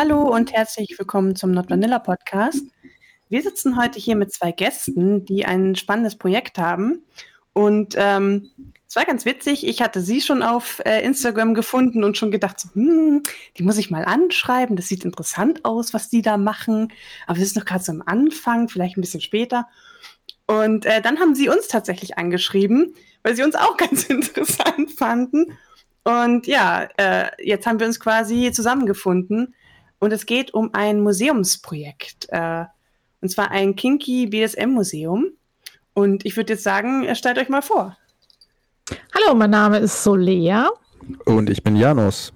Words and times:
Hallo 0.00 0.22
und 0.22 0.50
herzlich 0.54 0.98
willkommen 0.98 1.36
zum 1.36 1.50
Not 1.50 1.68
Vanilla 1.68 1.98
Podcast. 1.98 2.64
Wir 3.28 3.42
sitzen 3.42 3.76
heute 3.76 3.98
hier 3.98 4.16
mit 4.16 4.32
zwei 4.32 4.50
Gästen, 4.50 5.26
die 5.26 5.44
ein 5.44 5.76
spannendes 5.76 6.16
Projekt 6.16 6.56
haben. 6.56 7.04
Und 7.52 7.96
ähm, 7.98 8.48
es 8.88 8.96
war 8.96 9.04
ganz 9.04 9.26
witzig. 9.26 9.66
Ich 9.66 9.82
hatte 9.82 10.00
sie 10.00 10.22
schon 10.22 10.42
auf 10.42 10.80
äh, 10.86 11.04
Instagram 11.04 11.52
gefunden 11.52 12.02
und 12.02 12.16
schon 12.16 12.30
gedacht, 12.30 12.58
so, 12.58 12.70
hm, 12.72 13.24
die 13.58 13.62
muss 13.62 13.76
ich 13.76 13.90
mal 13.90 14.06
anschreiben. 14.06 14.74
Das 14.74 14.88
sieht 14.88 15.04
interessant 15.04 15.66
aus, 15.66 15.92
was 15.92 16.08
die 16.08 16.22
da 16.22 16.38
machen. 16.38 16.90
Aber 17.26 17.36
es 17.36 17.44
ist 17.44 17.56
noch 17.56 17.66
gerade 17.66 17.84
so 17.84 17.92
am 17.92 18.02
Anfang, 18.06 18.70
vielleicht 18.70 18.96
ein 18.96 19.02
bisschen 19.02 19.20
später. 19.20 19.68
Und 20.46 20.86
äh, 20.86 21.02
dann 21.02 21.20
haben 21.20 21.34
sie 21.34 21.50
uns 21.50 21.68
tatsächlich 21.68 22.16
angeschrieben, 22.16 22.94
weil 23.22 23.36
sie 23.36 23.42
uns 23.42 23.54
auch 23.54 23.76
ganz 23.76 24.04
interessant 24.04 24.92
fanden. 24.92 25.58
Und 26.04 26.46
ja, 26.46 26.88
äh, 26.96 27.28
jetzt 27.46 27.66
haben 27.66 27.78
wir 27.78 27.86
uns 27.86 28.00
quasi 28.00 28.50
zusammengefunden. 28.50 29.54
Und 30.00 30.12
es 30.12 30.26
geht 30.26 30.52
um 30.52 30.70
ein 30.72 31.02
Museumsprojekt. 31.02 32.26
Äh, 32.30 32.64
und 33.20 33.28
zwar 33.28 33.50
ein 33.50 33.76
Kinky 33.76 34.26
BSM-Museum. 34.26 35.26
Und 35.92 36.24
ich 36.24 36.36
würde 36.36 36.54
jetzt 36.54 36.64
sagen, 36.64 37.14
stellt 37.14 37.38
euch 37.38 37.50
mal 37.50 37.62
vor. 37.62 37.96
Hallo, 39.14 39.34
mein 39.36 39.50
Name 39.50 39.78
ist 39.78 40.02
Solea. 40.02 40.70
Und 41.26 41.50
ich 41.50 41.62
bin 41.62 41.76
Janus. 41.76 42.32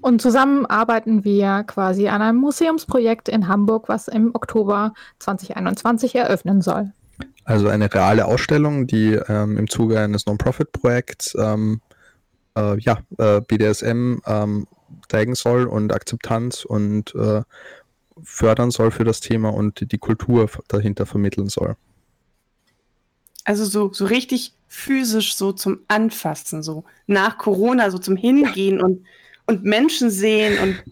Und 0.00 0.22
zusammen 0.22 0.66
arbeiten 0.66 1.24
wir 1.24 1.64
quasi 1.64 2.08
an 2.08 2.22
einem 2.22 2.38
Museumsprojekt 2.38 3.28
in 3.28 3.48
Hamburg, 3.48 3.88
was 3.88 4.08
im 4.08 4.34
Oktober 4.34 4.94
2021 5.18 6.14
eröffnen 6.14 6.62
soll. 6.62 6.92
Also 7.44 7.68
eine 7.68 7.92
reale 7.92 8.26
Ausstellung, 8.26 8.86
die 8.86 9.14
ähm, 9.28 9.56
im 9.56 9.68
Zuge 9.68 9.98
eines 9.98 10.26
Non-Profit-Projekts 10.26 11.36
ähm, 11.38 11.80
äh, 12.56 12.78
ja, 12.78 12.98
äh, 13.18 13.40
BDSM 13.40 14.18
ähm, 14.26 14.66
zeigen 15.08 15.34
soll 15.34 15.64
und 15.64 15.92
Akzeptanz 15.92 16.64
und 16.64 17.14
äh, 17.14 17.42
fördern 18.22 18.70
soll 18.70 18.90
für 18.90 19.04
das 19.04 19.20
Thema 19.20 19.50
und 19.50 19.92
die 19.92 19.98
Kultur 19.98 20.50
dahinter 20.68 21.06
vermitteln 21.06 21.48
soll. 21.48 21.76
Also 23.44 23.64
so, 23.64 23.92
so 23.92 24.04
richtig 24.04 24.52
physisch 24.66 25.34
so 25.34 25.52
zum 25.52 25.80
Anfassen, 25.88 26.62
so 26.62 26.84
nach 27.06 27.38
Corona, 27.38 27.90
so 27.90 27.98
zum 27.98 28.16
Hingehen 28.16 28.80
und, 28.80 29.06
und 29.46 29.64
Menschen 29.64 30.10
sehen 30.10 30.58
und 30.58 30.82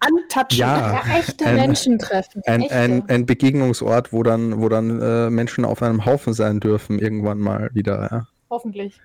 antatschen. 0.00 0.60
Ja, 0.60 0.92
ja 0.92 1.18
echte 1.18 1.46
ein, 1.46 1.56
Menschen 1.56 1.98
treffen. 1.98 2.42
Ein, 2.44 2.62
echte. 2.62 2.74
Ein, 2.74 3.08
ein, 3.08 3.26
Begegnungsort, 3.26 4.12
wo 4.12 4.22
dann, 4.22 4.60
wo 4.60 4.68
dann 4.68 5.00
äh, 5.00 5.30
Menschen 5.30 5.64
auf 5.64 5.82
einem 5.82 6.04
Haufen 6.04 6.34
sein 6.34 6.60
dürfen, 6.60 6.98
irgendwann 6.98 7.38
mal 7.38 7.70
wieder. 7.72 8.08
Ja. 8.10 8.28
Hoffentlich. 8.50 9.00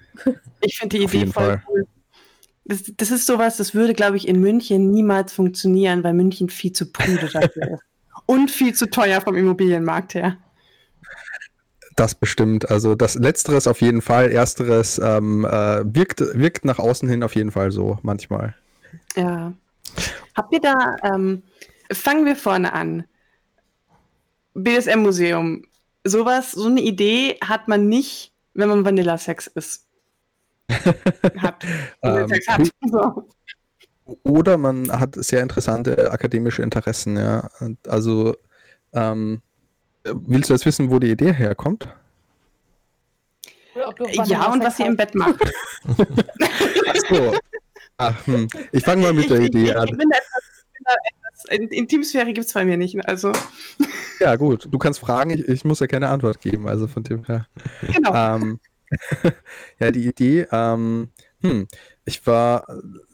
Ich 0.62 0.78
finde 0.78 0.98
die 0.98 1.04
Idee 1.06 1.26
voll 1.28 1.46
Fall. 1.46 1.64
cool. 1.70 1.88
Das, 2.70 2.84
das 2.98 3.10
ist 3.10 3.26
sowas, 3.26 3.58
das 3.58 3.74
würde, 3.74 3.96
glaube 3.96 4.16
ich, 4.16 4.28
in 4.28 4.40
München 4.40 4.92
niemals 4.92 5.34
funktionieren, 5.34 6.04
weil 6.04 6.14
München 6.14 6.50
viel 6.50 6.72
zu 6.72 6.92
prüde 6.92 7.28
dafür 7.34 7.74
ist. 7.74 7.84
Und 8.28 8.52
viel 8.52 8.76
zu 8.76 8.92
teuer 8.92 9.22
vom 9.22 9.36
Immobilienmarkt 9.36 10.14
her. 10.14 10.38
Das 11.96 12.14
bestimmt. 12.14 12.70
Also 12.70 12.94
das 12.94 13.16
Letzteres 13.16 13.66
auf 13.66 13.82
jeden 13.82 14.04
Fall. 14.04 14.32
Ersteres 14.32 15.00
ähm, 15.00 15.46
äh, 15.46 15.84
wirkt, 15.84 16.22
wirkt 16.22 16.64
nach 16.64 16.78
außen 16.78 17.10
hin 17.10 17.24
auf 17.24 17.34
jeden 17.36 17.50
Fall 17.50 17.72
so 17.72 17.98
manchmal. 18.04 18.56
Ja. 19.16 19.52
Habt 20.36 20.54
ihr 20.54 20.62
da, 20.62 20.96
ähm, 21.04 21.42
fangen 21.92 22.28
wir 22.28 22.36
vorne 22.36 22.72
an. 22.72 23.04
BSM-Museum. 24.54 25.64
Sowas, 26.04 26.52
so 26.52 26.68
eine 26.68 26.82
Idee 26.82 27.40
hat 27.42 27.68
man 27.68 27.90
nicht, 27.90 28.32
wenn 28.54 28.70
man 28.70 28.86
Vanilla-Sex 28.86 29.48
ist. 29.48 29.89
Hat. 31.38 31.66
ähm. 32.04 32.30
So. 32.90 33.28
Oder 34.24 34.58
man 34.58 34.92
hat 34.92 35.14
sehr 35.14 35.44
interessante 35.44 36.12
akademische 36.12 36.64
Interessen, 36.64 37.16
ja. 37.16 37.48
Also 37.88 38.36
ähm, 38.94 39.42
willst 40.04 40.50
du 40.50 40.54
jetzt 40.56 40.66
wissen, 40.66 40.90
wo 40.90 40.98
die 40.98 41.12
Idee 41.12 41.32
herkommt? 41.32 41.88
Ja, 43.76 44.52
und 44.52 44.64
was 44.64 44.78
sie 44.78 44.84
im 44.84 44.98
Bett 44.98 45.14
macht. 45.16 45.40
Ach 45.86 46.96
so. 47.08 47.34
Ach, 47.98 48.28
hm. 48.28 48.48
Ich 48.72 48.84
fange 48.84 49.04
mal 49.04 49.14
mit 49.14 49.26
ich, 49.26 49.30
der 49.30 49.42
Idee 49.42 49.66
ich, 49.66 49.78
an. 49.78 49.88
Ich 49.88 49.98
bin 49.98 50.10
etwas, 50.10 51.06
etwas, 51.46 51.70
Intimsphäre 51.72 52.34
gibt 52.34 52.48
es 52.48 52.54
bei 52.54 52.66
mir 52.66 52.78
nicht. 52.78 52.98
Also. 53.08 53.32
Ja, 54.20 54.36
gut. 54.36 54.68
Du 54.72 54.78
kannst 54.78 55.00
fragen, 55.00 55.32
ich, 55.32 55.48
ich 55.48 55.66
muss 55.66 55.80
ja 55.80 55.88
keine 55.88 56.10
Antwort 56.10 56.42
geben. 56.42 56.68
Also 56.68 56.88
von 56.88 57.04
dem 57.04 57.26
her. 57.26 57.48
Genau. 57.82 58.14
Ähm, 58.14 58.60
ja, 59.80 59.92
die 59.92 60.08
Idee, 60.08 60.48
ähm, 60.52 61.10
hm, 61.42 61.68
ich 62.06 62.26
war, 62.28 62.66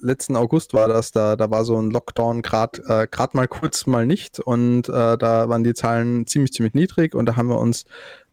letzten 0.02 0.36
August 0.36 0.74
war 0.74 0.88
das, 0.88 1.12
da, 1.12 1.36
da 1.36 1.52
war 1.52 1.66
so 1.66 1.80
ein 1.80 1.92
Lockdown 1.92 2.42
gerade 2.42 3.08
äh, 3.12 3.28
mal 3.34 3.48
kurz, 3.48 3.86
mal 3.86 4.06
nicht 4.06 4.40
und 4.40 4.90
äh, 4.90 5.18
da 5.18 5.50
waren 5.50 5.64
die 5.64 5.74
Zahlen 5.74 6.26
ziemlich, 6.26 6.54
ziemlich 6.54 6.74
niedrig 6.74 7.14
und 7.14 7.28
da 7.28 7.36
haben 7.36 7.50
wir 7.50 7.60
uns 7.60 7.86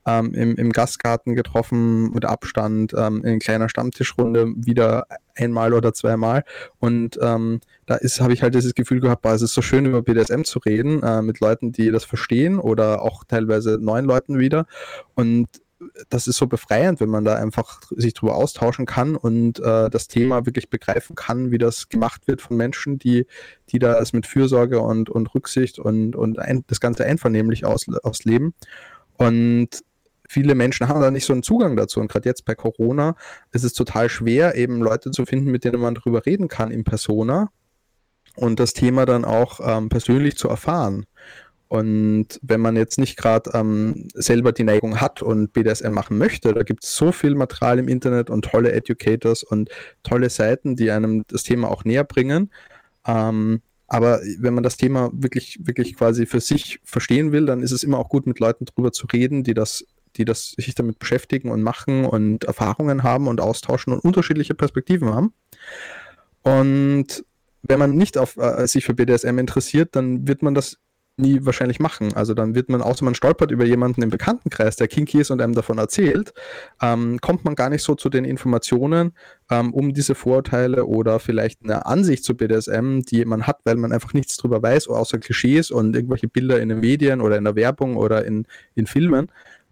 ähm, 0.06 0.34
im, 0.34 0.56
im 0.56 0.72
Gastgarten 0.72 1.34
getroffen 1.34 2.10
mit 2.12 2.24
Abstand 2.24 2.92
ähm, 2.96 3.24
in 3.24 3.38
kleiner 3.38 3.68
Stammtischrunde 3.68 4.52
wieder 4.56 5.06
einmal 5.34 5.74
oder 5.74 5.92
zweimal 5.92 6.44
und 6.78 7.18
ähm, 7.20 7.60
da 7.86 7.98
habe 8.20 8.32
ich 8.32 8.42
halt 8.42 8.54
dieses 8.54 8.74
Gefühl 8.74 9.00
gehabt, 9.00 9.22
boah, 9.22 9.32
es 9.32 9.42
ist 9.42 9.54
so 9.54 9.62
schön 9.62 9.86
über 9.86 10.02
BDSM 10.02 10.42
zu 10.44 10.58
reden 10.58 11.02
äh, 11.02 11.22
mit 11.22 11.40
Leuten, 11.40 11.72
die 11.72 11.90
das 11.90 12.04
verstehen 12.04 12.58
oder 12.58 13.02
auch 13.02 13.24
teilweise 13.24 13.78
neuen 13.80 14.04
Leuten 14.04 14.38
wieder 14.38 14.66
und 15.14 15.48
das 16.08 16.26
ist 16.26 16.36
so 16.36 16.46
befreiend, 16.46 17.00
wenn 17.00 17.08
man 17.08 17.24
da 17.24 17.34
einfach 17.36 17.80
sich 17.90 18.14
drüber 18.14 18.34
austauschen 18.34 18.86
kann 18.86 19.16
und 19.16 19.58
äh, 19.60 19.90
das 19.90 20.08
Thema 20.08 20.46
wirklich 20.46 20.70
begreifen 20.70 21.16
kann, 21.16 21.50
wie 21.50 21.58
das 21.58 21.88
gemacht 21.88 22.26
wird 22.28 22.40
von 22.40 22.56
Menschen, 22.56 22.98
die, 22.98 23.26
die 23.70 23.78
da 23.78 23.98
es 23.98 24.12
mit 24.12 24.26
Fürsorge 24.26 24.80
und, 24.80 25.10
und 25.10 25.34
Rücksicht 25.34 25.78
und, 25.78 26.16
und 26.16 26.38
ein, 26.38 26.64
das 26.66 26.80
Ganze 26.80 27.04
einvernehmlich 27.04 27.64
aus, 27.64 27.86
ausleben. 28.02 28.54
Und 29.16 29.68
viele 30.28 30.54
Menschen 30.54 30.88
haben 30.88 31.00
da 31.00 31.10
nicht 31.10 31.26
so 31.26 31.32
einen 31.32 31.42
Zugang 31.42 31.76
dazu. 31.76 32.00
Und 32.00 32.10
gerade 32.10 32.28
jetzt 32.28 32.44
bei 32.44 32.54
Corona 32.54 33.16
ist 33.52 33.64
es 33.64 33.74
total 33.74 34.08
schwer, 34.08 34.54
eben 34.56 34.80
Leute 34.80 35.10
zu 35.10 35.26
finden, 35.26 35.50
mit 35.50 35.64
denen 35.64 35.80
man 35.80 35.94
darüber 35.94 36.24
reden 36.24 36.48
kann 36.48 36.70
in 36.70 36.84
Persona 36.84 37.50
und 38.34 38.60
das 38.60 38.72
Thema 38.72 39.04
dann 39.04 39.24
auch 39.24 39.60
ähm, 39.62 39.88
persönlich 39.88 40.36
zu 40.36 40.48
erfahren. 40.48 41.04
Und 41.72 42.38
wenn 42.42 42.60
man 42.60 42.76
jetzt 42.76 42.98
nicht 42.98 43.16
gerade 43.16 43.50
ähm, 43.54 44.06
selber 44.12 44.52
die 44.52 44.62
Neigung 44.62 45.00
hat 45.00 45.22
und 45.22 45.54
BDSM 45.54 45.92
machen 45.92 46.18
möchte, 46.18 46.52
da 46.52 46.64
gibt 46.64 46.84
es 46.84 46.94
so 46.94 47.12
viel 47.12 47.34
Material 47.34 47.78
im 47.78 47.88
Internet 47.88 48.28
und 48.28 48.44
tolle 48.44 48.72
Educators 48.72 49.42
und 49.42 49.70
tolle 50.02 50.28
Seiten, 50.28 50.76
die 50.76 50.90
einem 50.90 51.24
das 51.28 51.44
Thema 51.44 51.70
auch 51.70 51.86
näher 51.86 52.04
bringen. 52.04 52.50
Ähm, 53.06 53.62
aber 53.86 54.20
wenn 54.38 54.52
man 54.52 54.62
das 54.62 54.76
Thema 54.76 55.10
wirklich, 55.14 55.60
wirklich 55.62 55.96
quasi 55.96 56.26
für 56.26 56.40
sich 56.40 56.78
verstehen 56.84 57.32
will, 57.32 57.46
dann 57.46 57.62
ist 57.62 57.72
es 57.72 57.84
immer 57.84 57.98
auch 57.98 58.10
gut, 58.10 58.26
mit 58.26 58.38
Leuten 58.38 58.66
drüber 58.66 58.92
zu 58.92 59.06
reden, 59.06 59.42
die 59.42 59.54
das, 59.54 59.86
die 60.16 60.26
das 60.26 60.50
sich 60.50 60.74
damit 60.74 60.98
beschäftigen 60.98 61.50
und 61.50 61.62
machen 61.62 62.04
und 62.04 62.44
Erfahrungen 62.44 63.02
haben 63.02 63.28
und 63.28 63.40
austauschen 63.40 63.94
und 63.94 64.00
unterschiedliche 64.00 64.54
Perspektiven 64.54 65.14
haben. 65.14 65.32
Und 66.42 67.24
wenn 67.62 67.78
man 67.78 67.92
nicht 67.92 68.18
auf 68.18 68.36
äh, 68.36 68.66
sich 68.66 68.84
für 68.84 68.92
BDSM 68.92 69.38
interessiert, 69.38 69.96
dann 69.96 70.28
wird 70.28 70.42
man 70.42 70.52
das 70.52 70.76
nie 71.22 71.44
wahrscheinlich 71.46 71.80
machen. 71.80 72.12
Also 72.14 72.34
dann 72.34 72.54
wird 72.54 72.68
man, 72.68 72.82
außer 72.82 73.04
man 73.04 73.14
stolpert 73.14 73.50
über 73.50 73.64
jemanden 73.64 74.02
im 74.02 74.10
Bekanntenkreis, 74.10 74.76
der 74.76 74.88
kinky 74.88 75.20
ist 75.20 75.30
und 75.30 75.40
einem 75.40 75.54
davon 75.54 75.78
erzählt, 75.78 76.34
ähm, 76.82 77.18
kommt 77.20 77.44
man 77.44 77.54
gar 77.54 77.70
nicht 77.70 77.82
so 77.82 77.94
zu 77.94 78.10
den 78.10 78.24
Informationen, 78.24 79.12
ähm, 79.50 79.72
um 79.72 79.94
diese 79.94 80.14
Vorurteile 80.14 80.84
oder 80.86 81.18
vielleicht 81.18 81.62
eine 81.64 81.86
Ansicht 81.86 82.24
zu 82.24 82.36
BDSM, 82.36 83.00
die 83.00 83.24
man 83.24 83.46
hat, 83.46 83.60
weil 83.64 83.76
man 83.76 83.92
einfach 83.92 84.12
nichts 84.12 84.36
drüber 84.36 84.62
weiß, 84.62 84.88
außer 84.88 85.18
Klischees 85.18 85.70
und 85.70 85.96
irgendwelche 85.96 86.28
Bilder 86.28 86.60
in 86.60 86.68
den 86.68 86.80
Medien 86.80 87.22
oder 87.22 87.38
in 87.38 87.44
der 87.44 87.56
Werbung 87.56 87.96
oder 87.96 88.24
in, 88.24 88.46
in 88.74 88.86
Filmen 88.86 89.28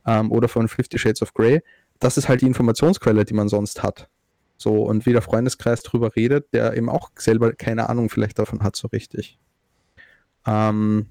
ähm, 0.06 0.32
oder 0.32 0.48
von 0.48 0.68
Fifty 0.68 0.98
Shades 0.98 1.20
of 1.20 1.34
Grey. 1.34 1.60
Das 1.98 2.16
ist 2.16 2.28
halt 2.28 2.40
die 2.40 2.46
Informationsquelle, 2.46 3.24
die 3.26 3.34
man 3.34 3.48
sonst 3.48 3.82
hat. 3.82 4.08
So, 4.56 4.82
und 4.82 5.06
wie 5.06 5.12
der 5.12 5.22
Freundeskreis 5.22 5.82
drüber 5.82 6.14
redet, 6.16 6.52
der 6.52 6.76
eben 6.76 6.90
auch 6.90 7.10
selber 7.16 7.52
keine 7.52 7.88
Ahnung 7.88 8.10
vielleicht 8.10 8.38
davon 8.38 8.62
hat, 8.62 8.76
so 8.76 8.88
richtig. 8.88 9.38
Ähm, 10.46 11.06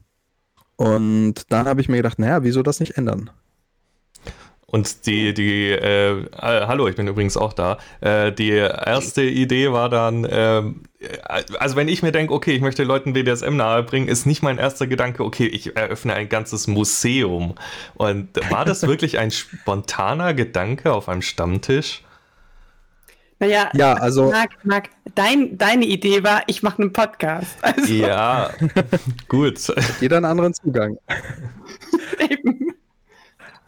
und 0.80 1.34
dann 1.50 1.68
habe 1.68 1.82
ich 1.82 1.90
mir 1.90 1.98
gedacht, 1.98 2.20
naja, 2.20 2.42
wieso 2.42 2.64
das 2.64 2.80
nicht 2.80 2.96
ändern? 2.96 3.30
Und 4.66 5.06
die, 5.08 5.34
die, 5.34 5.72
äh, 5.72 6.22
äh, 6.22 6.28
hallo, 6.32 6.88
ich 6.88 6.96
bin 6.96 7.06
übrigens 7.06 7.36
auch 7.36 7.52
da. 7.52 7.80
Äh, 8.00 8.32
die 8.32 8.52
erste 8.52 9.24
Idee 9.24 9.74
war 9.74 9.90
dann, 9.90 10.24
äh, 10.24 10.62
also 11.60 11.76
wenn 11.76 11.90
ich 11.90 12.02
mir 12.02 12.14
denke, 12.14 12.34
okay, 12.34 12.54
ich 12.54 12.62
möchte 12.62 12.86
Leuten 12.86 13.12
BDSM 13.12 13.58
nahebringen, 13.58 14.08
ist 14.08 14.26
nicht 14.26 14.42
mein 14.42 14.58
erster 14.58 14.88
Gedanke, 14.88 15.26
okay, 15.26 15.48
ich 15.48 15.76
eröffne 15.76 16.14
ein 16.14 16.30
ganzes 16.30 16.68
Museum. 16.68 17.56
Und 17.96 18.30
war 18.50 18.64
das 18.64 18.84
wirklich 18.88 19.20
ein 19.20 19.32
spontaner 19.32 20.34
Gedanke 20.34 20.94
auf 20.94 21.10
einem 21.10 21.24
Stammtisch? 21.24 22.04
Naja, 23.40 23.70
ja, 23.74 23.94
also, 23.94 24.32
Marc, 24.32 24.52
Marc 24.66 24.90
dein, 25.16 25.58
deine 25.58 25.86
Idee 25.86 26.24
war, 26.24 26.44
ich 26.48 26.62
mache 26.64 26.82
einen 26.82 26.94
Podcast. 26.94 27.58
Also. 27.62 27.94
Ja, 27.94 28.52
gut. 29.28 29.60
Jeder 30.02 30.18
einen 30.18 30.26
anderen 30.26 30.54
Zugang. 30.54 30.98
Eben. 32.20 32.74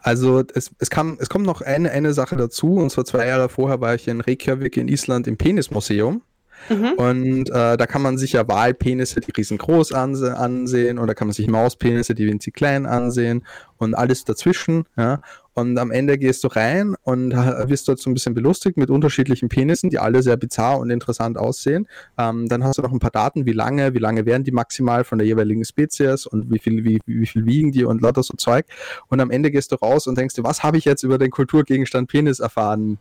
Also 0.02 0.42
es, 0.54 0.70
es, 0.78 0.90
kam, 0.90 1.16
es 1.20 1.28
kommt 1.28 1.46
noch 1.46 1.62
eine, 1.62 1.90
eine 1.90 2.12
Sache 2.12 2.36
dazu, 2.36 2.74
und 2.74 2.90
zwar 2.90 3.04
zwei 3.04 3.26
Jahre 3.28 3.48
vorher 3.48 3.80
war 3.80 3.94
ich 3.94 4.08
in 4.08 4.20
Reykjavik 4.20 4.76
in 4.76 4.88
Island 4.88 5.26
im 5.26 5.36
Penismuseum. 5.36 6.22
Mhm. 6.68 6.92
Und 6.96 7.50
äh, 7.50 7.76
da 7.76 7.86
kann 7.86 8.02
man 8.02 8.18
sich 8.18 8.32
ja 8.32 8.46
Wahlpenisse, 8.46 9.20
die 9.20 9.32
riesengroß 9.32 9.92
anse 9.92 10.36
ansehen, 10.36 10.98
oder 10.98 11.14
kann 11.14 11.28
man 11.28 11.34
sich 11.34 11.48
Mauspenisse, 11.48 12.14
die 12.14 12.26
winzig 12.26 12.54
klein 12.54 12.86
ansehen 12.86 13.44
und 13.78 13.94
alles 13.94 14.24
dazwischen. 14.24 14.84
Ja? 14.96 15.22
Und 15.54 15.78
am 15.78 15.90
Ende 15.90 16.16
gehst 16.18 16.44
du 16.44 16.48
rein 16.48 16.94
und 17.02 17.32
wirst 17.32 17.88
dort 17.88 17.98
so 17.98 18.08
ein 18.10 18.14
bisschen 18.14 18.34
belustigt 18.34 18.76
mit 18.76 18.90
unterschiedlichen 18.90 19.48
Penissen, 19.48 19.90
die 19.90 19.98
alle 19.98 20.22
sehr 20.22 20.36
bizarr 20.36 20.78
und 20.78 20.90
interessant 20.90 21.36
aussehen. 21.36 21.86
Ähm, 22.18 22.48
dann 22.48 22.64
hast 22.64 22.78
du 22.78 22.82
noch 22.82 22.92
ein 22.92 22.98
paar 22.98 23.10
Daten, 23.10 23.44
wie 23.44 23.52
lange, 23.52 23.94
wie 23.94 23.98
lange 23.98 24.24
werden 24.24 24.44
die 24.44 24.52
maximal 24.52 25.04
von 25.04 25.18
der 25.18 25.26
jeweiligen 25.26 25.64
Spezies 25.64 26.26
und 26.26 26.50
wie 26.50 26.58
viel, 26.58 26.84
wie, 26.84 27.00
wie 27.06 27.26
viel 27.26 27.44
wiegen 27.44 27.72
die 27.72 27.84
und 27.84 28.00
lauter 28.00 28.22
so 28.22 28.34
Zeug. 28.34 28.66
Und 29.08 29.20
am 29.20 29.30
Ende 29.30 29.50
gehst 29.50 29.72
du 29.72 29.76
raus 29.76 30.06
und 30.06 30.16
denkst 30.16 30.34
dir, 30.34 30.44
was 30.44 30.62
habe 30.62 30.78
ich 30.78 30.84
jetzt 30.84 31.02
über 31.02 31.18
den 31.18 31.30
Kulturgegenstand 31.30 32.08
Penis 32.08 32.40
erfahren? 32.40 32.98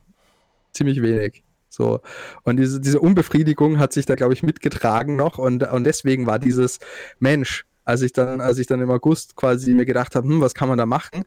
Ziemlich 0.73 1.01
wenig. 1.01 1.43
So. 1.69 2.01
Und 2.43 2.57
diese, 2.57 2.81
diese 2.81 2.99
Unbefriedigung 2.99 3.79
hat 3.79 3.93
sich 3.93 4.05
da, 4.05 4.15
glaube 4.15 4.33
ich, 4.33 4.43
mitgetragen 4.43 5.15
noch. 5.15 5.37
Und, 5.37 5.63
und 5.63 5.85
deswegen 5.85 6.27
war 6.27 6.37
dieses 6.37 6.79
Mensch, 7.19 7.65
als 7.85 8.01
ich 8.01 8.11
dann, 8.13 8.41
als 8.41 8.57
ich 8.57 8.67
dann 8.67 8.81
im 8.81 8.91
August 8.91 9.35
quasi 9.35 9.73
mir 9.73 9.85
gedacht 9.85 10.15
habe, 10.15 10.27
hm, 10.27 10.41
was 10.41 10.53
kann 10.53 10.69
man 10.69 10.77
da 10.77 10.85
machen? 10.85 11.23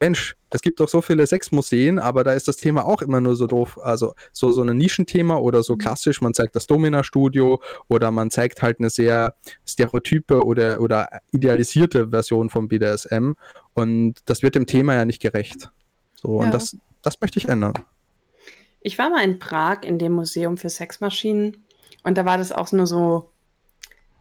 Mensch, 0.00 0.34
es 0.48 0.62
gibt 0.62 0.80
doch 0.80 0.88
so 0.88 1.02
viele 1.02 1.26
Sexmuseen, 1.26 1.98
aber 1.98 2.24
da 2.24 2.32
ist 2.32 2.48
das 2.48 2.56
Thema 2.56 2.86
auch 2.86 3.02
immer 3.02 3.20
nur 3.20 3.36
so 3.36 3.46
doof. 3.46 3.78
Also 3.82 4.14
so, 4.32 4.50
so 4.50 4.62
ein 4.62 4.76
Nischenthema 4.76 5.36
oder 5.36 5.62
so 5.62 5.74
mhm. 5.74 5.78
klassisch, 5.78 6.20
man 6.22 6.32
zeigt 6.32 6.56
das 6.56 6.66
Domina-Studio 6.66 7.60
oder 7.88 8.10
man 8.10 8.30
zeigt 8.30 8.62
halt 8.62 8.80
eine 8.80 8.88
sehr 8.88 9.34
stereotype 9.66 10.44
oder, 10.44 10.80
oder 10.80 11.20
idealisierte 11.32 12.08
Version 12.08 12.48
vom 12.48 12.68
BDSM. 12.68 13.32
Und 13.74 14.14
das 14.24 14.42
wird 14.42 14.54
dem 14.54 14.66
Thema 14.66 14.94
ja 14.94 15.04
nicht 15.04 15.20
gerecht. 15.20 15.70
So, 16.14 16.40
ja. 16.40 16.46
und 16.46 16.54
das, 16.54 16.76
das 17.02 17.20
möchte 17.20 17.38
ich 17.38 17.48
ändern. 17.48 17.74
Ich 18.80 18.98
war 18.98 19.10
mal 19.10 19.22
in 19.22 19.38
Prag 19.38 19.82
in 19.82 19.98
dem 19.98 20.12
Museum 20.12 20.56
für 20.56 20.70
Sexmaschinen 20.70 21.64
und 22.02 22.16
da 22.16 22.24
war 22.24 22.38
das 22.38 22.52
auch 22.52 22.72
nur 22.72 22.86
so. 22.86 23.30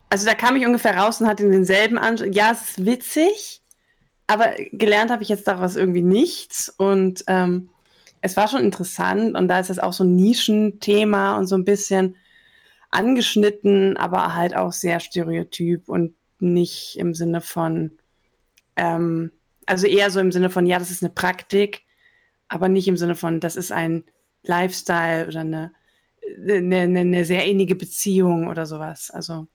Also 0.09 0.25
da 0.25 0.33
kam 0.33 0.55
ich 0.57 0.65
ungefähr 0.65 0.97
raus 0.97 1.21
und 1.21 1.27
hatte 1.27 1.49
denselben 1.49 1.97
Anspruch. 1.97 2.33
Ja, 2.33 2.51
es 2.51 2.71
ist 2.71 2.85
witzig, 2.85 3.58
aber 4.29 4.53
gelernt 4.71 5.09
habe 5.09 5.23
ich 5.23 5.29
jetzt 5.29 5.47
daraus 5.47 5.75
irgendwie 5.75 6.03
nichts. 6.03 6.69
Und 6.77 7.23
ähm, 7.25 7.69
es 8.21 8.37
war 8.37 8.47
schon 8.47 8.61
interessant 8.61 9.35
und 9.35 9.47
da 9.47 9.59
ist 9.59 9.71
es 9.71 9.79
auch 9.79 9.93
so 9.93 10.03
ein 10.03 10.15
Nischenthema 10.15 11.35
und 11.35 11.47
so 11.47 11.55
ein 11.55 11.65
bisschen 11.65 12.15
angeschnitten, 12.91 13.97
aber 13.97 14.35
halt 14.35 14.55
auch 14.55 14.71
sehr 14.71 14.99
stereotyp 14.99 15.89
und 15.89 16.13
nicht 16.39 16.95
im 16.99 17.15
Sinne 17.15 17.41
von, 17.41 17.97
ähm, 18.75 19.31
also 19.65 19.87
eher 19.87 20.11
so 20.11 20.19
im 20.19 20.31
Sinne 20.31 20.51
von, 20.51 20.67
ja, 20.67 20.77
das 20.77 20.91
ist 20.91 21.01
eine 21.01 21.11
Praktik, 21.11 21.81
aber 22.49 22.69
nicht 22.69 22.87
im 22.87 22.97
Sinne 22.97 23.15
von, 23.15 23.39
das 23.39 23.55
ist 23.55 23.71
ein 23.71 24.03
Lifestyle 24.43 25.27
oder 25.27 25.39
eine, 25.39 25.71
eine, 26.47 26.99
eine 26.99 27.25
sehr 27.25 27.45
innige 27.45 27.75
Beziehung 27.75 28.47
oder 28.47 28.67
sowas. 28.67 29.09
Also. 29.09 29.47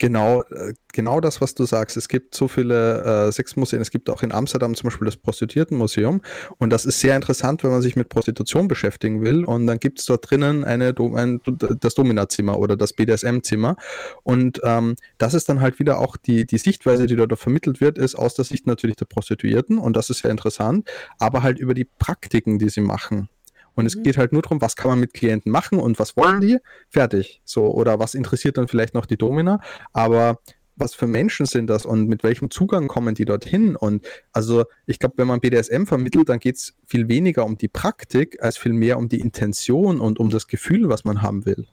Genau, 0.00 0.44
äh, 0.44 0.72
genau 0.94 1.20
das, 1.20 1.42
was 1.42 1.54
du 1.54 1.66
sagst. 1.66 1.98
Es 1.98 2.08
gibt 2.08 2.34
so 2.34 2.48
viele 2.48 3.26
äh, 3.28 3.32
Sexmuseen. 3.32 3.82
Es 3.82 3.90
gibt 3.90 4.08
auch 4.08 4.22
in 4.22 4.32
Amsterdam 4.32 4.74
zum 4.74 4.88
Beispiel 4.88 5.04
das 5.04 5.18
Prostituiertenmuseum. 5.18 6.22
Und 6.56 6.70
das 6.70 6.86
ist 6.86 7.00
sehr 7.00 7.14
interessant, 7.14 7.62
wenn 7.62 7.70
man 7.70 7.82
sich 7.82 7.96
mit 7.96 8.08
Prostitution 8.08 8.66
beschäftigen 8.66 9.20
will. 9.20 9.44
Und 9.44 9.66
dann 9.66 9.78
gibt 9.78 9.98
es 9.98 10.06
dort 10.06 10.30
drinnen 10.30 10.64
eine, 10.64 10.94
ein, 10.96 11.42
das 11.80 11.94
Dominazimmer 11.94 12.58
oder 12.58 12.78
das 12.78 12.94
BDSM-Zimmer. 12.94 13.76
Und 14.22 14.62
ähm, 14.64 14.96
das 15.18 15.34
ist 15.34 15.50
dann 15.50 15.60
halt 15.60 15.78
wieder 15.78 15.98
auch 15.98 16.16
die, 16.16 16.46
die 16.46 16.58
Sichtweise, 16.58 17.06
die 17.06 17.16
dort 17.16 17.38
vermittelt 17.38 17.82
wird, 17.82 17.98
ist 17.98 18.14
aus 18.14 18.32
der 18.32 18.46
Sicht 18.46 18.66
natürlich 18.66 18.96
der 18.96 19.04
Prostituierten. 19.04 19.76
Und 19.76 19.96
das 19.96 20.08
ist 20.08 20.22
sehr 20.22 20.30
interessant. 20.30 20.88
Aber 21.18 21.42
halt 21.42 21.58
über 21.58 21.74
die 21.74 21.84
Praktiken, 21.84 22.58
die 22.58 22.70
sie 22.70 22.80
machen. 22.80 23.28
Und 23.74 23.86
es 23.86 23.96
mhm. 23.96 24.02
geht 24.02 24.16
halt 24.16 24.32
nur 24.32 24.42
darum, 24.42 24.60
was 24.60 24.76
kann 24.76 24.90
man 24.90 25.00
mit 25.00 25.14
Klienten 25.14 25.50
machen 25.50 25.78
und 25.78 25.98
was 25.98 26.16
wollen 26.16 26.40
die? 26.40 26.58
Fertig. 26.88 27.40
So, 27.44 27.66
oder 27.66 27.98
was 27.98 28.14
interessiert 28.14 28.58
dann 28.58 28.68
vielleicht 28.68 28.94
noch 28.94 29.06
die 29.06 29.16
Domina? 29.16 29.60
Aber 29.92 30.38
was 30.80 30.94
für 30.94 31.06
Menschen 31.06 31.46
sind 31.46 31.68
das 31.68 31.84
und 31.84 32.08
mit 32.08 32.24
welchem 32.24 32.50
Zugang 32.50 32.88
kommen 32.88 33.14
die 33.14 33.26
dorthin? 33.26 33.76
Und 33.76 34.06
also 34.32 34.64
ich 34.86 34.98
glaube, 34.98 35.14
wenn 35.18 35.28
man 35.28 35.40
BDSM 35.40 35.84
vermittelt, 35.84 36.28
dann 36.28 36.40
geht 36.40 36.56
es 36.56 36.74
viel 36.86 37.08
weniger 37.08 37.44
um 37.44 37.56
die 37.58 37.68
Praktik, 37.68 38.42
als 38.42 38.56
viel 38.56 38.72
mehr 38.72 38.98
um 38.98 39.08
die 39.08 39.20
Intention 39.20 40.00
und 40.00 40.18
um 40.18 40.30
das 40.30 40.48
Gefühl, 40.48 40.88
was 40.88 41.04
man 41.04 41.22
haben 41.22 41.44
will. 41.46 41.66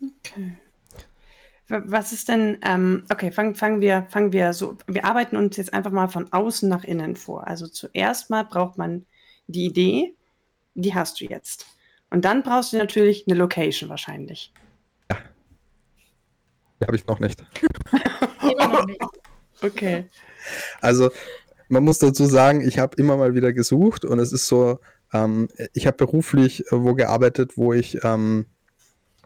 Okay. 0.00 0.56
Was 1.68 2.12
ist 2.12 2.28
denn, 2.28 2.58
ähm, 2.66 3.04
okay, 3.10 3.30
fangen, 3.30 3.54
fangen, 3.54 3.80
wir, 3.80 4.06
fangen 4.10 4.32
wir 4.32 4.52
so, 4.52 4.76
wir 4.86 5.04
arbeiten 5.04 5.36
uns 5.36 5.56
jetzt 5.56 5.72
einfach 5.72 5.92
mal 5.92 6.08
von 6.08 6.30
außen 6.30 6.68
nach 6.68 6.84
innen 6.84 7.16
vor. 7.16 7.46
Also 7.46 7.66
zuerst 7.66 8.28
mal 8.30 8.44
braucht 8.44 8.76
man 8.76 9.06
die 9.46 9.64
Idee, 9.66 10.14
die 10.74 10.94
hast 10.94 11.20
du 11.20 11.24
jetzt. 11.24 11.66
Und 12.10 12.24
dann 12.24 12.42
brauchst 12.42 12.72
du 12.72 12.78
natürlich 12.78 13.24
eine 13.26 13.36
Location 13.36 13.88
wahrscheinlich. 13.88 14.52
Ja. 15.10 15.18
Die 16.80 16.86
habe 16.86 16.96
ich 16.96 17.06
noch 17.06 17.20
nicht. 17.20 17.42
okay. 19.62 20.08
Also, 20.80 21.10
man 21.68 21.84
muss 21.84 21.98
dazu 21.98 22.26
sagen, 22.26 22.60
ich 22.66 22.78
habe 22.78 22.96
immer 22.96 23.16
mal 23.16 23.34
wieder 23.34 23.52
gesucht 23.52 24.04
und 24.04 24.18
es 24.18 24.32
ist 24.32 24.46
so, 24.46 24.78
ähm, 25.12 25.48
ich 25.72 25.86
habe 25.86 25.96
beruflich 25.96 26.64
wo 26.70 26.94
gearbeitet, 26.94 27.56
wo 27.56 27.72
ich 27.72 28.04
ähm, 28.04 28.46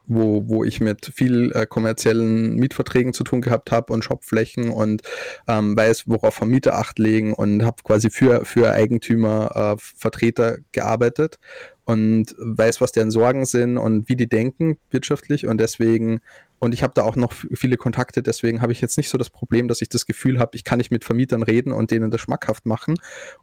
wo, 0.06 0.48
wo 0.48 0.64
ich 0.64 0.80
mit 0.80 1.06
viel 1.14 1.52
äh, 1.54 1.66
kommerziellen 1.66 2.56
Mietverträgen 2.56 3.12
zu 3.12 3.24
tun 3.24 3.40
gehabt 3.40 3.70
habe 3.70 3.92
und 3.92 4.04
Shopflächen 4.04 4.70
und 4.70 5.02
ähm, 5.48 5.76
weiß, 5.76 6.04
worauf 6.06 6.34
Vermieter 6.34 6.76
Acht 6.76 6.98
legen 6.98 7.32
und 7.32 7.64
habe 7.64 7.82
quasi 7.82 8.10
für, 8.10 8.44
für 8.44 8.72
Eigentümer, 8.72 9.76
äh, 9.76 9.76
Vertreter 9.78 10.58
gearbeitet 10.72 11.38
und 11.84 12.34
weiß, 12.38 12.80
was 12.80 12.92
deren 12.92 13.10
Sorgen 13.10 13.46
sind 13.46 13.78
und 13.78 14.08
wie 14.08 14.16
die 14.16 14.28
denken 14.28 14.76
wirtschaftlich 14.90 15.46
und 15.46 15.58
deswegen 15.58 16.20
und 16.58 16.72
ich 16.72 16.82
habe 16.82 16.94
da 16.94 17.02
auch 17.02 17.16
noch 17.16 17.32
viele 17.32 17.76
Kontakte, 17.76 18.22
deswegen 18.22 18.62
habe 18.62 18.72
ich 18.72 18.80
jetzt 18.80 18.96
nicht 18.96 19.10
so 19.10 19.18
das 19.18 19.28
Problem, 19.28 19.68
dass 19.68 19.82
ich 19.82 19.88
das 19.90 20.06
Gefühl 20.06 20.38
habe, 20.38 20.56
ich 20.56 20.64
kann 20.64 20.78
nicht 20.78 20.90
mit 20.90 21.04
Vermietern 21.04 21.42
reden 21.42 21.72
und 21.72 21.90
denen 21.90 22.10
das 22.10 22.20
schmackhaft 22.22 22.64
machen. 22.64 22.94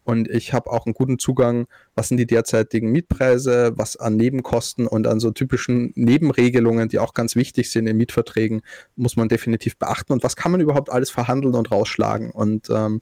Und 0.04 0.27
ich 0.30 0.54
habe 0.54 0.71
auch 0.71 0.86
einen 0.86 0.95
guten 0.95 1.19
Zugang, 1.19 1.68
was 1.95 2.07
sind 2.07 2.18
die 2.18 2.25
derzeitigen 2.25 2.92
Mietpreise, 2.92 3.74
was 3.75 3.98
an 3.98 4.15
Nebenkosten 4.18 4.88
und 4.88 5.06
an 5.06 5.19
so 5.19 5.30
typischen 5.31 5.94
Nebenregelungen, 5.95 6.89
die 6.89 7.00
auch 7.00 7.13
ganz 7.13 7.36
wichtig 7.36 7.69
sind 7.71 7.86
in 7.86 7.98
Mietverträgen, 7.98 8.62
muss 8.95 9.15
man 9.15 9.30
definitiv 9.30 9.77
beachten. 9.77 10.12
Und 10.12 10.24
was 10.24 10.36
kann 10.36 10.51
man 10.51 10.62
überhaupt 10.62 10.91
alles 10.91 11.12
verhandeln 11.12 11.53
und 11.53 11.72
rausschlagen? 11.72 12.32
Und 12.32 12.70
ähm, 12.72 13.01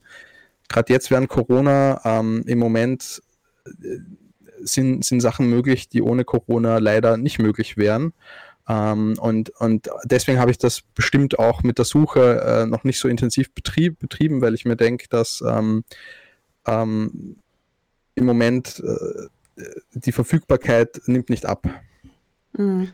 gerade 0.68 0.92
jetzt 0.92 1.10
während 1.10 1.30
Corona 1.30 2.00
ähm, 2.04 2.44
im 2.46 2.58
Moment 2.58 3.22
äh, 3.66 3.98
sind, 4.60 5.04
sind 5.04 5.20
Sachen 5.20 5.48
möglich, 5.48 5.88
die 5.88 6.02
ohne 6.02 6.24
Corona 6.24 6.78
leider 6.78 7.16
nicht 7.16 7.38
möglich 7.38 7.76
wären. 7.76 8.12
Ähm, 8.68 9.16
und, 9.18 9.50
und 9.60 9.90
deswegen 10.04 10.38
habe 10.38 10.50
ich 10.50 10.58
das 10.58 10.82
bestimmt 10.94 11.38
auch 11.38 11.62
mit 11.62 11.78
der 11.78 11.84
Suche 11.84 12.40
äh, 12.40 12.66
noch 12.66 12.84
nicht 12.84 12.98
so 12.98 13.08
intensiv 13.08 13.52
betrieb, 13.52 13.98
betrieben, 13.98 14.40
weil 14.40 14.54
ich 14.54 14.64
mir 14.64 14.76
denke, 14.76 15.08
dass 15.08 15.42
ähm, 15.46 15.84
ähm, 16.66 17.36
im 18.14 18.24
Moment 18.24 18.82
äh, 18.84 19.64
die 19.94 20.12
Verfügbarkeit 20.12 21.02
nimmt 21.06 21.30
nicht 21.30 21.46
ab. 21.46 21.66
Mhm. 22.56 22.92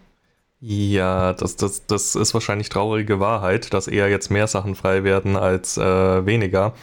Ja, 0.60 1.34
das, 1.34 1.54
das, 1.56 1.86
das 1.86 2.16
ist 2.16 2.34
wahrscheinlich 2.34 2.68
traurige 2.68 3.20
Wahrheit, 3.20 3.72
dass 3.72 3.86
eher 3.86 4.08
jetzt 4.08 4.30
mehr 4.30 4.48
Sachen 4.48 4.74
frei 4.74 5.04
werden 5.04 5.36
als 5.36 5.76
äh, 5.76 6.26
weniger. 6.26 6.74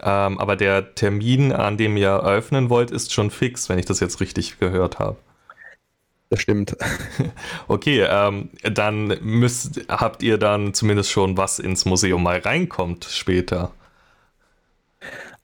Ähm, 0.00 0.38
aber 0.38 0.54
der 0.54 0.94
Termin, 0.94 1.52
an 1.52 1.76
dem 1.76 1.96
ihr 1.96 2.08
eröffnen 2.08 2.70
wollt, 2.70 2.90
ist 2.90 3.12
schon 3.12 3.30
fix, 3.30 3.68
wenn 3.68 3.78
ich 3.78 3.86
das 3.86 4.00
jetzt 4.00 4.20
richtig 4.20 4.60
gehört 4.60 4.98
habe. 4.98 5.16
Das 6.30 6.40
stimmt. 6.40 6.76
Okay, 7.68 8.06
ähm, 8.08 8.50
dann 8.62 9.18
müsst, 9.22 9.80
habt 9.88 10.22
ihr 10.22 10.38
dann 10.38 10.74
zumindest 10.74 11.10
schon 11.10 11.36
was 11.36 11.58
ins 11.58 11.84
Museum 11.84 12.22
mal 12.22 12.38
reinkommt 12.38 13.04
später. 13.04 13.72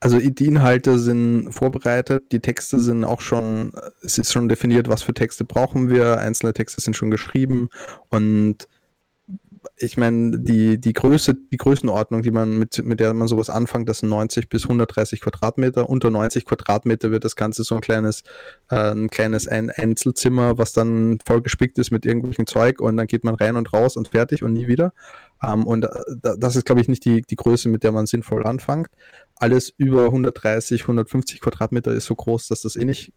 Also 0.00 0.18
die 0.18 0.46
Inhalte 0.46 0.98
sind 0.98 1.52
vorbereitet, 1.52 2.32
die 2.32 2.40
Texte 2.40 2.78
sind 2.78 3.04
auch 3.04 3.20
schon, 3.20 3.72
es 4.02 4.16
ist 4.16 4.32
schon 4.32 4.48
definiert, 4.48 4.88
was 4.88 5.02
für 5.02 5.12
Texte 5.12 5.44
brauchen 5.44 5.90
wir, 5.90 6.18
einzelne 6.18 6.54
Texte 6.54 6.80
sind 6.80 6.96
schon 6.96 7.10
geschrieben 7.10 7.68
und 8.08 8.66
ich 9.76 9.96
meine, 9.96 10.38
die, 10.38 10.78
die 10.78 10.92
Größe, 10.92 11.34
die 11.34 11.56
Größenordnung, 11.56 12.22
die 12.22 12.30
man 12.30 12.58
mit, 12.58 12.84
mit 12.84 13.00
der 13.00 13.14
man 13.14 13.28
sowas 13.28 13.50
anfängt, 13.50 13.88
das 13.88 13.98
sind 13.98 14.08
90 14.08 14.48
bis 14.48 14.64
130 14.64 15.20
Quadratmeter. 15.20 15.88
Unter 15.88 16.10
90 16.10 16.44
Quadratmeter 16.44 17.10
wird 17.10 17.24
das 17.24 17.36
Ganze 17.36 17.64
so 17.64 17.74
ein 17.74 17.80
kleines, 17.80 18.22
äh, 18.70 18.92
ein 18.92 19.08
kleines 19.10 19.48
ein 19.48 19.70
Einzelzimmer, 19.70 20.58
was 20.58 20.72
dann 20.72 21.18
vollgespickt 21.26 21.78
ist 21.78 21.90
mit 21.90 22.06
irgendwelchen 22.06 22.46
Zeug 22.46 22.80
und 22.80 22.96
dann 22.96 23.06
geht 23.06 23.24
man 23.24 23.34
rein 23.34 23.56
und 23.56 23.72
raus 23.72 23.96
und 23.96 24.08
fertig 24.08 24.42
und 24.42 24.52
nie 24.52 24.66
wieder. 24.68 24.92
Ähm, 25.42 25.66
und 25.66 25.84
äh, 25.84 25.88
das 26.38 26.56
ist, 26.56 26.66
glaube 26.66 26.80
ich, 26.80 26.88
nicht 26.88 27.04
die, 27.04 27.22
die 27.22 27.36
Größe, 27.36 27.68
mit 27.68 27.82
der 27.82 27.92
man 27.92 28.06
sinnvoll 28.06 28.46
anfängt. 28.46 28.88
Alles 29.36 29.72
über 29.76 30.06
130, 30.06 30.82
150 30.82 31.40
Quadratmeter 31.40 31.92
ist 31.92 32.06
so 32.06 32.14
groß, 32.14 32.48
dass 32.48 32.62
das 32.62 32.76
eh 32.76 32.84
nicht 32.84 33.12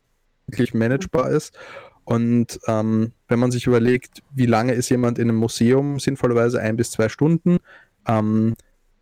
wirklich 0.47 0.73
managebar 0.73 1.29
ist. 1.29 1.57
Und 2.05 2.59
ähm, 2.67 3.13
wenn 3.27 3.39
man 3.39 3.51
sich 3.51 3.67
überlegt, 3.67 4.21
wie 4.33 4.45
lange 4.45 4.73
ist 4.73 4.89
jemand 4.89 5.19
in 5.19 5.29
einem 5.29 5.37
Museum, 5.37 5.99
sinnvollerweise 5.99 6.59
ein 6.59 6.75
bis 6.75 6.91
zwei 6.91 7.09
Stunden, 7.09 7.59
ähm, 8.07 8.55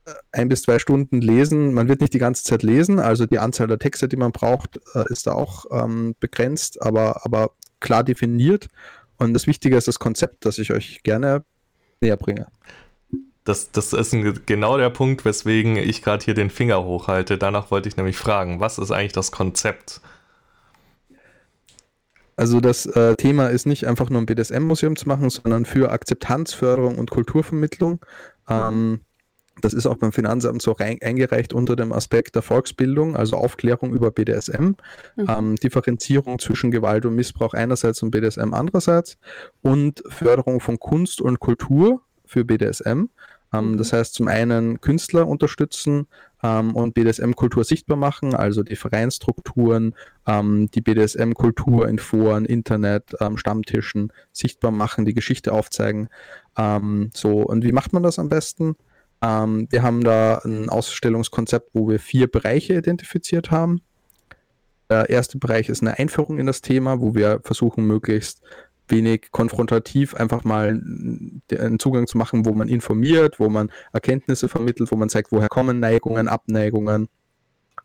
äh, 0.05 0.11
ein 0.31 0.49
bis 0.49 0.63
zwei 0.63 0.79
Stunden 0.79 1.21
lesen, 1.21 1.73
man 1.73 1.87
wird 1.87 2.01
nicht 2.01 2.13
die 2.13 2.19
ganze 2.19 2.43
Zeit 2.43 2.63
lesen, 2.63 2.99
also 2.99 3.25
die 3.25 3.39
Anzahl 3.39 3.67
der 3.67 3.79
Texte, 3.79 4.07
die 4.07 4.17
man 4.17 4.31
braucht, 4.31 4.79
äh, 4.93 5.03
ist 5.09 5.27
da 5.27 5.33
auch 5.33 5.65
ähm, 5.71 6.15
begrenzt, 6.19 6.81
aber, 6.81 7.25
aber 7.25 7.51
klar 7.79 8.03
definiert. 8.03 8.67
Und 9.17 9.33
das 9.33 9.47
Wichtige 9.47 9.77
ist 9.77 9.87
das 9.87 9.99
Konzept, 9.99 10.45
das 10.45 10.57
ich 10.57 10.71
euch 10.71 11.01
gerne 11.03 11.43
näher 12.01 12.17
bringe. 12.17 12.47
Das, 13.43 13.71
das 13.71 13.93
ist 13.93 14.13
ein, 14.13 14.41
genau 14.45 14.77
der 14.77 14.91
Punkt, 14.91 15.25
weswegen 15.25 15.75
ich 15.75 16.03
gerade 16.03 16.23
hier 16.23 16.35
den 16.35 16.51
Finger 16.51 16.83
hochhalte. 16.83 17.39
Danach 17.39 17.71
wollte 17.71 17.89
ich 17.89 17.97
nämlich 17.97 18.17
fragen, 18.17 18.59
was 18.59 18.77
ist 18.77 18.91
eigentlich 18.91 19.13
das 19.13 19.31
Konzept? 19.31 20.01
Also 22.35 22.59
das 22.59 22.85
äh, 22.85 23.15
Thema 23.15 23.47
ist 23.47 23.65
nicht 23.65 23.87
einfach 23.87 24.09
nur 24.09 24.21
ein 24.21 24.25
BDSM-Museum 24.25 24.95
zu 24.95 25.07
machen, 25.07 25.29
sondern 25.29 25.65
für 25.65 25.91
Akzeptanzförderung 25.91 26.97
und 26.97 27.11
Kulturvermittlung. 27.11 27.99
Ähm, 28.49 29.01
das 29.59 29.73
ist 29.73 29.85
auch 29.85 29.97
beim 29.97 30.11
Finanzamt 30.11 30.61
so 30.61 30.71
rein, 30.71 30.97
eingereicht 31.01 31.53
unter 31.53 31.75
dem 31.75 31.91
Aspekt 31.91 32.35
der 32.35 32.41
Volksbildung, 32.41 33.15
also 33.15 33.37
Aufklärung 33.37 33.93
über 33.93 34.11
BDSM, 34.11 34.63
mhm. 34.63 34.75
ähm, 35.27 35.55
Differenzierung 35.55 36.39
zwischen 36.39 36.71
Gewalt 36.71 37.05
und 37.05 37.15
Missbrauch 37.15 37.53
einerseits 37.53 38.01
und 38.01 38.11
BDSM 38.11 38.53
andererseits 38.53 39.17
und 39.61 40.03
Förderung 40.07 40.59
von 40.59 40.79
Kunst 40.79 41.21
und 41.21 41.39
Kultur 41.39 42.01
für 42.25 42.45
BDSM. 42.45 43.09
Ähm, 43.53 43.71
mhm. 43.71 43.77
Das 43.77 43.93
heißt, 43.93 44.13
zum 44.13 44.27
einen 44.27 44.79
Künstler 44.81 45.27
unterstützen 45.27 46.07
ähm, 46.43 46.75
und 46.75 46.93
BDSM-Kultur 46.93 47.63
sichtbar 47.63 47.97
machen, 47.97 48.35
also 48.35 48.63
die 48.63 48.75
Vereinsstrukturen, 48.75 49.95
ähm, 50.27 50.69
die 50.71 50.81
BDSM-Kultur 50.81 51.87
in 51.87 51.99
Foren, 51.99 52.45
Internet, 52.45 53.15
ähm, 53.19 53.37
Stammtischen 53.37 54.11
sichtbar 54.31 54.71
machen, 54.71 55.05
die 55.05 55.13
Geschichte 55.13 55.53
aufzeigen. 55.53 56.09
Ähm, 56.57 57.11
so, 57.13 57.41
und 57.41 57.63
wie 57.63 57.71
macht 57.71 57.93
man 57.93 58.03
das 58.03 58.19
am 58.19 58.29
besten? 58.29 58.75
Ähm, 59.21 59.67
wir 59.69 59.83
haben 59.83 60.03
da 60.03 60.39
ein 60.39 60.69
Ausstellungskonzept, 60.69 61.69
wo 61.73 61.87
wir 61.87 61.99
vier 61.99 62.27
Bereiche 62.29 62.73
identifiziert 62.75 63.51
haben. 63.51 63.81
Der 64.89 65.09
erste 65.09 65.37
Bereich 65.37 65.69
ist 65.69 65.81
eine 65.81 65.97
Einführung 65.99 66.37
in 66.37 66.47
das 66.47 66.61
Thema, 66.61 66.99
wo 66.99 67.15
wir 67.15 67.39
versuchen, 67.43 67.85
möglichst 67.85 68.41
wenig 68.91 69.31
konfrontativ 69.31 70.13
einfach 70.15 70.43
mal 70.43 70.69
einen 70.69 71.79
Zugang 71.79 72.07
zu 72.07 72.17
machen, 72.17 72.45
wo 72.45 72.53
man 72.53 72.67
informiert, 72.67 73.39
wo 73.39 73.49
man 73.49 73.71
Erkenntnisse 73.93 74.49
vermittelt, 74.49 74.91
wo 74.91 74.95
man 74.95 75.09
zeigt, 75.09 75.31
woher 75.31 75.49
kommen 75.49 75.79
Neigungen, 75.79 76.27
Abneigungen, 76.27 77.07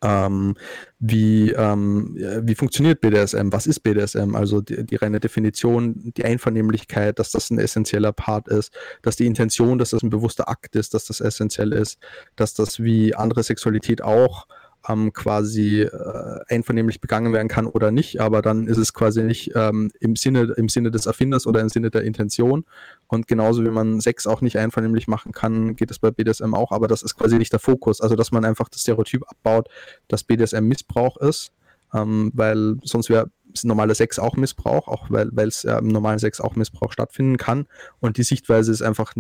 ähm, 0.03 0.55
wie, 0.99 1.53
ähm, 1.53 2.17
wie 2.43 2.55
funktioniert 2.55 3.01
BDSM, 3.01 3.51
was 3.53 3.67
ist 3.67 3.81
BDSM, 3.81 4.35
also 4.35 4.61
die, 4.61 4.85
die, 4.85 4.97
reine 4.97 5.21
Definition, 5.21 6.13
die 6.17 6.25
Einvernehmlichkeit, 6.25 7.19
dass 7.19 7.31
das 7.31 7.51
ein 7.51 7.59
essentieller 7.59 8.13
Part 8.13 8.49
ist, 8.49 8.73
dass 9.03 9.17
die 9.17 9.27
Intention, 9.27 9.79
dass 9.79 9.91
das 9.91 10.03
ein 10.03 10.11
bewusster 10.11 10.49
Akt 10.49 10.77
ist, 10.77 10.95
dass 10.95 11.07
das 11.07 11.21
essentiell 11.21 11.73
ist, 11.73 11.99
dass 12.37 12.55
das 12.55 12.83
wie 12.83 13.15
andere 13.15 13.43
Sexualität 13.43 14.03
auch 14.03 14.47
ähm, 14.89 15.13
quasi 15.13 15.83
äh, 15.83 16.41
einvernehmlich 16.49 17.01
begangen 17.01 17.33
werden 17.33 17.49
kann 17.49 17.67
oder 17.67 17.91
nicht, 17.91 18.21
aber 18.21 18.43
dann 18.43 18.67
ist 18.67 18.79
es 18.79 18.93
quasi 18.93 19.23
nicht 19.23 19.53
ähm, 19.55 19.91
im, 20.01 20.17
Sinne, 20.17 20.55
im 20.57 20.69
Sinne 20.69 20.91
des 20.91 21.07
Erfinders 21.07 21.47
oder 21.47 21.61
im 21.61 21.69
Sinne 21.69 21.91
der 21.91 22.03
Intention. 22.03 22.65
Und 23.07 23.27
genauso 23.27 23.65
wie 23.65 23.71
man 23.71 24.01
Sex 24.01 24.27
auch 24.27 24.41
nicht 24.41 24.59
einvernehmlich 24.59 25.09
machen 25.09 25.33
kann, 25.33 25.77
geht 25.77 25.91
es 25.91 25.99
bei 25.99 26.11
BDSM 26.11 26.55
auch, 26.55 26.73
aber 26.73 26.89
das 26.89 27.03
ist 27.03 27.17
quasi 27.17 27.39
nicht 27.39 27.53
der 27.53 27.61
Fokus. 27.61 28.01
Also 28.01 28.17
dass 28.17 28.33
man 28.33 28.45
einfach 28.45 28.69
das 28.69 28.83
Stereotyp 28.83 29.23
abbaut, 29.29 29.69
dass 30.09 30.25
BDSM 30.25 30.65
Missbrauch 30.65 31.17
ist, 31.19 31.53
ähm, 31.95 32.31
weil 32.35 32.77
sonst 32.83 33.11
wäre 33.11 33.31
normaler 33.65 33.95
Sex 33.95 34.19
auch 34.19 34.37
Missbrauch, 34.37 34.87
auch 34.89 35.07
weil 35.09 35.49
es 35.49 35.63
ja 35.63 35.79
im 35.79 35.89
normalen 35.89 36.19
Sex 36.19 36.41
auch 36.41 36.57
Missbrauch 36.57 36.93
stattfinden 36.93 37.39
kann. 37.39 37.67
Und 38.01 38.19
die 38.19 38.23
Sichtweise 38.23 38.71
ist 38.71 38.83
einfach, 38.83 39.15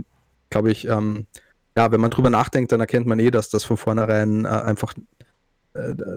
glaube 0.50 0.70
ich, 0.70 0.86
ähm, 0.86 1.26
ja, 1.76 1.92
wenn 1.92 2.00
man 2.00 2.10
drüber 2.10 2.30
nachdenkt, 2.30 2.72
dann 2.72 2.80
erkennt 2.80 3.06
man 3.06 3.18
eh, 3.18 3.30
dass 3.30 3.50
das 3.50 3.64
von 3.64 3.76
vornherein 3.76 4.44
äh, 4.44 4.48
einfach 4.48 4.94
äh, 4.96 5.24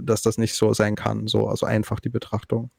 dass 0.01 0.21
das 0.21 0.37
nicht 0.37 0.55
so 0.55 0.73
sein 0.73 0.95
kann. 0.95 1.27
So, 1.27 1.47
also 1.47 1.65
einfach 1.65 1.99
die 1.99 2.09
Betrachtung. 2.09 2.71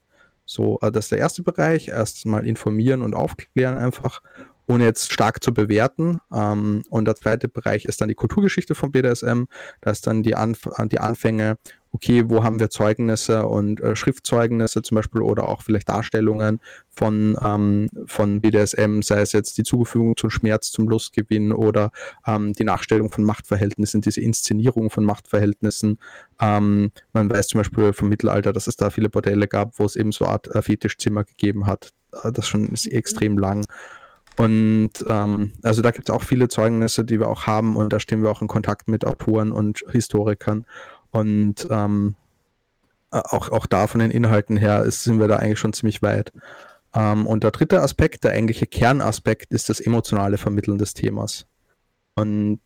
So, 0.47 0.79
also 0.81 0.91
das 0.91 1.07
ist 1.07 1.13
der 1.13 1.19
erste 1.19 1.43
Bereich. 1.43 1.89
Erstmal 1.89 2.47
informieren 2.47 3.03
und 3.03 3.15
aufklären 3.15 3.79
einfach, 3.79 4.21
ohne 4.67 4.85
jetzt 4.85 5.13
stark 5.13 5.43
zu 5.43 5.55
bewerten. 5.55 6.19
Ähm, 6.33 6.83
und 6.91 7.05
der 7.05 7.17
zweite 7.17 7.49
Bereich 7.49 7.85
ist 7.85 8.01
dann 8.01 8.09
die 8.09 8.15
Kulturgeschichte 8.15 8.75
von 8.75 8.93
BDSM. 8.93 9.45
Da 9.81 9.91
ist 9.91 10.07
dann 10.07 10.23
die, 10.23 10.35
Anf 10.35 10.69
die 10.91 10.99
Anfänge 10.99 11.57
okay, 11.93 12.25
wo 12.29 12.45
haben 12.45 12.61
wir 12.61 12.71
Zeugnisse 12.71 13.47
und 13.47 13.81
äh, 13.81 13.97
Schriftzeugnisse 13.97 14.83
zum 14.83 14.97
Beispiel 14.97 15.23
oder 15.23 15.49
auch 15.49 15.63
vielleicht 15.63 15.89
Darstellungen 15.89 16.61
von, 16.89 17.37
ähm, 17.45 17.89
von 18.07 18.41
BDSM, 18.41 19.03
sei 19.03 19.21
es 19.21 19.33
jetzt 19.33 19.59
die 19.59 19.65
Zugefügung 19.65 20.17
zum 20.17 20.31
Schmerz, 20.31 20.71
zum 20.71 20.89
Lustgewinn 20.89 21.53
oder 21.53 21.91
ähm, 22.27 22.53
die 22.53 22.65
Nachstellung 22.65 23.11
von 23.11 23.25
Machtverhältnissen, 23.25 24.01
diese 24.01 24.21
Inszenierung 24.21 24.91
von 24.91 25.05
Machtverhältnissen. 25.05 25.99
Ähm, 26.41 26.93
man 27.13 27.31
weiß 27.31 27.49
zum 27.49 27.59
Beispiel 27.59 27.93
vom 27.93 28.09
Mittelalter, 28.09 28.53
dass 28.53 28.67
es 28.67 28.77
da 28.77 28.91
viele 28.91 29.09
Bordelle 29.09 29.49
gab, 29.49 29.79
wo 29.79 29.85
es 29.85 29.97
eben 29.97 30.13
so 30.13 30.25
eine 30.25 30.35
Art 30.35 30.47
äh, 30.55 30.63
Fetischzimmer 30.63 31.25
gegeben 31.25 31.67
hat. 31.67 31.93
Äh, 32.23 32.33
das 32.33 32.47
schon 32.47 32.69
ist 32.69 32.87
extrem 32.87 33.37
lang. 33.37 33.67
Und 34.37 34.93
ähm, 35.07 35.53
also 35.63 35.83
da 35.83 35.91
gibt 35.91 36.09
es 36.09 36.15
auch 36.15 36.23
viele 36.23 36.49
Zeugnisse, 36.49 37.05
die 37.05 37.19
wir 37.19 37.29
auch 37.29 37.47
haben 37.47 37.77
und 37.77 37.93
da 37.93 38.01
stehen 38.01 38.23
wir 38.23 38.31
auch 38.31 38.41
in 38.41 38.49
Kontakt 38.49 38.89
mit 38.89 39.05
Autoren 39.05 39.53
und 39.53 39.85
Historikern. 39.91 40.65
Und 41.11 41.67
ähm, 41.71 42.15
auch, 43.11 43.51
auch 43.51 43.67
da 43.67 43.87
von 43.87 44.01
den 44.01 44.11
Inhalten 44.11 44.57
her 44.57 44.85
ist, 44.85 45.05
sind 45.05 45.19
wir 45.19 45.29
da 45.29 45.37
eigentlich 45.37 45.59
schon 45.59 45.73
ziemlich 45.73 46.03
weit. 46.03 46.33
Ähm, 46.95 47.27
und 47.27 47.45
der 47.45 47.51
dritte 47.51 47.83
Aspekt, 47.83 48.25
der 48.25 48.33
eigentliche 48.33 48.67
Kernaspekt, 48.67 49.53
ist 49.53 49.69
das 49.69 49.81
emotionale 49.81 50.39
Vermitteln 50.39 50.79
des 50.79 50.95
Themas. 50.95 51.47
Und 52.15 52.61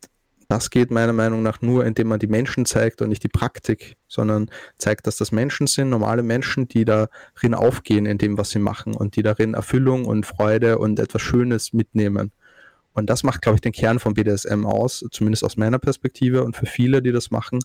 das 0.47 0.69
geht 0.69 0.91
meiner 0.91 1.13
Meinung 1.13 1.41
nach 1.41 1.61
nur, 1.61 1.85
indem 1.85 2.07
man 2.07 2.19
die 2.19 2.27
Menschen 2.27 2.65
zeigt 2.65 3.01
und 3.01 3.09
nicht 3.09 3.23
die 3.23 3.29
Praktik, 3.29 3.97
sondern 4.07 4.49
zeigt, 4.77 5.07
dass 5.07 5.17
das 5.17 5.31
Menschen 5.31 5.65
sind, 5.65 5.89
normale 5.89 6.21
Menschen, 6.21 6.67
die 6.67 6.85
darin 6.85 7.53
aufgehen 7.53 8.05
in 8.05 8.17
dem, 8.19 8.37
was 8.37 8.51
sie 8.51 8.59
machen 8.59 8.93
und 8.95 9.15
die 9.15 9.23
darin 9.23 9.55
Erfüllung 9.55 10.05
und 10.05 10.25
Freude 10.25 10.77
und 10.77 10.99
etwas 10.99 11.21
Schönes 11.21 11.73
mitnehmen. 11.73 12.31
Und 12.95 13.09
das 13.09 13.23
macht, 13.23 13.41
glaube 13.41 13.57
ich, 13.57 13.61
den 13.61 13.73
Kern 13.73 13.99
von 13.99 14.13
BDSM 14.13 14.65
aus, 14.65 15.05
zumindest 15.11 15.43
aus 15.43 15.57
meiner 15.57 15.79
Perspektive 15.79 16.43
und 16.43 16.55
für 16.55 16.65
viele, 16.65 17.01
die 17.01 17.11
das 17.11 17.29
machen. 17.29 17.59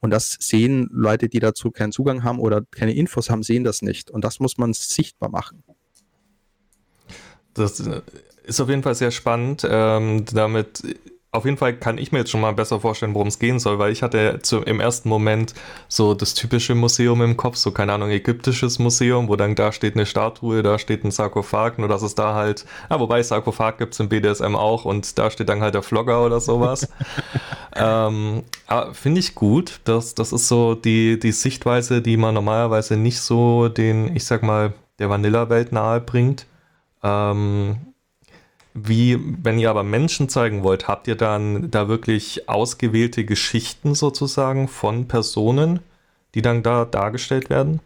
Und 0.00 0.10
das 0.10 0.36
sehen 0.40 0.88
Leute, 0.92 1.28
die 1.28 1.40
dazu 1.40 1.72
keinen 1.72 1.90
Zugang 1.90 2.22
haben 2.22 2.38
oder 2.38 2.62
keine 2.70 2.94
Infos 2.94 3.28
haben, 3.28 3.42
sehen 3.42 3.64
das 3.64 3.82
nicht. 3.82 4.10
Und 4.10 4.24
das 4.24 4.38
muss 4.38 4.58
man 4.58 4.72
sichtbar 4.72 5.28
machen. 5.28 5.64
Das 7.52 7.82
ist 8.44 8.60
auf 8.60 8.68
jeden 8.68 8.84
Fall 8.84 8.94
sehr 8.94 9.10
spannend. 9.10 9.66
Ähm, 9.68 10.24
damit 10.32 10.82
auf 11.36 11.44
jeden 11.44 11.56
Fall 11.56 11.74
kann 11.74 11.98
ich 11.98 12.12
mir 12.12 12.18
jetzt 12.18 12.30
schon 12.30 12.40
mal 12.40 12.52
besser 12.52 12.80
vorstellen, 12.80 13.14
worum 13.14 13.28
es 13.28 13.38
gehen 13.38 13.58
soll, 13.58 13.78
weil 13.78 13.92
ich 13.92 14.02
hatte 14.02 14.40
zu, 14.42 14.62
im 14.62 14.80
ersten 14.80 15.08
Moment 15.08 15.54
so 15.88 16.14
das 16.14 16.34
typische 16.34 16.74
Museum 16.74 17.22
im 17.22 17.36
Kopf, 17.36 17.56
so 17.56 17.70
keine 17.70 17.92
Ahnung, 17.92 18.10
ägyptisches 18.10 18.78
Museum, 18.78 19.28
wo 19.28 19.36
dann 19.36 19.54
da 19.54 19.72
steht 19.72 19.94
eine 19.94 20.06
Statue, 20.06 20.62
da 20.62 20.78
steht 20.78 21.04
ein 21.04 21.10
Sarkophag, 21.10 21.78
nur 21.78 21.88
dass 21.88 22.02
es 22.02 22.14
da 22.14 22.34
halt, 22.34 22.64
ja, 22.90 22.98
wobei 22.98 23.22
Sarkophag 23.22 23.78
gibt 23.78 23.94
es 23.94 24.00
im 24.00 24.08
BDSM 24.08 24.56
auch 24.56 24.84
und 24.84 25.18
da 25.18 25.30
steht 25.30 25.48
dann 25.48 25.60
halt 25.60 25.74
der 25.74 25.82
Vlogger 25.82 26.24
oder 26.24 26.40
sowas. 26.40 26.88
ähm, 27.76 28.42
Finde 28.92 29.20
ich 29.20 29.34
gut, 29.34 29.80
das, 29.84 30.14
das 30.14 30.32
ist 30.32 30.48
so 30.48 30.74
die, 30.74 31.18
die 31.18 31.32
Sichtweise, 31.32 32.02
die 32.02 32.16
man 32.16 32.34
normalerweise 32.34 32.96
nicht 32.96 33.20
so 33.20 33.68
den, 33.68 34.16
ich 34.16 34.24
sag 34.24 34.42
mal, 34.42 34.72
der 34.98 35.10
Vanilla-Welt 35.10 35.72
nahe 35.72 36.00
bringt. 36.00 36.46
Ähm, 37.02 37.92
wie, 38.76 39.18
wenn 39.42 39.58
ihr 39.58 39.70
aber 39.70 39.82
Menschen 39.82 40.28
zeigen 40.28 40.62
wollt, 40.62 40.86
habt 40.86 41.08
ihr 41.08 41.16
dann 41.16 41.70
da 41.70 41.88
wirklich 41.88 42.48
ausgewählte 42.48 43.24
Geschichten 43.24 43.94
sozusagen 43.94 44.68
von 44.68 45.08
Personen, 45.08 45.80
die 46.34 46.42
dann 46.42 46.62
da 46.62 46.84
dargestellt 46.84 47.48
werden? 47.48 47.80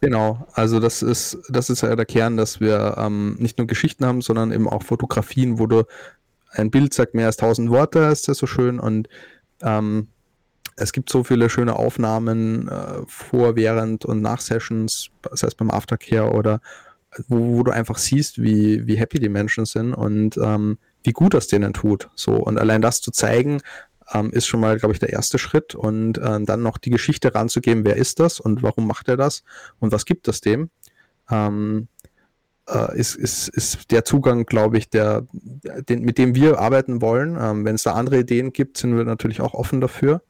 Genau, 0.00 0.46
also 0.52 0.78
das 0.78 1.02
ist, 1.02 1.38
das 1.48 1.70
ist 1.70 1.82
ja 1.82 1.96
der 1.96 2.06
Kern, 2.06 2.36
dass 2.36 2.60
wir 2.60 2.96
ähm, 2.98 3.34
nicht 3.40 3.58
nur 3.58 3.66
Geschichten 3.66 4.06
haben, 4.06 4.20
sondern 4.20 4.52
eben 4.52 4.68
auch 4.68 4.84
Fotografien, 4.84 5.58
wo 5.58 5.66
du 5.66 5.82
ein 6.50 6.70
Bild 6.70 6.94
sagt 6.94 7.14
mehr 7.14 7.26
als 7.26 7.36
tausend 7.38 7.70
Worte, 7.70 7.98
ist 8.00 8.28
das 8.28 8.38
so 8.38 8.46
schön 8.46 8.78
und 8.78 9.08
ähm, 9.62 10.08
es 10.76 10.92
gibt 10.92 11.10
so 11.10 11.24
viele 11.24 11.50
schöne 11.50 11.74
Aufnahmen 11.74 12.68
äh, 12.68 13.02
vor, 13.06 13.56
während 13.56 14.04
und 14.04 14.20
nach 14.20 14.40
Sessions, 14.40 15.10
sei 15.32 15.48
es 15.48 15.54
beim 15.54 15.70
Aftercare 15.70 16.30
oder 16.30 16.60
wo, 17.28 17.58
wo 17.58 17.62
du 17.62 17.70
einfach 17.70 17.98
siehst, 17.98 18.42
wie, 18.42 18.86
wie 18.86 18.96
happy 18.96 19.18
die 19.18 19.28
Menschen 19.28 19.64
sind 19.64 19.94
und 19.94 20.36
ähm, 20.36 20.78
wie 21.02 21.12
gut 21.12 21.34
das 21.34 21.46
denen 21.46 21.72
tut. 21.72 22.08
So, 22.14 22.34
und 22.34 22.58
allein 22.58 22.82
das 22.82 23.00
zu 23.00 23.10
zeigen, 23.10 23.60
ähm, 24.12 24.30
ist 24.30 24.46
schon 24.46 24.60
mal, 24.60 24.78
glaube 24.78 24.92
ich, 24.92 25.00
der 25.00 25.12
erste 25.12 25.38
Schritt. 25.38 25.74
Und 25.74 26.18
äh, 26.18 26.40
dann 26.42 26.62
noch 26.62 26.78
die 26.78 26.90
Geschichte 26.90 27.34
ranzugeben, 27.34 27.84
wer 27.84 27.96
ist 27.96 28.20
das 28.20 28.40
und 28.40 28.62
warum 28.62 28.86
macht 28.86 29.08
er 29.08 29.16
das 29.16 29.42
und 29.78 29.92
was 29.92 30.04
gibt 30.04 30.28
es 30.28 30.40
dem, 30.40 30.70
ähm, 31.30 31.88
äh, 32.68 32.98
ist, 32.98 33.16
ist, 33.16 33.48
ist 33.48 33.90
der 33.90 34.04
Zugang, 34.04 34.44
glaube 34.44 34.78
ich, 34.78 34.90
der, 34.90 35.26
den, 35.32 36.02
mit 36.02 36.18
dem 36.18 36.34
wir 36.34 36.58
arbeiten 36.58 37.00
wollen. 37.00 37.36
Ähm, 37.40 37.64
Wenn 37.64 37.76
es 37.76 37.84
da 37.84 37.92
andere 37.92 38.18
Ideen 38.18 38.52
gibt, 38.52 38.78
sind 38.78 38.96
wir 38.96 39.04
natürlich 39.04 39.40
auch 39.40 39.54
offen 39.54 39.80
dafür. 39.80 40.22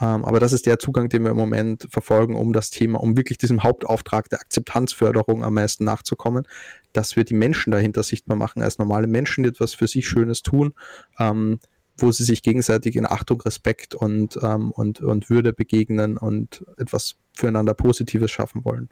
Ähm, 0.00 0.24
aber 0.24 0.38
das 0.38 0.52
ist 0.52 0.66
der 0.66 0.78
Zugang, 0.78 1.08
den 1.08 1.24
wir 1.24 1.32
im 1.32 1.36
Moment 1.36 1.88
verfolgen, 1.90 2.36
um 2.36 2.52
das 2.52 2.70
Thema, 2.70 3.00
um 3.00 3.16
wirklich 3.16 3.38
diesem 3.38 3.62
Hauptauftrag 3.62 4.28
der 4.28 4.40
Akzeptanzförderung 4.40 5.42
am 5.42 5.54
meisten 5.54 5.84
nachzukommen, 5.84 6.46
dass 6.92 7.16
wir 7.16 7.24
die 7.24 7.34
Menschen 7.34 7.70
dahinter 7.72 8.02
sichtbar 8.02 8.36
machen, 8.36 8.62
als 8.62 8.78
normale 8.78 9.06
Menschen, 9.06 9.42
die 9.42 9.50
etwas 9.50 9.74
für 9.74 9.88
sich 9.88 10.08
Schönes 10.08 10.42
tun, 10.42 10.74
ähm, 11.18 11.58
wo 11.96 12.12
sie 12.12 12.24
sich 12.24 12.42
gegenseitig 12.42 12.94
in 12.94 13.06
Achtung, 13.06 13.40
Respekt 13.40 13.94
und, 13.94 14.38
ähm, 14.40 14.70
und, 14.70 15.00
und 15.00 15.30
Würde 15.30 15.52
begegnen 15.52 16.16
und 16.16 16.64
etwas 16.76 17.16
füreinander 17.34 17.74
Positives 17.74 18.30
schaffen 18.30 18.64
wollen. 18.64 18.88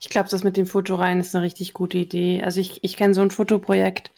Ich 0.00 0.08
glaube, 0.08 0.30
das 0.30 0.42
mit 0.42 0.56
dem 0.56 0.66
Fotoreihen 0.66 1.20
ist 1.20 1.34
eine 1.34 1.44
richtig 1.44 1.74
gute 1.74 1.98
Idee. 1.98 2.42
Also 2.42 2.60
ich, 2.60 2.82
ich 2.82 2.96
kenne 2.96 3.12
so 3.12 3.20
ein 3.20 3.30
Fotoprojekt 3.30 4.10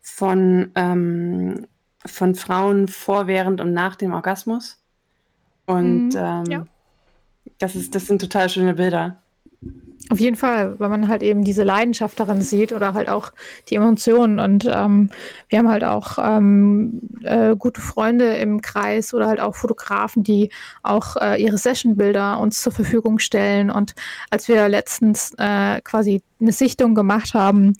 von, 0.00 0.70
ähm, 0.76 1.66
von 2.04 2.34
Frauen 2.34 2.88
vor, 2.88 3.26
während 3.26 3.60
und 3.60 3.72
nach 3.72 3.96
dem 3.96 4.12
Orgasmus. 4.12 4.78
Und 5.66 6.10
mhm, 6.10 6.16
ähm, 6.16 6.44
ja. 6.50 6.66
das, 7.58 7.74
ist, 7.76 7.94
das 7.94 8.06
sind 8.06 8.20
total 8.20 8.48
schöne 8.48 8.74
Bilder. 8.74 9.18
Auf 10.10 10.20
jeden 10.20 10.36
Fall, 10.36 10.78
weil 10.78 10.88
man 10.88 11.08
halt 11.08 11.22
eben 11.22 11.44
diese 11.44 11.64
Leidenschaft 11.64 12.18
darin 12.18 12.40
sieht 12.40 12.72
oder 12.72 12.94
halt 12.94 13.10
auch 13.10 13.32
die 13.68 13.74
Emotionen. 13.74 14.38
Und 14.38 14.64
ähm, 14.64 15.10
wir 15.48 15.58
haben 15.58 15.68
halt 15.68 15.84
auch 15.84 16.16
ähm, 16.18 17.00
äh, 17.24 17.54
gute 17.56 17.82
Freunde 17.82 18.36
im 18.36 18.62
Kreis 18.62 19.12
oder 19.12 19.26
halt 19.26 19.40
auch 19.40 19.54
Fotografen, 19.54 20.22
die 20.22 20.50
auch 20.82 21.16
äh, 21.16 21.42
ihre 21.42 21.58
Sessionbilder 21.58 22.40
uns 22.40 22.62
zur 22.62 22.72
Verfügung 22.72 23.18
stellen. 23.18 23.70
Und 23.70 23.94
als 24.30 24.48
wir 24.48 24.68
letztens 24.68 25.34
äh, 25.36 25.82
quasi 25.82 26.22
eine 26.40 26.52
Sichtung 26.52 26.94
gemacht 26.94 27.34
haben 27.34 27.74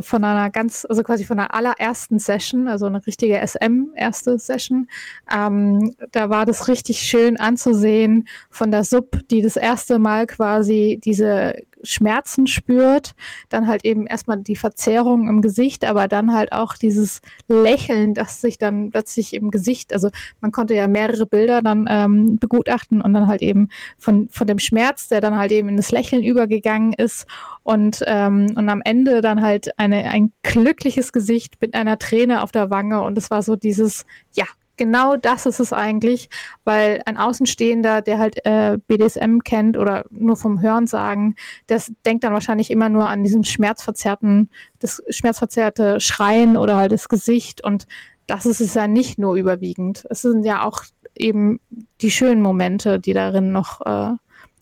von 0.00 0.24
einer 0.24 0.50
ganz, 0.50 0.86
also 0.88 1.02
quasi 1.02 1.24
von 1.24 1.38
der 1.38 1.54
allerersten 1.54 2.18
Session, 2.18 2.68
also 2.68 2.86
eine 2.86 3.04
richtige 3.06 3.40
SM-erste 3.46 4.38
Session. 4.38 4.88
Ähm, 5.32 5.94
da 6.12 6.30
war 6.30 6.46
das 6.46 6.68
richtig 6.68 7.00
schön 7.00 7.36
anzusehen 7.36 8.28
von 8.50 8.70
der 8.70 8.84
Sub, 8.84 9.20
die 9.30 9.42
das 9.42 9.56
erste 9.56 9.98
Mal 9.98 10.26
quasi 10.26 11.00
diese 11.02 11.54
Schmerzen 11.82 12.46
spürt, 12.46 13.14
dann 13.48 13.66
halt 13.66 13.84
eben 13.84 14.06
erstmal 14.06 14.38
die 14.38 14.56
Verzerrung 14.56 15.28
im 15.28 15.42
Gesicht, 15.42 15.84
aber 15.84 16.08
dann 16.08 16.32
halt 16.32 16.52
auch 16.52 16.74
dieses 16.74 17.20
Lächeln, 17.48 18.14
das 18.14 18.40
sich 18.40 18.58
dann 18.58 18.90
plötzlich 18.90 19.34
im 19.34 19.50
Gesicht, 19.50 19.92
also 19.92 20.10
man 20.40 20.52
konnte 20.52 20.74
ja 20.74 20.88
mehrere 20.88 21.26
Bilder 21.26 21.62
dann 21.62 21.86
ähm, 21.88 22.38
begutachten 22.38 23.00
und 23.00 23.12
dann 23.14 23.26
halt 23.26 23.42
eben 23.42 23.68
von, 23.98 24.28
von 24.30 24.46
dem 24.46 24.58
Schmerz, 24.58 25.08
der 25.08 25.20
dann 25.20 25.36
halt 25.36 25.52
eben 25.52 25.68
in 25.68 25.76
das 25.76 25.90
Lächeln 25.90 26.22
übergegangen 26.22 26.92
ist 26.92 27.26
und, 27.62 28.02
ähm, 28.06 28.52
und 28.56 28.68
am 28.68 28.82
Ende 28.84 29.20
dann 29.20 29.42
halt 29.42 29.78
eine, 29.78 30.04
ein 30.10 30.32
glückliches 30.42 31.12
Gesicht 31.12 31.60
mit 31.60 31.74
einer 31.74 31.98
Träne 31.98 32.42
auf 32.42 32.52
der 32.52 32.70
Wange 32.70 33.02
und 33.02 33.18
es 33.18 33.30
war 33.30 33.42
so 33.42 33.56
dieses, 33.56 34.06
ja, 34.32 34.46
genau 34.76 35.16
das 35.16 35.46
ist 35.46 35.60
es 35.60 35.72
eigentlich, 35.72 36.28
weil 36.64 37.02
ein 37.06 37.16
Außenstehender, 37.16 38.02
der 38.02 38.18
halt 38.18 38.44
äh, 38.44 38.78
BDSM 38.86 39.40
kennt 39.40 39.76
oder 39.76 40.04
nur 40.10 40.36
vom 40.36 40.60
Hören 40.60 40.86
sagen, 40.86 41.34
das 41.66 41.92
denkt 42.04 42.24
dann 42.24 42.32
wahrscheinlich 42.32 42.70
immer 42.70 42.88
nur 42.88 43.08
an 43.08 43.24
diesen 43.24 43.44
schmerzverzerrten, 43.44 44.50
das 44.78 45.02
schmerzverzerrte 45.08 46.00
Schreien 46.00 46.56
oder 46.56 46.76
halt 46.76 46.92
das 46.92 47.08
Gesicht 47.08 47.64
und 47.64 47.86
das 48.26 48.46
ist 48.46 48.60
es 48.60 48.74
ja 48.74 48.88
nicht 48.88 49.18
nur 49.18 49.36
überwiegend. 49.36 50.04
Es 50.10 50.22
sind 50.22 50.44
ja 50.44 50.64
auch 50.64 50.82
eben 51.16 51.60
die 52.00 52.10
schönen 52.10 52.42
Momente, 52.42 52.98
die 52.98 53.12
darin 53.12 53.52
noch 53.52 53.80
äh, 53.86 54.14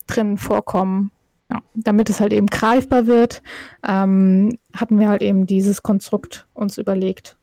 drin 0.07 0.37
vorkommen. 0.37 1.11
Ja, 1.51 1.61
damit 1.75 2.09
es 2.09 2.19
halt 2.19 2.33
eben 2.33 2.47
greifbar 2.47 3.05
wird, 3.05 3.43
ähm, 3.87 4.57
hatten 4.73 4.99
wir 4.99 5.09
halt 5.09 5.21
eben 5.21 5.45
dieses 5.45 5.83
Konstrukt 5.83 6.47
uns 6.55 6.79
überlegt. 6.79 7.37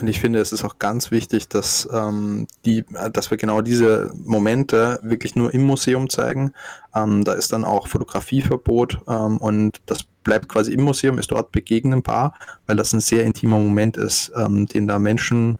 Und 0.00 0.08
ich 0.08 0.20
finde, 0.20 0.40
es 0.40 0.52
ist 0.52 0.64
auch 0.64 0.78
ganz 0.78 1.10
wichtig, 1.10 1.48
dass, 1.48 1.88
ähm, 1.92 2.46
die, 2.64 2.84
dass 3.12 3.30
wir 3.30 3.38
genau 3.38 3.60
diese 3.62 4.12
Momente 4.24 5.00
wirklich 5.02 5.36
nur 5.36 5.52
im 5.54 5.64
Museum 5.64 6.10
zeigen. 6.10 6.52
Ähm, 6.94 7.24
da 7.24 7.32
ist 7.32 7.52
dann 7.52 7.64
auch 7.64 7.88
Fotografieverbot 7.88 8.98
ähm, 9.08 9.38
und 9.38 9.80
das 9.86 10.04
bleibt 10.24 10.48
quasi 10.48 10.72
im 10.72 10.82
Museum, 10.82 11.18
ist 11.18 11.30
dort 11.30 11.52
begegnenbar, 11.52 12.34
weil 12.66 12.76
das 12.76 12.92
ein 12.92 13.00
sehr 13.00 13.24
intimer 13.24 13.58
Moment 13.58 13.96
ist, 13.96 14.32
ähm, 14.36 14.66
den 14.66 14.86
da 14.86 14.98
Menschen 14.98 15.58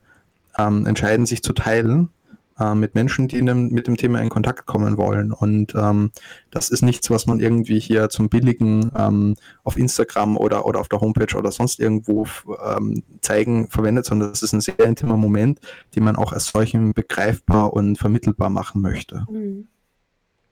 ähm, 0.58 0.86
entscheiden, 0.86 1.26
sich 1.26 1.42
zu 1.42 1.52
teilen 1.52 2.10
äh, 2.58 2.74
mit 2.74 2.94
Menschen, 2.94 3.28
die 3.28 3.44
dem, 3.44 3.68
mit 3.68 3.86
dem 3.86 3.96
Thema 3.96 4.20
in 4.20 4.28
Kontakt 4.28 4.66
kommen 4.66 4.96
wollen. 4.96 5.32
Und 5.32 5.74
ähm, 5.74 6.10
das 6.50 6.70
ist 6.70 6.82
nichts, 6.82 7.10
was 7.10 7.26
man 7.26 7.40
irgendwie 7.40 7.78
hier 7.78 8.08
zum 8.08 8.28
Billigen 8.28 8.90
ähm, 8.96 9.36
auf 9.64 9.76
Instagram 9.76 10.36
oder, 10.36 10.66
oder 10.66 10.80
auf 10.80 10.88
der 10.88 11.00
Homepage 11.00 11.36
oder 11.36 11.52
sonst 11.52 11.80
irgendwo 11.80 12.26
ähm, 12.64 13.02
zeigen 13.20 13.68
verwendet, 13.68 14.06
sondern 14.06 14.30
das 14.30 14.42
ist 14.42 14.52
ein 14.52 14.60
sehr 14.60 14.80
intimer 14.80 15.16
Moment, 15.16 15.60
den 15.94 16.04
man 16.04 16.16
auch 16.16 16.32
als 16.32 16.46
solchen 16.46 16.92
begreifbar 16.92 17.72
und 17.72 17.98
vermittelbar 17.98 18.50
machen 18.50 18.80
möchte. 18.80 19.26
Mhm. 19.30 19.68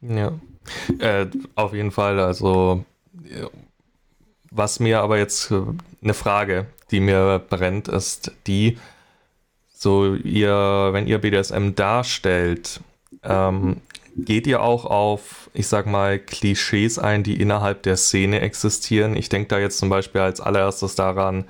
Ja, 0.06 0.32
äh, 0.98 1.26
auf 1.54 1.72
jeden 1.72 1.90
Fall. 1.90 2.20
Also, 2.20 2.84
was 4.50 4.80
mir 4.80 5.00
aber 5.00 5.18
jetzt 5.18 5.50
äh, 5.50 5.62
eine 6.02 6.14
Frage, 6.14 6.66
die 6.90 7.00
mir 7.00 7.42
brennt, 7.48 7.88
ist 7.88 8.32
die, 8.46 8.78
so 9.84 10.14
ihr, 10.14 10.88
wenn 10.92 11.06
ihr 11.06 11.18
BDSM 11.18 11.74
darstellt, 11.76 12.80
ähm, 13.22 13.80
geht 14.16 14.46
ihr 14.46 14.62
auch 14.62 14.84
auf, 14.84 15.50
ich 15.54 15.68
sag 15.68 15.86
mal, 15.86 16.18
Klischees 16.18 16.98
ein, 16.98 17.22
die 17.22 17.40
innerhalb 17.40 17.82
der 17.82 17.96
Szene 17.96 18.40
existieren? 18.40 19.16
Ich 19.16 19.28
denke 19.28 19.48
da 19.48 19.58
jetzt 19.58 19.78
zum 19.78 19.90
Beispiel 19.90 20.22
als 20.22 20.40
allererstes 20.40 20.94
daran, 20.96 21.44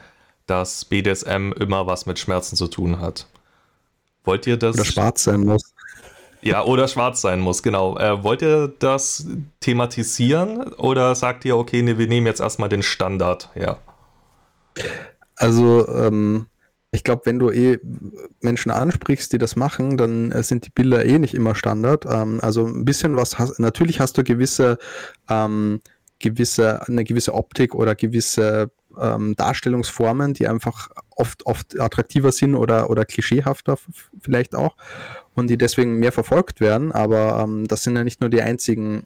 dass 0.47 0.85
BDSM 0.85 1.53
immer 1.59 1.87
was 1.87 2.05
mit 2.05 2.19
Schmerzen 2.19 2.57
zu 2.57 2.67
tun 2.67 3.01
hat. 3.01 3.27
Wollt 4.25 4.47
ihr 4.47 4.57
das? 4.57 4.77
Oder 4.77 4.85
schwarz 4.85 5.25
sein 5.25 5.41
muss. 5.41 5.73
Ja, 6.43 6.63
oder 6.65 6.89
schwarz 6.89 7.23
sein 7.23 7.41
muss, 7.41 7.63
genau. 7.63 7.97
Äh, 7.97 8.23
wollt 8.23 8.43
ihr 8.43 8.69
das 8.79 9.27
thematisieren 9.61 10.75
oder 10.75 11.15
sagt 11.15 11.47
ihr, 11.47 11.57
okay, 11.57 11.81
nee, 11.83 11.97
wir 11.97 12.07
nehmen 12.07 12.27
jetzt 12.27 12.41
erstmal 12.41 12.69
den 12.69 12.83
Standard 12.83 13.49
her? 13.55 13.79
Also, 15.37 15.89
ähm, 15.89 16.47
ich 16.95 17.03
glaube, 17.03 17.23
wenn 17.25 17.41
du 17.41 17.51
eh 17.51 17.81
Menschen 18.41 18.71
ansprichst, 18.71 19.33
die 19.33 19.39
das 19.39 19.57
machen, 19.57 19.97
dann 19.97 20.31
äh, 20.31 20.43
sind 20.45 20.65
die 20.65 20.71
Bilder 20.71 21.05
eh 21.05 21.19
nicht 21.19 21.35
immer 21.35 21.57
Standard. 21.57 22.07
Ähm, 22.09 22.39
also 22.41 22.67
ein 22.67 22.85
bisschen 22.85 23.17
was 23.17 23.39
hast, 23.39 23.59
natürlich 23.59 23.99
hast 23.99 24.17
du 24.17 24.23
gewisse, 24.23 24.79
ähm, 25.29 25.81
gewisse, 26.21 26.87
eine 26.87 27.03
gewisse 27.03 27.35
Optik 27.35 27.75
oder 27.75 27.97
gewisse 27.97 28.71
ähm, 28.99 29.35
Darstellungsformen, 29.35 30.35
die 30.35 30.47
einfach 30.47 30.89
oft, 31.11 31.45
oft 31.47 31.81
attraktiver 31.81 32.31
sind 32.31 32.55
oder, 32.55 32.89
oder 32.91 33.05
klischeehafter 33.05 33.77
vielleicht 34.21 34.55
auch 34.55 34.77
und 35.35 35.49
die 35.51 35.59
deswegen 35.59 35.99
mehr 35.99 36.13
verfolgt 36.13 36.61
werden. 36.61 36.93
Aber 36.93 37.43
ähm, 37.43 37.67
das 37.67 37.83
sind 37.83 37.97
ja 37.97 38.05
nicht 38.05 38.21
nur 38.21 38.31
die 38.31 38.43
einzigen 38.43 39.05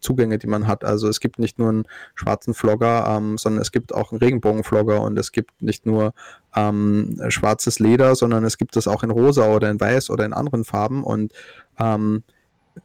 Zugänge, 0.00 0.38
die 0.38 0.46
man 0.46 0.66
hat. 0.66 0.84
Also 0.84 1.08
es 1.08 1.20
gibt 1.20 1.38
nicht 1.38 1.58
nur 1.58 1.68
einen 1.68 1.84
schwarzen 2.14 2.54
Vlogger, 2.54 3.06
ähm, 3.08 3.38
sondern 3.38 3.62
es 3.62 3.72
gibt 3.72 3.94
auch 3.94 4.12
einen 4.12 4.20
Regenbogenvlogger 4.20 5.00
und 5.00 5.18
es 5.18 5.32
gibt 5.32 5.62
nicht 5.62 5.86
nur 5.86 6.12
ähm, 6.54 7.20
schwarzes 7.28 7.78
Leder, 7.78 8.14
sondern 8.14 8.44
es 8.44 8.58
gibt 8.58 8.76
das 8.76 8.88
auch 8.88 9.02
in 9.02 9.10
rosa 9.10 9.48
oder 9.48 9.70
in 9.70 9.80
weiß 9.80 10.10
oder 10.10 10.24
in 10.24 10.32
anderen 10.32 10.64
Farben 10.64 11.04
und 11.04 11.32
ähm, 11.78 12.22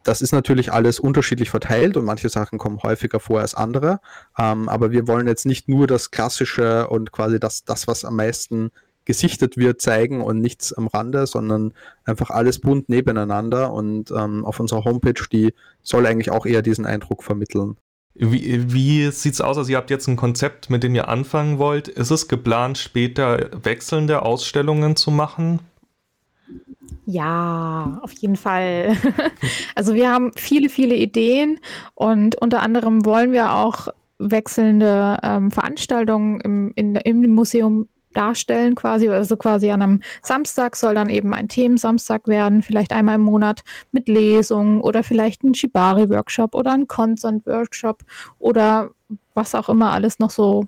das 0.04 0.22
ist 0.22 0.32
natürlich 0.32 0.74
alles 0.74 1.00
unterschiedlich 1.00 1.50
verteilt 1.50 1.98
und 1.98 2.06
manche 2.06 2.30
Sachen 2.30 2.58
kommen 2.58 2.82
häufiger 2.84 3.20
vor 3.20 3.42
als 3.42 3.56
andere. 3.56 4.00
Ähm, 4.38 4.68
aber 4.68 4.92
wir 4.92 5.08
wollen 5.08 5.28
jetzt 5.28 5.46
nicht 5.46 5.70
nur 5.70 5.88
das 5.88 6.12
Klassische 6.12 6.88
und 6.88 7.12
quasi 7.12 7.40
das, 7.40 7.64
das, 7.66 7.88
was 7.88 8.04
am 8.04 8.16
meisten 8.16 8.72
gesichtet 9.06 9.58
wird, 9.58 9.82
zeigen 9.82 10.22
und 10.22 10.42
nichts 10.42 10.74
am 10.74 10.88
Rande, 10.88 11.28
sondern 11.28 11.74
einfach 12.04 12.30
alles 12.32 12.60
bunt 12.60 12.90
nebeneinander. 12.90 13.72
Und 13.72 14.12
ähm, 14.12 14.46
auf 14.46 14.60
unserer 14.60 14.84
Homepage, 14.84 15.24
die 15.32 15.54
soll 15.82 16.06
eigentlich 16.06 16.32
auch 16.32 16.46
eher 16.46 16.62
diesen 16.62 16.86
Eindruck 16.86 17.24
vermitteln. 17.24 17.78
Wie, 18.18 18.72
wie 18.74 19.12
sieht 19.12 19.34
es 19.34 19.42
aus? 19.42 19.58
Also 19.58 19.72
ihr 19.72 19.78
habt 19.78 19.90
jetzt 19.90 20.08
ein 20.08 20.16
Konzept, 20.16 20.70
mit 20.70 20.84
dem 20.84 20.96
ihr 20.96 21.10
anfangen 21.10 21.60
wollt. 21.60 21.90
Ist 21.90 22.12
es 22.12 22.28
geplant, 22.30 22.78
später 22.78 23.50
wechselnde 23.64 24.22
Ausstellungen 24.22 24.96
zu 24.96 25.12
machen? 25.12 25.60
Ja, 27.06 28.00
auf 28.02 28.14
jeden 28.14 28.38
Fall. 28.38 28.96
also 29.76 29.94
wir 29.94 30.10
haben 30.10 30.32
viele, 30.36 30.70
viele 30.70 30.96
Ideen 30.96 31.60
und 31.94 32.36
unter 32.42 32.62
anderem 32.62 33.06
wollen 33.06 33.32
wir 33.34 33.54
auch 33.54 33.90
wechselnde 34.18 35.20
ähm, 35.22 35.52
Veranstaltungen 35.52 36.40
im, 36.42 36.72
in, 36.76 36.96
im 36.96 37.36
Museum 37.36 37.90
darstellen 38.16 38.76
quasi. 38.76 39.10
Also 39.10 39.38
quasi 39.38 39.72
an 39.72 39.82
einem 39.82 40.02
Samstag 40.22 40.76
soll 40.76 40.96
dann 40.96 41.10
eben 41.10 41.34
ein 41.34 41.48
Themensamstag 41.48 42.28
werden, 42.28 42.62
vielleicht 42.62 42.92
einmal 42.92 43.16
im 43.16 43.22
Monat 43.22 43.62
mit 43.92 44.08
Lesungen 44.08 44.82
oder 44.82 45.04
vielleicht 45.04 45.44
ein 45.44 45.54
Shibari-Workshop 45.54 46.56
oder 46.56 46.74
ein 46.74 46.88
Consent-Workshop 46.88 48.04
oder 48.40 48.90
was 49.34 49.56
auch 49.56 49.70
immer 49.70 49.92
alles 49.92 50.20
noch 50.20 50.32
so 50.32 50.66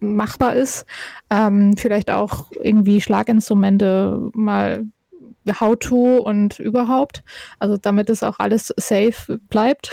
machbar 0.00 0.54
ist. 0.54 0.86
Ähm, 1.30 1.76
vielleicht 1.76 2.10
auch 2.10 2.50
irgendwie 2.52 3.00
Schlaginstrumente 3.00 4.30
mal 4.34 4.86
How-to 5.46 6.18
und 6.18 6.58
überhaupt. 6.58 7.22
Also 7.58 7.76
damit 7.76 8.10
es 8.10 8.22
auch 8.22 8.38
alles 8.38 8.72
safe 8.76 9.38
bleibt. 9.48 9.92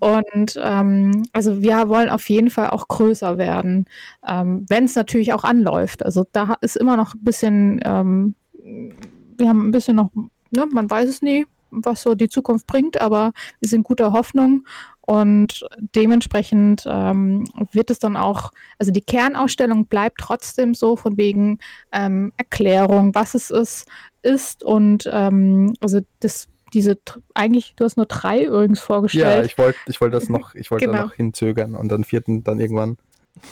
und 0.00 0.58
ähm, 0.62 1.24
also 1.32 1.62
wir 1.62 1.88
wollen 1.88 2.08
auf 2.08 2.28
jeden 2.28 2.50
Fall 2.50 2.70
auch 2.70 2.88
größer 2.88 3.38
werden, 3.38 3.86
ähm, 4.26 4.64
wenn 4.68 4.84
es 4.84 4.94
natürlich 4.94 5.32
auch 5.32 5.44
anläuft. 5.44 6.04
Also 6.04 6.26
da 6.32 6.56
ist 6.60 6.76
immer 6.76 6.96
noch 6.96 7.14
ein 7.14 7.24
bisschen, 7.24 7.80
ähm, 7.84 8.34
wir 8.62 9.48
haben 9.48 9.68
ein 9.68 9.72
bisschen 9.72 9.96
noch, 9.96 10.10
ne, 10.50 10.66
man 10.70 10.90
weiß 10.90 11.08
es 11.08 11.22
nie, 11.22 11.46
was 11.70 12.02
so 12.02 12.14
die 12.14 12.28
Zukunft 12.28 12.66
bringt, 12.66 13.00
aber 13.00 13.32
wir 13.60 13.68
sind 13.68 13.84
guter 13.84 14.12
Hoffnung 14.12 14.64
und 15.08 15.66
dementsprechend 15.94 16.84
ähm, 16.86 17.44
wird 17.72 17.90
es 17.90 17.98
dann 17.98 18.14
auch, 18.14 18.50
also 18.78 18.92
die 18.92 19.00
Kernausstellung 19.00 19.86
bleibt 19.86 20.18
trotzdem 20.20 20.74
so 20.74 20.96
von 20.96 21.16
wegen 21.16 21.60
ähm, 21.92 22.30
Erklärung, 22.36 23.14
was 23.14 23.34
es 23.34 23.50
ist, 23.50 23.88
ist 24.28 24.62
und 24.62 25.08
ähm, 25.12 25.74
also 25.80 26.00
das 26.20 26.48
diese, 26.74 26.98
eigentlich, 27.32 27.74
du 27.76 27.84
hast 27.84 27.96
nur 27.96 28.04
drei 28.04 28.44
übrigens 28.44 28.80
vorgestellt. 28.80 29.38
Ja, 29.38 29.42
ich 29.42 29.56
wollte 29.56 29.78
ich 29.86 30.00
wollt 30.00 30.12
das 30.12 30.28
noch, 30.28 30.54
ich 30.54 30.70
wollte 30.70 30.86
genau. 30.86 31.04
noch 31.04 31.14
hinzögern 31.14 31.74
und 31.74 31.88
dann 31.88 32.04
vierten 32.04 32.44
dann 32.44 32.60
irgendwann. 32.60 32.98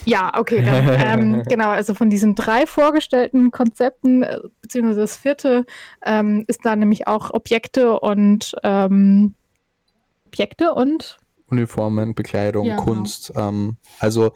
Ja, 0.05 0.37
okay, 0.37 0.63
dann, 0.63 1.35
ähm, 1.37 1.43
genau, 1.49 1.69
also 1.69 1.93
von 1.93 2.09
diesen 2.09 2.35
drei 2.35 2.67
vorgestellten 2.67 3.51
Konzepten, 3.51 4.23
äh, 4.23 4.39
beziehungsweise 4.61 5.01
das 5.01 5.17
vierte, 5.17 5.65
ähm, 6.05 6.43
ist 6.47 6.65
da 6.65 6.75
nämlich 6.75 7.07
auch 7.07 7.33
Objekte 7.33 7.99
und 7.99 8.53
ähm, 8.63 9.33
Objekte 10.27 10.73
und 10.73 11.17
Uniformen, 11.49 12.13
Bekleidung, 12.13 12.65
ja, 12.65 12.75
genau. 12.75 12.85
Kunst. 12.85 13.33
Genau. 13.33 13.71
Also 13.99 14.33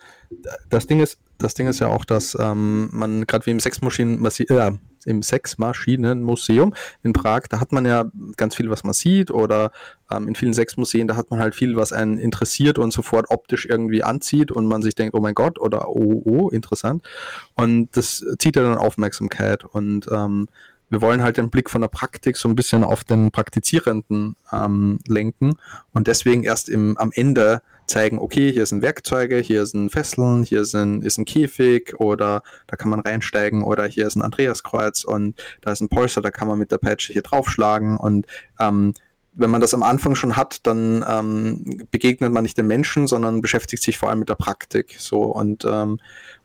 das 0.70 0.88
Ding 0.88 1.02
ist, 1.02 1.20
das 1.38 1.54
Ding 1.54 1.68
ist 1.68 1.80
ja 1.80 1.88
auch, 1.88 2.06
dass 2.06 2.38
ähm, 2.40 2.90
man 2.94 3.28
gerade 3.28 3.46
wie 3.46 3.52
im 3.52 3.60
Sexmaschinen, 3.60 4.26
äh, 4.26 4.72
im 5.06 5.22
Sexmaschinenmuseum 5.22 6.74
in 7.04 7.14
Prag, 7.14 7.44
da 7.50 7.60
hat 7.60 7.72
man 7.72 7.86
ja 7.86 8.06
ganz 8.38 8.56
viel, 8.56 8.70
was 8.70 8.84
man 8.84 8.94
sieht, 8.94 9.32
oder 9.32 9.72
ähm, 10.12 10.28
in 10.28 10.36
vielen 10.36 10.54
Sexmuseen, 10.54 11.08
da 11.08 11.16
hat 11.16 11.32
man 11.32 11.40
halt 11.40 11.56
viel, 11.56 11.76
was 11.76 11.94
einen 11.94 12.18
interessiert 12.18 12.78
und 12.80 12.92
sofort 12.92 13.30
optisch 13.30 13.66
irgendwie 13.66 14.04
anzieht 14.04 14.52
und 14.52 14.68
man 14.68 14.82
sich 14.82 14.96
denkt, 14.96 15.16
oh 15.16 15.22
mein 15.22 15.36
Gott, 15.36 15.60
oder 15.60 15.90
oh, 15.90 16.22
oh, 16.26 16.50
interessant. 16.50 17.08
Und 17.56 17.90
das 17.96 18.26
zieht 18.40 18.56
ja 18.56 18.64
dann 18.64 18.78
Aufmerksamkeit 18.78 19.64
und 19.64 20.08
ähm, 20.12 20.48
wir 20.92 21.02
wollen 21.02 21.24
halt 21.24 21.38
den 21.38 21.50
Blick 21.50 21.70
von 21.70 21.82
der 21.82 21.88
Praktik 21.88 22.38
so 22.38 22.48
ein 22.48 22.56
bisschen 22.56 22.84
auf 22.84 23.04
den 23.04 23.32
Praktizierenden 23.32 24.36
ähm, 24.52 25.00
lenken 25.08 25.56
und 25.94 26.08
deswegen 26.08 26.44
erst 26.44 26.70
im, 26.70 26.98
am 26.98 27.12
Ende 27.16 27.62
zeigen, 27.88 28.20
okay, 28.20 28.52
hier 28.52 28.66
sind 28.66 28.82
Werkzeuge, 28.82 29.38
hier 29.38 29.66
sind 29.66 29.90
Fesseln, 29.90 30.44
hier 30.44 30.66
sind, 30.66 31.04
ist 31.04 31.18
ein 31.18 31.26
Käfig 31.26 32.00
oder 32.00 32.44
da 32.68 32.76
kann 32.76 32.90
man 32.90 33.00
reinsteigen 33.00 33.64
oder 33.64 33.86
hier 33.86 34.06
ist 34.06 34.16
ein 34.16 34.22
Andreaskreuz 34.22 35.04
und 35.06 35.42
da 35.62 35.72
ist 35.72 35.82
ein 35.82 35.90
Polster, 35.90 36.22
da 36.22 36.30
kann 36.30 36.48
man 36.48 36.60
mit 36.60 36.72
der 36.72 36.78
Peitsche 36.78 37.14
hier 37.14 37.24
draufschlagen 37.24 37.98
und 37.98 38.28
ähm, 38.60 38.94
wenn 39.34 39.50
man 39.50 39.62
das 39.62 39.74
am 39.74 39.84
Anfang 39.84 40.16
schon 40.16 40.36
hat, 40.36 40.68
dann 40.68 41.06
ähm, 41.08 41.88
begegnet 41.90 42.34
man 42.34 42.44
nicht 42.44 42.58
den 42.58 42.68
Menschen, 42.68 43.08
sondern 43.08 43.42
beschäftigt 43.42 43.82
sich 43.82 43.98
vor 43.98 44.10
allem 44.10 44.20
mit 44.20 44.28
der 44.28 44.36
Praktik. 44.36 44.96
So 45.00 45.22
und 45.22 45.64
ähm, 45.64 46.00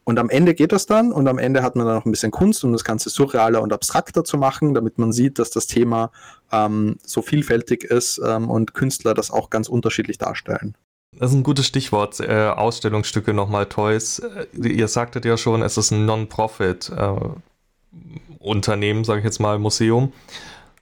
und 0.08 0.20
am 0.20 0.30
Ende 0.30 0.54
geht 0.54 0.70
das 0.70 0.86
dann 0.86 1.10
und 1.10 1.26
am 1.26 1.38
Ende 1.38 1.64
hat 1.64 1.74
man 1.74 1.84
dann 1.84 1.96
noch 1.96 2.06
ein 2.06 2.12
bisschen 2.12 2.30
Kunst, 2.30 2.62
um 2.62 2.70
das 2.70 2.84
Ganze 2.84 3.10
surrealer 3.10 3.60
und 3.60 3.72
abstrakter 3.72 4.22
zu 4.22 4.38
machen, 4.38 4.72
damit 4.72 4.98
man 4.98 5.12
sieht, 5.12 5.40
dass 5.40 5.50
das 5.50 5.66
Thema 5.66 6.12
ähm, 6.52 6.98
so 7.04 7.22
vielfältig 7.22 7.82
ist 7.82 8.20
ähm, 8.24 8.48
und 8.48 8.72
Künstler 8.72 9.14
das 9.14 9.32
auch 9.32 9.50
ganz 9.50 9.68
unterschiedlich 9.68 10.16
darstellen. 10.16 10.76
Das 11.18 11.32
ist 11.32 11.36
ein 11.36 11.42
gutes 11.42 11.66
Stichwort, 11.66 12.20
äh, 12.20 12.50
Ausstellungsstücke 12.50 13.34
nochmal 13.34 13.66
Toys. 13.66 14.20
Äh, 14.20 14.46
ihr 14.68 14.86
sagtet 14.86 15.24
ja 15.24 15.36
schon, 15.36 15.62
es 15.62 15.76
ist 15.76 15.90
ein 15.90 16.06
Non-Profit-Unternehmen, 16.06 19.00
äh, 19.00 19.04
sage 19.04 19.18
ich 19.18 19.24
jetzt 19.24 19.40
mal, 19.40 19.58
Museum. 19.58 20.12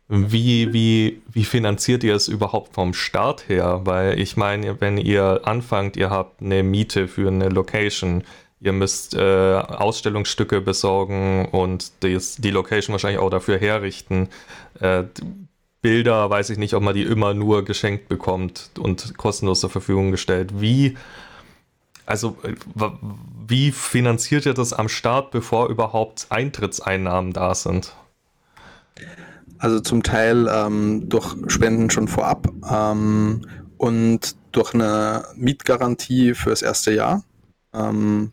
Wie, 0.07 0.71
wie, 0.75 1.23
wie 1.33 1.45
finanziert 1.45 2.05
ihr 2.05 2.15
es 2.15 2.29
überhaupt 2.29 2.75
vom 2.75 2.93
Start 2.93 3.49
her? 3.49 3.81
Weil 3.85 4.21
ich 4.21 4.37
meine, 4.37 4.83
wenn 4.83 4.99
ihr 4.99 5.41
anfangt, 5.45 5.97
ihr 5.97 6.11
habt 6.11 6.43
eine 6.43 6.63
Miete 6.63 7.09
für 7.09 7.29
eine 7.29 7.49
Location, 7.49 8.23
Ihr 8.65 8.73
müsst 8.73 9.15
äh, 9.15 9.21
Ausstellungsstücke 9.21 10.63
besorgen 10.63 11.47
und 11.53 12.03
des, 12.03 12.37
die 12.37 12.51
Location 12.51 12.95
wahrscheinlich 12.95 13.21
auch 13.21 13.29
dafür 13.29 13.59
herrichten. 13.59 14.31
Äh, 14.81 15.05
Bilder, 15.83 16.31
weiß 16.31 16.49
ich 16.49 16.57
nicht, 16.57 16.73
ob 16.73 16.83
man 16.83 16.95
die 16.95 17.03
immer 17.03 17.35
nur 17.35 17.67
geschenkt 17.67 18.09
bekommt 18.09 18.71
und 18.79 19.19
kostenlos 19.19 19.61
zur 19.61 19.69
Verfügung 19.69 20.13
gestellt. 20.13 20.63
Wie, 20.63 20.97
also, 22.07 22.39
äh, 22.43 22.55
wie 23.47 23.71
finanziert 23.71 24.47
ihr 24.47 24.55
das 24.55 24.73
am 24.73 24.89
Start, 24.89 25.31
bevor 25.31 25.69
überhaupt 25.69 26.29
Eintrittseinnahmen 26.31 27.35
da 27.35 27.55
sind? 27.55 27.93
Also 29.59 29.81
zum 29.81 30.03
Teil 30.03 30.49
ähm, 30.51 31.11
durch 31.11 31.37
Spenden 31.49 31.91
schon 31.91 32.09
vorab 32.09 32.49
ähm, 32.73 33.47
und 33.77 34.37
durch 34.53 34.73
eine 34.73 35.27
Mietgarantie 35.37 36.33
fürs 36.33 36.63
erste 36.63 36.93
Jahr. 36.93 37.25
Ähm, 37.75 38.33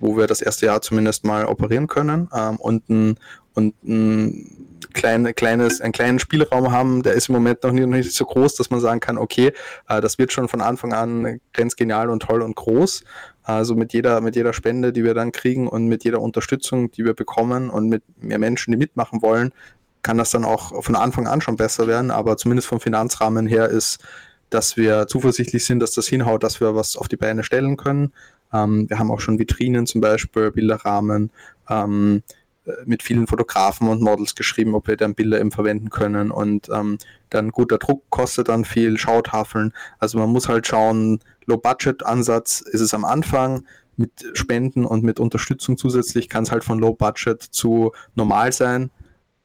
wo 0.00 0.16
wir 0.16 0.26
das 0.26 0.42
erste 0.42 0.66
Jahr 0.66 0.82
zumindest 0.82 1.24
mal 1.24 1.46
operieren 1.46 1.86
können 1.86 2.28
ähm, 2.34 2.56
und 2.56 2.88
ein, 2.88 3.18
und 3.54 3.74
ein 3.84 4.66
klein, 4.92 5.34
kleines, 5.34 5.80
einen 5.80 5.92
kleinen 5.92 6.18
Spielraum 6.18 6.72
haben, 6.72 7.02
der 7.02 7.14
ist 7.14 7.28
im 7.28 7.34
Moment 7.34 7.62
noch 7.62 7.72
nicht, 7.72 7.86
noch 7.86 7.96
nicht 7.96 8.12
so 8.12 8.24
groß, 8.24 8.54
dass 8.56 8.70
man 8.70 8.80
sagen 8.80 9.00
kann, 9.00 9.18
okay, 9.18 9.52
äh, 9.88 10.00
das 10.00 10.18
wird 10.18 10.32
schon 10.32 10.48
von 10.48 10.60
Anfang 10.60 10.92
an 10.92 11.40
ganz 11.52 11.76
genial 11.76 12.10
und 12.10 12.20
toll 12.22 12.42
und 12.42 12.56
groß. 12.56 13.04
Also 13.42 13.74
mit 13.74 13.92
jeder, 13.92 14.20
mit 14.20 14.36
jeder 14.36 14.52
Spende, 14.52 14.92
die 14.92 15.04
wir 15.04 15.14
dann 15.14 15.32
kriegen 15.32 15.68
und 15.68 15.86
mit 15.86 16.04
jeder 16.04 16.20
Unterstützung, 16.20 16.90
die 16.90 17.04
wir 17.04 17.14
bekommen 17.14 17.70
und 17.70 17.88
mit 17.88 18.02
mehr 18.20 18.38
Menschen, 18.38 18.72
die 18.72 18.76
mitmachen 18.76 19.22
wollen, 19.22 19.52
kann 20.02 20.18
das 20.18 20.30
dann 20.30 20.44
auch 20.44 20.84
von 20.84 20.96
Anfang 20.96 21.26
an 21.26 21.40
schon 21.40 21.56
besser 21.56 21.86
werden. 21.86 22.10
Aber 22.10 22.36
zumindest 22.36 22.68
vom 22.68 22.80
Finanzrahmen 22.80 23.46
her 23.46 23.68
ist, 23.68 23.98
dass 24.50 24.76
wir 24.76 25.06
zuversichtlich 25.08 25.64
sind, 25.64 25.80
dass 25.80 25.92
das 25.92 26.06
hinhaut, 26.06 26.42
dass 26.42 26.60
wir 26.60 26.74
was 26.74 26.96
auf 26.96 27.08
die 27.08 27.16
Beine 27.16 27.42
stellen 27.42 27.76
können. 27.76 28.12
Ähm, 28.52 28.88
wir 28.88 28.98
haben 28.98 29.10
auch 29.10 29.20
schon 29.20 29.38
Vitrinen 29.38 29.86
zum 29.86 30.00
Beispiel, 30.00 30.50
Bilderrahmen 30.50 31.30
ähm, 31.68 32.22
äh, 32.64 32.72
mit 32.84 33.02
vielen 33.02 33.26
Fotografen 33.26 33.88
und 33.88 34.00
Models 34.00 34.34
geschrieben, 34.34 34.74
ob 34.74 34.88
wir 34.88 34.96
dann 34.96 35.14
Bilder 35.14 35.40
eben 35.40 35.50
verwenden 35.50 35.90
können. 35.90 36.30
Und 36.30 36.68
ähm, 36.70 36.98
dann 37.30 37.50
guter 37.50 37.78
Druck 37.78 38.04
kostet 38.10 38.48
dann 38.48 38.64
viel, 38.64 38.98
Schautafeln. 38.98 39.72
Also 39.98 40.18
man 40.18 40.30
muss 40.30 40.48
halt 40.48 40.66
schauen, 40.66 41.20
Low-Budget-Ansatz 41.46 42.60
ist 42.60 42.80
es 42.80 42.94
am 42.94 43.04
Anfang. 43.04 43.64
Mit 43.98 44.30
Spenden 44.34 44.84
und 44.84 45.04
mit 45.04 45.18
Unterstützung 45.18 45.78
zusätzlich 45.78 46.28
kann 46.28 46.42
es 46.42 46.52
halt 46.52 46.64
von 46.64 46.78
Low-Budget 46.78 47.42
zu 47.42 47.92
normal 48.14 48.52
sein. 48.52 48.90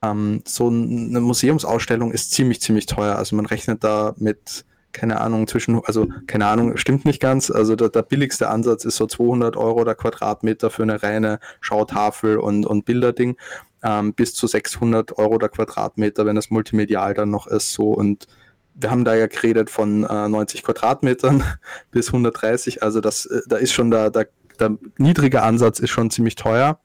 Ähm, 0.04 0.42
so 0.46 0.68
eine 0.68 1.22
Museumsausstellung 1.22 2.12
ist 2.12 2.32
ziemlich, 2.32 2.60
ziemlich 2.60 2.86
teuer. 2.86 3.16
Also 3.16 3.36
man 3.38 3.46
rechnet 3.46 3.84
da 3.84 4.14
mit 4.18 4.66
keine 4.92 5.22
Ahnung, 5.22 5.48
zwischen, 5.48 5.82
also 5.86 6.08
keine 6.28 6.48
Ahnung, 6.48 6.78
stimmt 6.78 7.06
nicht 7.06 7.22
ganz. 7.22 7.52
Also 7.52 7.76
der, 7.76 7.90
der, 7.90 8.02
billigste 8.02 8.50
Ansatz 8.50 8.86
ist 8.86 8.98
so 8.98 9.08
200 9.08 9.58
Euro 9.58 9.84
der 9.84 9.96
Quadratmeter 9.96 10.70
für 10.70 10.84
eine 10.84 11.02
reine 11.02 11.40
Schautafel 11.60 12.38
und, 12.38 12.66
und 12.66 12.86
Bilderding, 12.86 13.38
ähm, 13.84 14.14
bis 14.14 14.34
zu 14.34 14.48
600 14.48 15.18
Euro 15.18 15.38
der 15.38 15.50
Quadratmeter, 15.50 16.26
wenn 16.26 16.38
es 16.38 16.50
multimedial 16.50 17.14
dann 17.14 17.30
noch 17.30 17.48
ist. 17.48 17.74
So 17.74 17.90
und 17.90 18.28
wir 18.74 18.92
haben 18.92 19.06
da 19.06 19.16
ja 19.16 19.28
geredet 19.28 19.70
von 19.70 20.04
äh, 20.04 20.28
90 20.28 20.64
Quadratmetern 20.64 21.44
bis 21.92 22.08
130. 22.08 22.84
Also 22.84 23.02
das, 23.02 23.26
äh, 23.26 23.42
da 23.48 23.58
ist 23.58 23.74
schon 23.74 23.92
der, 23.92 24.10
der, 24.10 24.28
der 24.60 24.78
niedrige 24.98 25.42
Ansatz 25.42 25.80
ist 25.80 25.90
schon 25.90 26.12
ziemlich 26.12 26.36
teuer. 26.36 26.80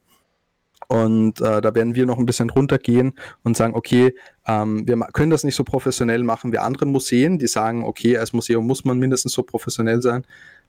Und 0.87 1.41
äh, 1.41 1.59
da 1.59 1.75
werden 1.75 1.95
wir 1.95 2.05
noch 2.05 2.17
ein 2.17 2.25
bisschen 2.25 2.49
runtergehen 2.49 3.13
und 3.43 3.57
sagen, 3.57 3.75
okay, 3.75 4.15
ähm, 4.45 4.87
wir 4.87 4.97
können 5.11 5.31
das 5.31 5.43
nicht 5.43 5.55
so 5.55 5.65
professionell 5.65 6.23
machen 6.23 6.53
wie 6.53 6.59
andere 6.59 6.85
Museen, 6.85 7.37
die 7.37 7.47
sagen, 7.47 7.83
okay, 7.83 8.17
als 8.17 8.31
Museum 8.31 8.65
muss 8.65 8.85
man 8.85 8.97
mindestens 8.97 9.33
so 9.33 9.43
professionell 9.43 10.01
sein, 10.01 10.25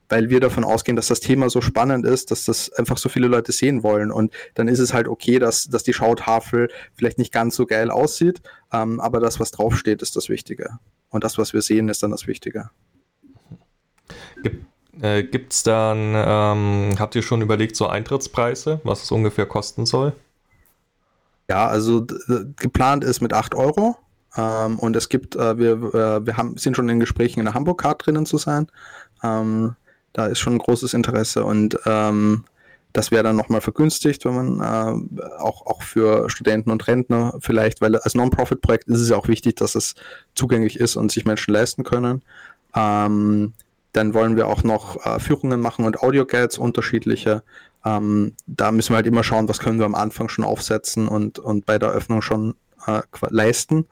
weil 0.08 0.28
wir 0.28 0.40
davon 0.40 0.64
ausgehen, 0.64 0.96
dass 0.96 1.06
das 1.06 1.20
Thema 1.20 1.50
so 1.50 1.60
spannend 1.60 2.04
ist, 2.04 2.32
dass 2.32 2.44
das 2.44 2.72
einfach 2.72 2.98
so 2.98 3.08
viele 3.08 3.28
Leute 3.28 3.52
sehen 3.52 3.84
wollen. 3.84 4.10
Und 4.10 4.32
dann 4.54 4.66
ist 4.66 4.80
es 4.80 4.92
halt 4.92 5.06
okay, 5.06 5.38
dass, 5.38 5.68
dass 5.68 5.84
die 5.84 5.92
Schautafel 5.92 6.68
vielleicht 6.94 7.18
nicht 7.18 7.32
ganz 7.32 7.54
so 7.54 7.64
geil 7.64 7.90
aussieht, 7.90 8.40
ähm, 8.72 8.98
aber 8.98 9.20
das, 9.20 9.38
was 9.38 9.52
draufsteht, 9.52 10.02
ist 10.02 10.16
das 10.16 10.28
Wichtige. 10.28 10.78
Und 11.10 11.22
das, 11.22 11.38
was 11.38 11.52
wir 11.52 11.62
sehen, 11.62 11.88
ist 11.88 12.02
dann 12.02 12.10
das 12.10 12.26
Wichtige. 12.26 12.70
Gibt 14.42 14.64
äh, 15.00 15.22
Gibt 15.22 15.52
es 15.52 15.62
dann, 15.62 16.14
ähm, 16.14 16.94
habt 16.98 17.14
ihr 17.14 17.22
schon 17.22 17.42
überlegt, 17.42 17.76
so 17.76 17.86
Eintrittspreise, 17.86 18.80
was 18.84 19.02
es 19.02 19.10
ungefähr 19.10 19.46
kosten 19.46 19.86
soll? 19.86 20.12
Ja, 21.48 21.66
also 21.66 22.06
geplant 22.56 23.04
ist 23.04 23.20
mit 23.20 23.32
8 23.32 23.54
Euro. 23.54 23.96
Ähm, 24.36 24.78
und 24.78 24.94
es 24.96 25.08
gibt, 25.08 25.36
äh, 25.36 25.58
wir, 25.58 25.72
äh, 25.94 26.26
wir 26.26 26.36
haben, 26.36 26.56
sind 26.56 26.76
schon 26.76 26.88
in 26.88 27.00
Gesprächen 27.00 27.40
in 27.40 27.46
der 27.46 27.54
Hamburg-Card 27.54 28.06
drinnen 28.06 28.26
zu 28.26 28.38
sein. 28.38 28.68
Ähm, 29.22 29.74
da 30.12 30.26
ist 30.26 30.38
schon 30.38 30.54
ein 30.54 30.58
großes 30.58 30.94
Interesse 30.94 31.44
und 31.44 31.78
ähm, 31.86 32.44
das 32.92 33.10
wäre 33.10 33.22
dann 33.22 33.36
nochmal 33.36 33.60
vergünstigt, 33.60 34.24
wenn 34.24 34.34
man 34.34 34.60
äh, 34.60 35.22
auch, 35.38 35.66
auch 35.66 35.82
für 35.82 36.30
Studenten 36.30 36.70
und 36.70 36.86
Rentner 36.88 37.34
vielleicht, 37.40 37.80
weil 37.80 37.96
als 37.96 38.14
Non-Profit-Projekt 38.14 38.88
ist 38.88 39.00
es 39.00 39.10
ja 39.10 39.16
auch 39.16 39.28
wichtig, 39.28 39.56
dass 39.56 39.74
es 39.74 39.94
zugänglich 40.34 40.80
ist 40.80 40.96
und 40.96 41.12
sich 41.12 41.24
Menschen 41.24 41.52
leisten 41.52 41.84
können. 41.84 42.22
Ähm, 42.74 43.52
dann 43.98 44.14
wollen 44.14 44.36
wir 44.36 44.46
auch 44.46 44.62
noch 44.62 45.04
äh, 45.04 45.18
Führungen 45.18 45.60
machen 45.60 45.84
und 45.84 46.00
Audio-Guides 46.00 46.56
unterschiedliche. 46.56 47.42
Ähm, 47.84 48.34
da 48.46 48.70
müssen 48.70 48.92
wir 48.92 48.96
halt 48.96 49.08
immer 49.08 49.24
schauen, 49.24 49.48
was 49.48 49.58
können 49.58 49.80
wir 49.80 49.86
am 49.86 49.96
Anfang 49.96 50.28
schon 50.28 50.44
aufsetzen 50.44 51.08
und, 51.08 51.40
und 51.40 51.66
bei 51.66 51.80
der 51.80 51.90
Öffnung 51.90 52.22
schon 52.22 52.54
äh, 52.86 53.02
leisten. 53.28 53.86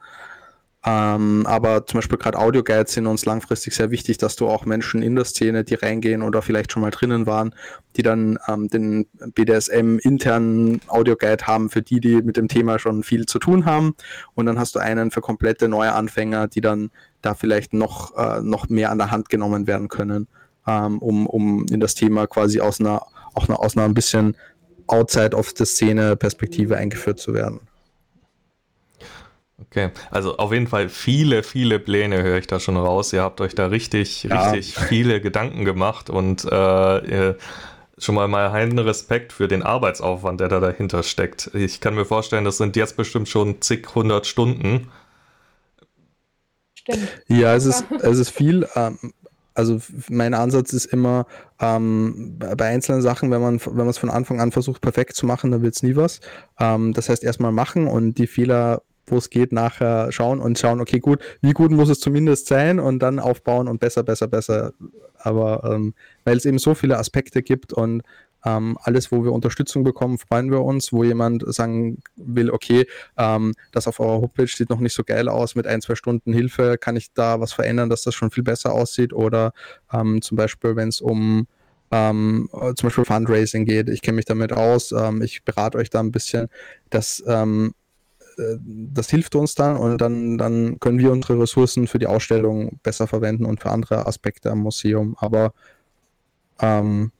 Ähm, 0.87 1.45
aber 1.45 1.85
zum 1.85 1.97
Beispiel 1.97 2.17
gerade 2.17 2.39
Audio-Guides 2.39 2.93
sind 2.93 3.07
uns 3.07 3.25
langfristig 3.25 3.75
sehr 3.75 3.91
wichtig, 3.91 4.19
dass 4.19 4.37
du 4.37 4.47
auch 4.47 4.65
Menschen 4.65 5.01
in 5.01 5.15
der 5.15 5.25
Szene, 5.25 5.65
die 5.65 5.75
reingehen 5.75 6.21
oder 6.21 6.41
vielleicht 6.41 6.71
schon 6.71 6.81
mal 6.81 6.91
drinnen 6.91 7.25
waren, 7.25 7.53
die 7.97 8.03
dann 8.03 8.39
ähm, 8.47 8.69
den 8.69 9.05
BDSM-internen 9.35 10.79
Audio-Guide 10.87 11.45
haben 11.45 11.69
für 11.69 11.81
die, 11.81 11.99
die 11.99 12.21
mit 12.21 12.37
dem 12.37 12.47
Thema 12.47 12.79
schon 12.79 13.03
viel 13.03 13.25
zu 13.25 13.37
tun 13.37 13.65
haben. 13.65 13.95
Und 14.33 14.45
dann 14.45 14.57
hast 14.57 14.75
du 14.75 14.79
einen 14.79 15.11
für 15.11 15.19
komplette 15.19 15.67
neue 15.67 15.91
Anfänger, 15.91 16.47
die 16.47 16.61
dann 16.61 16.89
da 17.21 17.33
vielleicht 17.33 17.73
noch, 17.73 18.15
äh, 18.15 18.39
noch 18.41 18.69
mehr 18.69 18.89
an 18.89 18.97
der 18.97 19.11
Hand 19.11 19.27
genommen 19.27 19.67
werden 19.67 19.89
können, 19.89 20.29
ähm, 20.67 20.99
um, 20.99 21.27
um 21.27 21.65
in 21.69 21.81
das 21.81 21.95
Thema 21.95 22.27
quasi 22.27 22.61
aus 22.61 22.79
einer, 22.79 23.01
auch 23.33 23.49
einer, 23.49 23.59
aus 23.59 23.75
einer 23.75 23.85
ein 23.85 23.93
bisschen 23.93 24.37
outside 24.85 25.35
of 25.35 25.51
the 25.57 25.65
Szene 25.65 26.15
Perspektive 26.15 26.77
eingeführt 26.77 27.19
zu 27.19 27.33
werden. 27.33 27.59
Okay, 29.59 29.89
also 30.11 30.37
auf 30.37 30.53
jeden 30.53 30.67
Fall 30.67 30.87
viele, 30.87 31.41
viele 31.41 31.79
Pläne 31.79 32.21
höre 32.21 32.37
ich 32.37 32.47
da 32.47 32.59
schon 32.59 32.77
raus. 32.77 33.11
Ihr 33.11 33.23
habt 33.23 33.41
euch 33.41 33.55
da 33.55 33.67
richtig, 33.67 34.23
ja. 34.23 34.51
richtig 34.51 34.75
viele 34.75 35.19
Gedanken 35.19 35.65
gemacht 35.65 36.11
und 36.11 36.45
äh, 36.45 37.33
schon 37.97 38.15
mal 38.15 38.27
mal 38.27 38.51
einen 38.51 38.77
Respekt 38.77 39.33
für 39.33 39.47
den 39.47 39.63
Arbeitsaufwand, 39.63 40.39
der 40.39 40.47
da 40.49 40.59
dahinter 40.59 41.01
steckt. 41.01 41.49
Ich 41.55 41.81
kann 41.81 41.95
mir 41.95 42.05
vorstellen, 42.05 42.45
das 42.45 42.57
sind 42.57 42.75
jetzt 42.75 42.97
bestimmt 42.97 43.29
schon 43.29 43.59
zig 43.61 43.95
hundert 43.95 44.27
Stunden. 44.27 44.91
Stimmt. 46.75 47.07
Ja, 47.27 47.55
es 47.55 47.65
ist, 47.65 47.85
es 48.01 48.19
ist 48.19 48.29
viel. 48.29 48.67
Ähm, 48.75 48.99
also 49.55 49.81
mein 50.09 50.35
Ansatz 50.35 50.71
ist 50.71 50.85
immer, 50.85 51.25
ähm, 51.59 52.37
bei 52.37 52.67
einzelnen 52.67 53.01
Sachen, 53.01 53.31
wenn 53.31 53.41
man 53.41 53.59
wenn 53.59 53.75
man 53.75 53.89
es 53.89 53.97
von 53.97 54.11
Anfang 54.11 54.39
an 54.39 54.51
versucht, 54.51 54.81
perfekt 54.81 55.15
zu 55.15 55.25
machen, 55.25 55.49
dann 55.49 55.63
wird 55.63 55.75
es 55.75 55.81
nie 55.81 55.95
was. 55.95 56.21
Ähm, 56.59 56.93
das 56.93 57.09
heißt, 57.09 57.23
erstmal 57.23 57.51
machen 57.51 57.87
und 57.87 58.19
die 58.19 58.27
Fehler, 58.27 58.83
wo 59.07 59.17
es 59.17 59.29
geht, 59.29 59.51
nachher 59.51 60.11
schauen 60.11 60.39
und 60.39 60.59
schauen, 60.59 60.81
okay, 60.81 60.99
gut, 60.99 61.21
wie 61.41 61.53
gut 61.53 61.71
muss 61.71 61.89
es 61.89 61.99
zumindest 61.99 62.47
sein 62.47 62.79
und 62.79 62.99
dann 62.99 63.19
aufbauen 63.19 63.67
und 63.67 63.79
besser, 63.79 64.03
besser, 64.03 64.27
besser. 64.27 64.73
Aber 65.17 65.63
ähm, 65.63 65.93
weil 66.23 66.37
es 66.37 66.45
eben 66.45 66.59
so 66.59 66.75
viele 66.75 66.97
Aspekte 66.97 67.41
gibt 67.41 67.73
und 67.73 68.03
ähm, 68.45 68.77
alles, 68.81 69.11
wo 69.11 69.23
wir 69.23 69.31
Unterstützung 69.31 69.83
bekommen, 69.83 70.17
freuen 70.17 70.51
wir 70.51 70.61
uns. 70.61 70.93
Wo 70.93 71.03
jemand 71.03 71.43
sagen 71.53 71.99
will, 72.15 72.51
okay, 72.51 72.85
ähm, 73.17 73.53
das 73.71 73.87
auf 73.87 73.99
eurer 73.99 74.21
Homepage 74.21 74.47
sieht 74.47 74.69
noch 74.69 74.79
nicht 74.79 74.93
so 74.93 75.03
geil 75.03 75.27
aus, 75.27 75.55
mit 75.55 75.67
ein, 75.67 75.81
zwei 75.81 75.95
Stunden 75.95 76.33
Hilfe 76.33 76.77
kann 76.77 76.95
ich 76.95 77.11
da 77.13 77.39
was 77.39 77.53
verändern, 77.53 77.89
dass 77.89 78.03
das 78.03 78.15
schon 78.15 78.31
viel 78.31 78.43
besser 78.43 78.73
aussieht. 78.73 79.11
Oder 79.11 79.53
ähm, 79.91 80.21
zum 80.21 80.37
Beispiel, 80.37 80.75
wenn 80.75 80.89
es 80.89 81.01
um 81.01 81.47
ähm, 81.89 82.49
zum 82.51 82.87
Beispiel 82.87 83.05
Fundraising 83.05 83.65
geht, 83.65 83.89
ich 83.89 84.01
kenne 84.01 84.17
mich 84.17 84.25
damit 84.25 84.51
aus, 84.51 84.91
ähm, 84.91 85.21
ich 85.21 85.43
berate 85.43 85.77
euch 85.77 85.89
da 85.89 86.01
ein 86.01 86.11
bisschen, 86.11 86.47
dass 86.89 87.23
ähm, 87.27 87.73
äh, 87.73 87.86
das 88.59 89.09
hilft 89.09 89.35
uns 89.35 89.55
dann 89.55 89.77
und 89.77 89.99
dann, 89.99 90.37
dann 90.37 90.79
können 90.79 90.99
wir 90.99 91.11
unsere 91.11 91.39
Ressourcen 91.41 91.87
für 91.87 91.99
die 91.99 92.07
Ausstellung 92.07 92.79
besser 92.83 93.07
verwenden 93.07 93.45
und 93.45 93.59
für 93.61 93.71
andere 93.71 94.05
Aspekte 94.05 94.51
am 94.51 94.59
Museum. 94.59 95.15
Aber 95.19 95.53
ähm, 96.59 97.11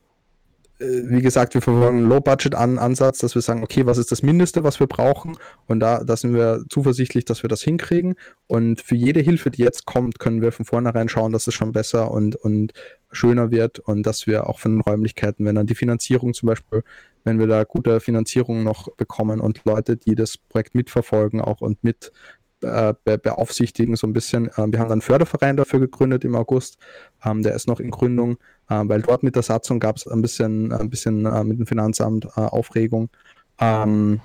äh, 0.79 0.85
wie 1.05 1.21
gesagt, 1.21 1.53
wir 1.53 1.61
verfolgen 1.61 1.99
einen 1.99 2.09
Low-Budget-Ansatz, 2.09 3.19
dass 3.19 3.35
wir 3.35 3.41
sagen, 3.41 3.63
okay, 3.63 3.85
was 3.85 3.97
ist 3.97 4.11
das 4.11 4.21
Mindeste, 4.21 4.63
was 4.63 4.79
wir 4.79 4.87
brauchen? 4.87 5.37
Und 5.67 5.79
da, 5.79 6.03
da 6.03 6.15
sind 6.15 6.33
wir 6.33 6.63
zuversichtlich, 6.69 7.25
dass 7.25 7.43
wir 7.43 7.49
das 7.49 7.61
hinkriegen. 7.61 8.15
Und 8.47 8.81
für 8.81 8.95
jede 8.95 9.21
Hilfe, 9.21 9.51
die 9.51 9.63
jetzt 9.63 9.85
kommt, 9.85 10.19
können 10.19 10.41
wir 10.41 10.51
von 10.51 10.65
vornherein 10.65 11.09
schauen, 11.09 11.31
dass 11.31 11.47
es 11.47 11.53
schon 11.53 11.71
besser 11.71 12.11
und, 12.11 12.35
und 12.35 12.73
schöner 13.11 13.51
wird 13.51 13.79
und 13.79 14.03
dass 14.03 14.27
wir 14.27 14.47
auch 14.47 14.59
von 14.59 14.73
den 14.75 14.81
Räumlichkeiten, 14.81 15.45
wenn 15.45 15.55
dann 15.55 15.67
die 15.67 15.75
Finanzierung 15.75 16.33
zum 16.33 16.47
Beispiel, 16.47 16.83
wenn 17.23 17.39
wir 17.39 17.47
da 17.47 17.63
gute 17.63 17.99
Finanzierung 17.99 18.63
noch 18.63 18.89
bekommen 18.95 19.39
und 19.39 19.61
Leute, 19.65 19.97
die 19.97 20.15
das 20.15 20.37
Projekt 20.37 20.75
mitverfolgen 20.75 21.41
auch 21.41 21.61
und 21.61 21.83
mit 21.83 22.11
äh, 22.61 22.93
beaufsichtigen 23.03 23.95
so 23.95 24.07
ein 24.07 24.13
bisschen. 24.13 24.49
Ähm, 24.57 24.71
wir 24.71 24.79
haben 24.79 24.87
dann 24.87 24.93
einen 24.93 25.01
Förderverein 25.01 25.57
dafür 25.57 25.79
gegründet 25.79 26.23
im 26.25 26.35
August. 26.35 26.77
Ähm, 27.23 27.43
der 27.43 27.53
ist 27.53 27.67
noch 27.67 27.79
in 27.79 27.91
Gründung, 27.91 28.37
äh, 28.69 28.81
weil 28.85 29.01
dort 29.01 29.23
mit 29.23 29.35
der 29.35 29.43
Satzung 29.43 29.79
gab 29.79 29.97
es 29.97 30.07
ein 30.07 30.21
bisschen, 30.21 30.71
ein 30.71 30.89
bisschen 30.89 31.25
äh, 31.25 31.43
mit 31.43 31.59
dem 31.59 31.67
Finanzamt 31.67 32.25
äh, 32.25 32.41
Aufregung. 32.41 33.09
Ähm, 33.59 34.21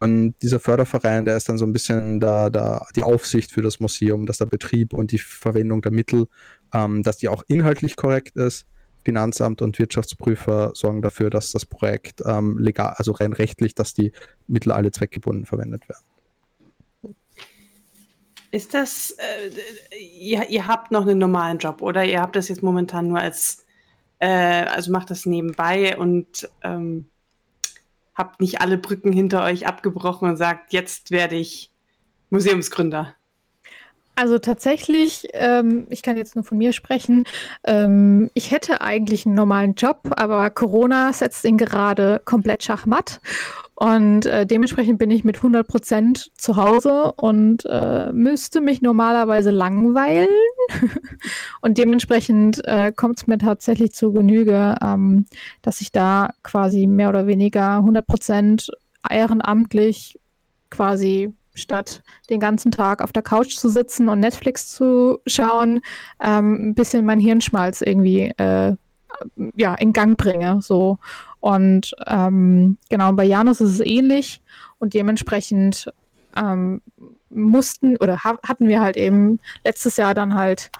und 0.00 0.34
dieser 0.40 0.60
Förderverein, 0.60 1.26
der 1.26 1.36
ist 1.36 1.48
dann 1.48 1.58
so 1.58 1.66
ein 1.66 1.74
bisschen 1.74 2.20
da, 2.20 2.48
da 2.48 2.86
die 2.96 3.02
Aufsicht 3.02 3.52
für 3.52 3.60
das 3.60 3.80
Museum, 3.80 4.24
dass 4.24 4.38
der 4.38 4.46
Betrieb 4.46 4.94
und 4.94 5.12
die 5.12 5.18
Verwendung 5.18 5.82
der 5.82 5.92
Mittel, 5.92 6.26
ähm, 6.74 7.02
dass 7.02 7.18
die 7.18 7.28
auch 7.28 7.42
inhaltlich 7.48 7.96
korrekt 7.96 8.36
ist. 8.36 8.66
Finanzamt 9.04 9.62
und 9.62 9.78
Wirtschaftsprüfer 9.78 10.72
sorgen 10.74 11.00
dafür, 11.02 11.30
dass 11.30 11.52
das 11.52 11.64
Projekt 11.64 12.22
ähm, 12.26 12.58
legal, 12.58 12.94
also 12.96 13.12
rein 13.12 13.32
rechtlich, 13.32 13.74
dass 13.74 13.94
die 13.94 14.12
Mittel 14.46 14.72
alle 14.72 14.90
zweckgebunden 14.90 15.46
verwendet 15.46 15.88
werden. 15.88 16.04
Ist 18.50 18.74
das, 18.74 19.12
äh, 19.12 19.96
ihr, 19.96 20.48
ihr 20.50 20.66
habt 20.66 20.90
noch 20.90 21.02
einen 21.02 21.18
normalen 21.18 21.58
Job 21.58 21.82
oder 21.82 22.04
ihr 22.04 22.20
habt 22.20 22.36
das 22.36 22.48
jetzt 22.48 22.62
momentan 22.62 23.08
nur 23.08 23.20
als, 23.20 23.64
äh, 24.18 24.26
also 24.26 24.90
macht 24.90 25.10
das 25.10 25.24
nebenbei 25.24 25.96
und 25.96 26.50
ähm, 26.62 27.06
habt 28.14 28.40
nicht 28.40 28.60
alle 28.60 28.76
Brücken 28.76 29.12
hinter 29.12 29.44
euch 29.44 29.66
abgebrochen 29.66 30.28
und 30.28 30.36
sagt, 30.36 30.72
jetzt 30.72 31.10
werde 31.10 31.36
ich 31.36 31.70
Museumsgründer? 32.30 33.14
Also 34.20 34.38
tatsächlich, 34.38 35.28
ähm, 35.32 35.86
ich 35.88 36.02
kann 36.02 36.18
jetzt 36.18 36.36
nur 36.36 36.44
von 36.44 36.58
mir 36.58 36.74
sprechen, 36.74 37.24
ähm, 37.64 38.28
ich 38.34 38.50
hätte 38.50 38.82
eigentlich 38.82 39.24
einen 39.24 39.34
normalen 39.34 39.72
Job, 39.76 40.12
aber 40.14 40.50
Corona 40.50 41.10
setzt 41.14 41.42
ihn 41.46 41.56
gerade 41.56 42.20
komplett 42.26 42.62
schachmatt. 42.62 43.22
Und 43.76 44.26
äh, 44.26 44.44
dementsprechend 44.44 44.98
bin 44.98 45.10
ich 45.10 45.24
mit 45.24 45.36
100 45.36 45.66
Prozent 45.66 46.30
zu 46.36 46.56
Hause 46.56 47.14
und 47.16 47.64
äh, 47.64 48.12
müsste 48.12 48.60
mich 48.60 48.82
normalerweise 48.82 49.50
langweilen. 49.50 50.28
und 51.62 51.78
dementsprechend 51.78 52.62
äh, 52.66 52.92
kommt 52.92 53.20
es 53.20 53.26
mir 53.26 53.38
tatsächlich 53.38 53.94
zu 53.94 54.12
Genüge, 54.12 54.74
ähm, 54.82 55.24
dass 55.62 55.80
ich 55.80 55.92
da 55.92 56.34
quasi 56.42 56.86
mehr 56.86 57.08
oder 57.08 57.26
weniger 57.26 57.76
100 57.76 58.06
Prozent 58.06 58.70
ehrenamtlich 59.08 60.20
quasi 60.68 61.32
statt 61.54 62.02
den 62.28 62.40
ganzen 62.40 62.70
Tag 62.70 63.02
auf 63.02 63.12
der 63.12 63.22
Couch 63.22 63.56
zu 63.56 63.68
sitzen 63.68 64.08
und 64.08 64.20
Netflix 64.20 64.68
zu 64.68 65.20
schauen, 65.26 65.80
ähm, 66.20 66.70
ein 66.70 66.74
bisschen 66.74 67.04
mein 67.04 67.20
Hirnschmalz 67.20 67.80
irgendwie 67.80 68.32
äh, 68.36 68.76
ja, 69.54 69.74
in 69.74 69.92
Gang 69.92 70.16
bringe. 70.16 70.60
So. 70.62 70.98
Und 71.40 71.94
ähm, 72.06 72.78
genau, 72.88 73.12
bei 73.12 73.24
Janus 73.24 73.60
ist 73.60 73.72
es 73.72 73.80
ähnlich 73.80 74.42
und 74.78 74.94
dementsprechend 74.94 75.92
ähm, 76.36 76.80
mussten 77.30 77.96
oder 77.96 78.22
ha 78.24 78.38
hatten 78.46 78.68
wir 78.68 78.80
halt 78.80 78.96
eben 78.96 79.40
letztes 79.64 79.96
Jahr 79.96 80.14
dann 80.14 80.34
halt 80.34 80.70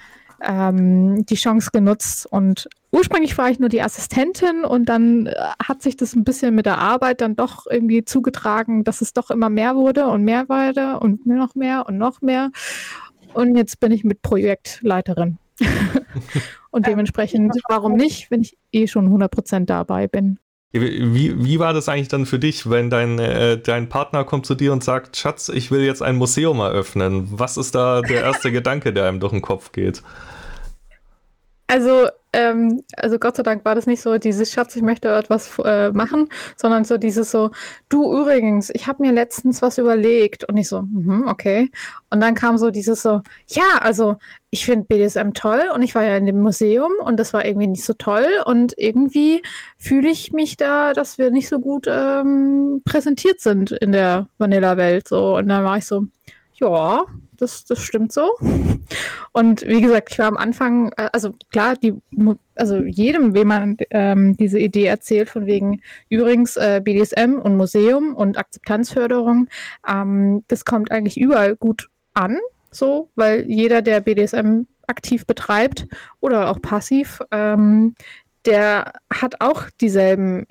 ähm, 0.43 1.25
die 1.27 1.35
Chance 1.35 1.71
genutzt 1.73 2.27
und 2.27 2.69
ursprünglich 2.91 3.37
war 3.39 3.51
ich 3.51 3.59
nur 3.59 3.69
die 3.69 3.83
Assistentin 3.83 4.65
und 4.65 4.87
dann 4.89 5.27
äh, 5.27 5.35
hat 5.63 5.83
sich 5.83 5.97
das 5.97 6.15
ein 6.15 6.25
bisschen 6.25 6.55
mit 6.55 6.67
der 6.67 6.79
Arbeit 6.79 7.21
dann 7.21 7.37
doch 7.37 7.67
irgendwie 7.69 8.05
zugetragen, 8.05 8.85
dass 8.85 9.01
es 9.01 9.13
doch 9.13 9.31
immer 9.31 9.51
mehr 9.51 9.77
wurde 9.77 10.07
und 10.07 10.25
mehr 10.25 10.49
wurde 10.49 10.99
und 11.01 11.27
noch 11.27 11.55
mehr 11.55 11.87
und 11.87 11.99
noch 11.99 12.21
mehr. 12.21 12.51
Und 13.35 13.57
jetzt 13.57 13.81
bin 13.81 13.93
ich 13.93 14.05
mit 14.05 14.23
Projektleiterin. 14.23 15.39
und 16.71 16.87
dementsprechend, 16.87 17.55
warum 17.69 17.95
nicht, 17.95 18.31
wenn 18.31 18.41
ich 18.41 18.57
eh 18.73 18.87
schon 18.87 19.09
100% 19.09 19.67
dabei 19.67 20.09
bin? 20.09 20.39
Wie, 20.73 21.45
wie 21.45 21.59
war 21.59 21.73
das 21.73 21.89
eigentlich 21.89 22.09
dann 22.09 22.27
für 22.27 22.39
dich, 22.39 22.71
wenn 22.71 22.91
dein, 22.91 23.19
äh, 23.19 23.59
dein 23.59 23.89
Partner 23.89 24.23
kommt 24.23 24.47
zu 24.47 24.55
dir 24.55 24.73
und 24.73 24.85
sagt, 24.85 25.17
Schatz, 25.17 25.49
ich 25.49 25.73
will 25.73 25.83
jetzt 25.83 26.01
ein 26.01 26.15
Museum 26.15 26.61
eröffnen? 26.61 27.27
Was 27.33 27.57
ist 27.57 27.75
da 27.75 28.03
der 28.03 28.23
erste 28.23 28.53
Gedanke, 28.53 28.93
der 28.93 29.09
einem 29.09 29.19
durch 29.19 29.33
den 29.33 29.43
Kopf 29.43 29.73
geht? 29.73 30.03
Also 31.71 32.09
ähm, 32.33 32.83
also 32.97 33.19
Gott 33.19 33.37
sei 33.37 33.45
Dank 33.45 33.65
war 33.65 33.77
das 33.77 33.87
nicht 33.87 34.03
so 34.03 34.19
dieses 34.19 34.51
Schatz, 34.51 34.75
ich 34.75 34.83
möchte 34.83 35.09
etwas 35.09 35.57
äh, 35.65 35.93
machen, 35.93 36.29
sondern 36.57 36.85
so 36.85 36.97
dieses 36.97 37.31
so, 37.31 37.51
du 37.89 38.13
übrigens, 38.21 38.71
ich 38.71 38.89
habe 38.89 39.05
mir 39.05 39.13
letztens 39.13 39.63
was 39.63 39.79
überlegt 39.79 40.49
und 40.49 40.57
ich 40.57 40.69
so, 40.69 40.83
mm 40.83 41.29
okay. 41.29 41.71
Und 42.11 42.21
dann 42.21 42.35
kam 42.35 42.59
so 42.59 42.71
dieses 42.71 43.03
so, 43.03 43.23
ja, 43.47 43.79
also 43.81 44.17
ich 44.51 44.65
finde 44.65 44.87
BDSM 44.87 45.31
toll 45.33 45.63
und 45.73 45.83
ich 45.83 45.95
war 45.95 46.03
ja 46.03 46.17
in 46.17 46.27
dem 46.27 46.41
Museum 46.41 46.91
und 47.05 47.19
das 47.19 47.33
war 47.33 47.45
irgendwie 47.45 47.69
nicht 47.69 47.85
so 47.85 47.93
toll 47.95 48.27
und 48.45 48.75
irgendwie 48.77 49.43
fühle 49.79 50.11
ich 50.11 50.33
mich 50.33 50.57
da, 50.57 50.93
dass 50.93 51.19
wir 51.19 51.31
nicht 51.31 51.49
so 51.49 51.61
gut 51.61 51.87
ähm, 51.89 52.83
präsentiert 52.85 53.41
sind 53.41 53.71
in 53.71 53.93
der 53.93 54.29
Vanilla-Welt 54.39 55.07
so 55.07 55.37
und 55.37 55.49
dann 55.49 55.65
war 55.65 55.79
ich 55.79 55.87
so, 55.87 56.07
ja, 56.55 57.05
das, 57.37 57.65
das 57.65 57.81
stimmt 57.81 58.13
so. 58.13 58.29
Und 59.33 59.67
wie 59.67 59.81
gesagt, 59.81 60.11
ich 60.13 60.19
war 60.19 60.27
am 60.27 60.37
Anfang, 60.37 60.93
äh, 60.97 61.09
also 61.13 61.35
klar, 61.51 61.77
die, 61.77 61.95
also 62.55 62.77
jedem, 62.79 63.35
wem 63.35 63.49
man 63.49 63.77
ähm, 63.91 64.37
diese 64.37 64.59
Idee 64.59 64.87
erzählt, 64.87 65.31
von 65.31 65.47
wegen 65.47 65.81
übrigens 66.09 66.57
äh, 66.57 66.81
BDSM 66.83 67.35
und 67.43 67.57
Museum 67.57 68.15
und 68.15 68.39
Akzeptanzförderung, 68.39 69.49
ähm, 69.89 70.45
das 70.49 70.65
kommt 70.65 70.91
eigentlich 70.91 71.19
überall 71.19 71.57
gut 71.57 71.89
an, 72.15 72.39
so, 72.71 73.11
weil 73.15 73.45
jeder, 73.49 73.83
der 73.83 74.01
BDSM 74.01 74.63
aktiv 74.87 75.27
betreibt 75.27 75.87
oder 76.21 76.51
auch 76.51 76.61
passiv, 76.61 77.21
ähm, 77.31 77.95
der 78.45 78.93
hat 79.13 79.41
auch 79.41 79.65
dieselben 79.81 80.47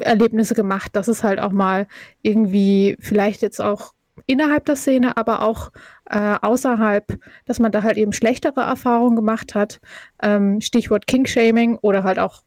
Erlebnisse 0.00 0.54
gemacht, 0.54 0.96
dass 0.96 1.08
es 1.08 1.22
halt 1.22 1.40
auch 1.40 1.52
mal 1.52 1.86
irgendwie 2.22 2.96
vielleicht 3.00 3.42
jetzt 3.42 3.60
auch 3.60 3.92
innerhalb 4.26 4.64
der 4.64 4.76
Szene, 4.76 5.16
aber 5.16 5.42
auch 5.42 5.70
äh, 6.10 6.36
außerhalb, 6.40 7.18
dass 7.44 7.58
man 7.58 7.72
da 7.72 7.82
halt 7.82 7.96
eben 7.96 8.12
schlechtere 8.12 8.60
Erfahrungen 8.62 9.16
gemacht 9.16 9.54
hat. 9.54 9.80
Ähm, 10.22 10.60
Stichwort 10.60 11.06
King-Shaming 11.06 11.78
oder 11.80 12.04
halt 12.04 12.18
auch 12.18 12.42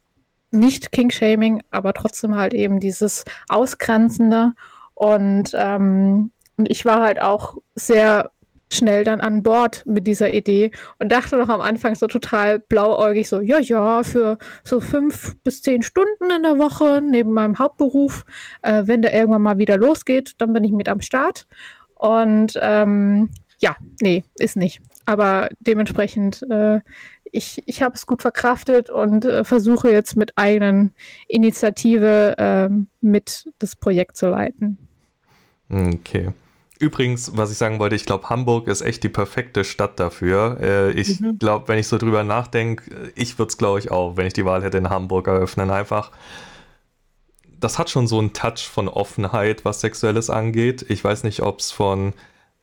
nicht 0.50 0.92
King-Shaming, 0.92 1.62
aber 1.70 1.92
trotzdem 1.92 2.36
halt 2.36 2.54
eben 2.54 2.80
dieses 2.80 3.24
Ausgrenzende. 3.48 4.52
Und, 4.94 5.52
ähm, 5.54 6.32
und 6.56 6.70
ich 6.70 6.84
war 6.84 7.02
halt 7.02 7.20
auch 7.22 7.56
sehr 7.74 8.30
schnell 8.72 9.04
dann 9.04 9.20
an 9.20 9.42
Bord 9.42 9.84
mit 9.86 10.06
dieser 10.06 10.32
Idee 10.32 10.70
und 10.98 11.10
dachte 11.10 11.36
noch 11.36 11.48
am 11.48 11.60
Anfang 11.60 11.94
so 11.94 12.06
total 12.06 12.60
blauäugig 12.60 13.28
so, 13.28 13.40
ja, 13.40 13.58
ja, 13.58 14.02
für 14.02 14.38
so 14.64 14.80
fünf 14.80 15.36
bis 15.42 15.62
zehn 15.62 15.82
Stunden 15.82 16.30
in 16.34 16.42
der 16.42 16.58
Woche 16.58 17.02
neben 17.02 17.32
meinem 17.32 17.58
Hauptberuf, 17.58 18.24
äh, 18.62 18.82
wenn 18.86 19.02
der 19.02 19.14
irgendwann 19.14 19.42
mal 19.42 19.58
wieder 19.58 19.76
losgeht, 19.76 20.34
dann 20.38 20.52
bin 20.52 20.64
ich 20.64 20.72
mit 20.72 20.88
am 20.88 21.00
Start. 21.00 21.46
Und 21.94 22.58
ähm, 22.62 23.30
ja, 23.58 23.76
nee, 24.00 24.24
ist 24.38 24.56
nicht. 24.56 24.80
Aber 25.04 25.48
dementsprechend, 25.60 26.42
äh, 26.50 26.80
ich, 27.24 27.62
ich 27.66 27.82
habe 27.82 27.94
es 27.94 28.06
gut 28.06 28.22
verkraftet 28.22 28.90
und 28.90 29.24
äh, 29.24 29.44
versuche 29.44 29.90
jetzt 29.90 30.16
mit 30.16 30.32
eigenen 30.36 30.94
Initiative 31.28 32.36
äh, 32.38 32.68
mit 33.00 33.50
das 33.58 33.76
Projekt 33.76 34.16
zu 34.16 34.28
leiten. 34.30 34.78
Okay. 35.70 36.30
Übrigens, 36.80 37.36
was 37.36 37.52
ich 37.52 37.58
sagen 37.58 37.78
wollte, 37.78 37.94
ich 37.94 38.06
glaube, 38.06 38.30
Hamburg 38.30 38.66
ist 38.66 38.80
echt 38.80 39.02
die 39.04 39.10
perfekte 39.10 39.64
Stadt 39.64 40.00
dafür. 40.00 40.56
Äh, 40.62 40.92
ich 40.92 41.20
mhm. 41.20 41.38
glaube, 41.38 41.68
wenn 41.68 41.78
ich 41.78 41.86
so 41.86 41.98
drüber 41.98 42.24
nachdenke, 42.24 43.12
ich 43.14 43.38
würde 43.38 43.50
es, 43.50 43.58
glaube 43.58 43.78
ich, 43.78 43.90
auch, 43.90 44.16
wenn 44.16 44.26
ich 44.26 44.32
die 44.32 44.46
Wahl 44.46 44.64
hätte, 44.64 44.78
in 44.78 44.88
Hamburg 44.88 45.28
eröffnen. 45.28 45.70
Einfach, 45.70 46.10
das 47.60 47.78
hat 47.78 47.90
schon 47.90 48.06
so 48.06 48.18
einen 48.18 48.32
Touch 48.32 48.66
von 48.66 48.88
Offenheit, 48.88 49.66
was 49.66 49.82
Sexuelles 49.82 50.30
angeht. 50.30 50.86
Ich 50.88 51.04
weiß 51.04 51.22
nicht, 51.24 51.42
ob 51.42 51.60
es 51.60 51.70
von, 51.70 52.14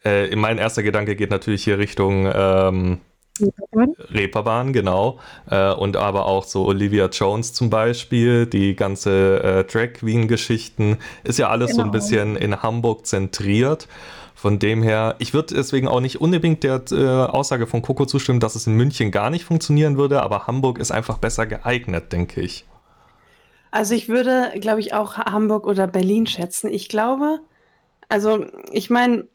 äh, 0.03 0.35
mein 0.35 0.57
erster 0.57 0.81
Gedanke 0.81 1.15
geht 1.15 1.29
natürlich 1.29 1.63
hier 1.63 1.77
Richtung 1.77 2.27
ähm, 2.33 2.99
Reeperbahn. 3.39 3.95
Reeperbahn, 4.09 4.73
genau. 4.73 5.19
Äh, 5.49 5.73
und 5.73 5.95
aber 5.97 6.25
auch 6.25 6.43
so 6.43 6.65
Olivia 6.65 7.07
Jones 7.07 7.53
zum 7.53 7.69
Beispiel, 7.69 8.45
die 8.45 8.75
ganze 8.75 9.43
äh, 9.43 9.63
Drag 9.63 9.93
Queen-Geschichten, 9.93 10.97
ist 11.23 11.39
ja 11.39 11.49
alles 11.49 11.71
genau. 11.71 11.75
so 11.75 11.81
ein 11.81 11.91
genau. 11.91 12.03
bisschen 12.03 12.35
in 12.35 12.61
Hamburg 12.61 13.05
zentriert. 13.05 13.87
Von 14.35 14.59
dem 14.59 14.83
her, 14.83 15.15
ich 15.17 15.33
würde 15.33 15.55
deswegen 15.55 15.87
auch 15.87 15.99
nicht 15.99 16.21
unbedingt 16.21 16.63
der 16.63 16.83
äh, 16.91 17.05
Aussage 17.05 17.65
von 17.65 17.81
Coco 17.81 18.05
zustimmen, 18.05 18.39
dass 18.39 18.53
es 18.53 18.67
in 18.67 18.75
München 18.75 19.09
gar 19.09 19.31
nicht 19.31 19.45
funktionieren 19.45 19.97
würde, 19.97 20.21
aber 20.21 20.45
Hamburg 20.45 20.77
ist 20.77 20.91
einfach 20.91 21.17
besser 21.17 21.47
geeignet, 21.47 22.13
denke 22.13 22.41
ich. 22.41 22.65
Also 23.71 23.95
ich 23.95 24.09
würde, 24.09 24.51
glaube 24.59 24.79
ich, 24.79 24.93
auch 24.93 25.17
Hamburg 25.17 25.65
oder 25.65 25.87
Berlin 25.87 26.27
schätzen. 26.27 26.71
Ich 26.71 26.87
glaube, 26.87 27.39
also 28.09 28.45
ich 28.71 28.89
meine, 28.89 29.27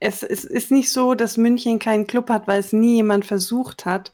es, 0.00 0.22
es 0.22 0.44
ist 0.44 0.70
nicht 0.70 0.90
so, 0.90 1.14
dass 1.14 1.36
München 1.36 1.78
keinen 1.78 2.06
Club 2.06 2.30
hat, 2.30 2.48
weil 2.48 2.58
es 2.58 2.72
nie 2.72 2.96
jemand 2.96 3.26
versucht 3.26 3.84
hat, 3.84 4.12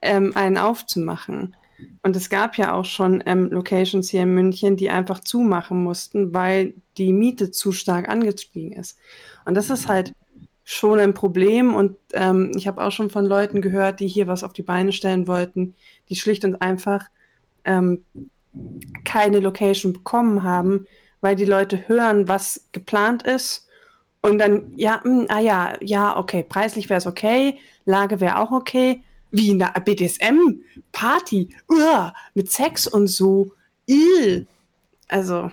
ähm, 0.00 0.32
einen 0.36 0.56
aufzumachen. 0.56 1.56
Und 2.02 2.16
es 2.16 2.30
gab 2.30 2.56
ja 2.56 2.72
auch 2.72 2.84
schon 2.84 3.22
ähm, 3.26 3.50
Locations 3.50 4.08
hier 4.08 4.22
in 4.22 4.34
München, 4.34 4.76
die 4.76 4.88
einfach 4.88 5.20
zumachen 5.20 5.82
mussten, 5.82 6.32
weil 6.32 6.74
die 6.96 7.12
Miete 7.12 7.50
zu 7.50 7.72
stark 7.72 8.08
angestiegen 8.08 8.72
ist. 8.72 8.98
Und 9.44 9.54
das 9.54 9.68
ist 9.68 9.88
halt 9.88 10.12
schon 10.64 11.00
ein 11.00 11.12
Problem. 11.12 11.74
Und 11.74 11.96
ähm, 12.12 12.52
ich 12.56 12.66
habe 12.66 12.82
auch 12.82 12.92
schon 12.92 13.10
von 13.10 13.26
Leuten 13.26 13.60
gehört, 13.60 14.00
die 14.00 14.08
hier 14.08 14.28
was 14.28 14.44
auf 14.44 14.52
die 14.52 14.62
Beine 14.62 14.92
stellen 14.92 15.26
wollten, 15.26 15.74
die 16.08 16.16
schlicht 16.16 16.44
und 16.44 16.62
einfach 16.62 17.06
ähm, 17.64 18.04
keine 19.04 19.40
Location 19.40 19.92
bekommen 19.92 20.44
haben, 20.44 20.86
weil 21.20 21.36
die 21.36 21.44
Leute 21.44 21.88
hören, 21.88 22.28
was 22.28 22.68
geplant 22.72 23.24
ist 23.24 23.65
und 24.26 24.38
dann, 24.38 24.72
ja, 24.76 25.00
mh, 25.04 25.20
hm, 25.20 25.26
ah 25.28 25.40
ja, 25.40 25.74
ja, 25.80 26.16
okay, 26.16 26.42
preislich 26.42 26.88
wäre 26.88 26.98
es 26.98 27.06
okay, 27.06 27.58
Lage 27.84 28.20
wäre 28.20 28.38
auch 28.38 28.50
okay, 28.50 29.02
wie 29.30 29.50
in 29.50 29.58
der 29.58 29.72
BDSM-Party, 29.84 31.54
mit 32.34 32.50
Sex 32.50 32.86
und 32.86 33.06
so, 33.06 33.52
ill. 33.86 34.46
Also, 35.08 35.50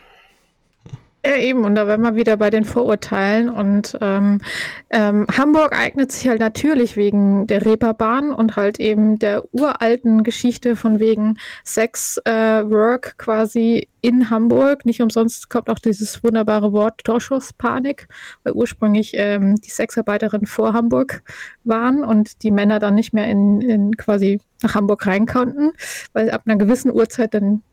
ja, 1.25 1.37
eben, 1.37 1.63
und 1.63 1.75
da 1.75 1.87
wären 1.87 2.01
wir 2.01 2.15
wieder 2.15 2.35
bei 2.35 2.49
den 2.49 2.65
Vorurteilen. 2.65 3.49
Und 3.49 3.97
ähm, 4.01 4.41
ähm, 4.89 5.25
Hamburg 5.37 5.71
eignet 5.73 6.11
sich 6.11 6.27
halt 6.27 6.41
natürlich 6.41 6.97
wegen 6.97 7.47
der 7.47 7.65
Reeperbahn 7.65 8.33
und 8.33 8.57
halt 8.57 8.77
eben 8.79 9.19
der 9.19 9.43
uralten 9.53 10.23
Geschichte 10.23 10.75
von 10.75 10.99
wegen 10.99 11.37
Sex 11.63 12.19
äh, 12.25 12.31
Work 12.69 13.17
quasi 13.17 13.87
in 14.01 14.29
Hamburg. 14.29 14.85
Nicht 14.85 15.01
umsonst 15.01 15.49
kommt 15.49 15.69
auch 15.69 15.79
dieses 15.79 16.21
wunderbare 16.25 16.73
Wort 16.73 17.05
Torschusspanik, 17.05 18.09
weil 18.43 18.51
ursprünglich 18.53 19.11
ähm, 19.13 19.55
die 19.55 19.69
Sexarbeiterinnen 19.69 20.45
vor 20.45 20.73
Hamburg 20.73 21.23
waren 21.63 22.03
und 22.03 22.43
die 22.43 22.51
Männer 22.51 22.79
dann 22.79 22.95
nicht 22.95 23.13
mehr 23.13 23.27
in, 23.27 23.61
in 23.61 23.95
quasi 23.95 24.41
nach 24.61 24.75
Hamburg 24.75 25.07
rein 25.07 25.25
konnten, 25.25 25.71
weil 26.11 26.31
ab 26.31 26.41
einer 26.45 26.57
gewissen 26.57 26.91
Uhrzeit 26.91 27.33
dann 27.33 27.63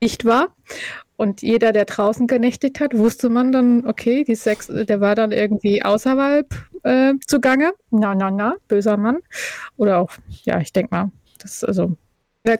nicht 0.00 0.24
war. 0.24 0.48
Und 1.16 1.42
jeder, 1.42 1.72
der 1.72 1.84
draußen 1.84 2.26
genächtigt 2.26 2.80
hat, 2.80 2.96
wusste 2.96 3.28
man 3.28 3.52
dann, 3.52 3.86
okay, 3.86 4.24
die 4.24 4.34
Sex, 4.34 4.68
der 4.68 5.00
war 5.00 5.14
dann 5.14 5.32
irgendwie 5.32 5.82
außerhalb 5.82 6.46
äh, 6.82 7.14
zugange. 7.26 7.72
Na, 7.90 8.14
na, 8.14 8.30
na, 8.30 8.54
böser 8.68 8.96
Mann. 8.96 9.18
Oder 9.76 9.98
auch, 9.98 10.12
ja, 10.44 10.60
ich 10.60 10.72
denke 10.72 10.94
mal, 10.94 11.10
das 11.38 11.56
ist 11.56 11.64
also 11.64 11.96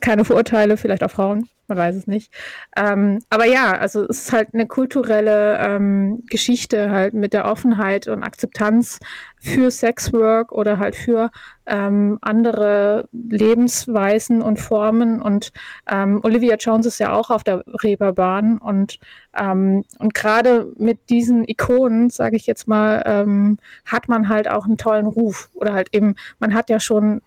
keine 0.01 0.25
Vorurteile, 0.25 0.77
vielleicht 0.77 1.03
auch 1.03 1.11
Frauen 1.11 1.49
man 1.71 1.79
weiß 1.79 1.97
es 1.97 2.07
nicht. 2.07 2.33
Ähm, 2.77 3.21
aber 3.31 3.47
ja, 3.47 3.73
also 3.73 4.05
es 4.05 4.25
ist 4.25 4.33
halt 4.33 4.49
eine 4.53 4.67
kulturelle 4.67 5.59
ähm, 5.59 6.23
Geschichte 6.27 6.91
halt 6.91 7.15
mit 7.15 7.33
der 7.33 7.47
Offenheit 7.47 8.09
und 8.09 8.23
Akzeptanz 8.23 8.99
für 9.39 9.71
Sexwork 9.71 10.53
oder 10.53 10.79
halt 10.79 10.95
für 10.95 11.31
ähm, 11.67 12.19
andere 12.21 13.09
Lebensweisen 13.13 14.43
und 14.43 14.61
Formen. 14.61 15.23
Und 15.23 15.53
ähm, 15.91 16.21
Olivia 16.23 16.57
Jones 16.57 16.87
ist 16.87 16.99
ja 16.99 17.13
auch 17.13 17.31
auf 17.31 17.45
der 17.45 17.65
Reeperbahn 17.83 18.59
und, 18.59 18.99
ähm, 19.39 19.85
und 19.99 20.13
gerade 20.13 20.73
mit 20.77 21.09
diesen 21.09 21.49
Ikonen, 21.49 22.11
sage 22.11 22.37
ich 22.37 22.47
jetzt 22.47 22.69
mal, 22.69 23.03
ähm, 23.07 23.59
hat 23.87 24.09
man 24.09 24.29
halt 24.29 24.49
auch 24.49 24.67
einen 24.67 24.77
tollen 24.77 25.07
Ruf 25.07 25.49
oder 25.55 25.73
halt 25.73 25.95
eben, 25.95 26.17
man 26.39 26.53
hat 26.53 26.69
ja 26.69 26.81
schon 26.81 27.23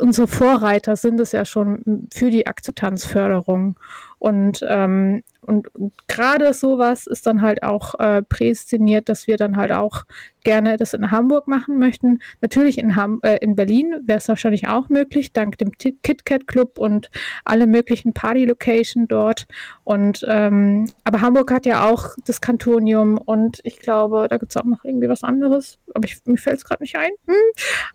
unsere 0.00 0.28
Vorreiter 0.28 0.96
sind 0.96 1.20
es 1.20 1.32
ja 1.32 1.44
schon 1.44 2.08
für 2.12 2.30
die 2.30 2.46
Akzeptanzförderung. 2.46 3.76
Und, 4.24 4.64
ähm, 4.66 5.22
und, 5.42 5.68
und 5.74 5.92
gerade 6.08 6.54
sowas 6.54 7.06
ist 7.06 7.26
dann 7.26 7.42
halt 7.42 7.62
auch 7.62 8.00
äh, 8.00 8.22
prädestiniert, 8.22 9.10
dass 9.10 9.26
wir 9.26 9.36
dann 9.36 9.58
halt 9.58 9.70
auch 9.70 10.04
gerne 10.44 10.78
das 10.78 10.94
in 10.94 11.10
Hamburg 11.10 11.46
machen 11.46 11.78
möchten. 11.78 12.20
Natürlich 12.40 12.78
in, 12.78 12.96
Ham 12.96 13.20
äh, 13.22 13.36
in 13.42 13.54
Berlin 13.54 13.96
wäre 14.06 14.16
es 14.16 14.28
wahrscheinlich 14.28 14.66
auch 14.66 14.88
möglich, 14.88 15.34
dank 15.34 15.58
dem 15.58 15.72
KitKat 15.72 16.46
Club 16.46 16.78
und 16.78 17.10
alle 17.44 17.66
möglichen 17.66 18.14
Party-Location 18.14 19.08
dort. 19.08 19.44
Und 19.82 20.24
ähm, 20.26 20.88
aber 21.04 21.20
Hamburg 21.20 21.52
hat 21.52 21.66
ja 21.66 21.84
auch 21.86 22.14
das 22.24 22.40
Kantonium 22.40 23.18
und 23.18 23.60
ich 23.62 23.78
glaube, 23.78 24.28
da 24.30 24.38
gibt 24.38 24.52
es 24.52 24.56
auch 24.56 24.64
noch 24.64 24.86
irgendwie 24.86 25.10
was 25.10 25.22
anderes. 25.22 25.78
Aber 25.92 26.06
ich, 26.06 26.16
mir 26.24 26.38
fällt 26.38 26.56
es 26.56 26.64
gerade 26.64 26.82
nicht 26.82 26.96
ein. 26.96 27.10
Hm. 27.26 27.34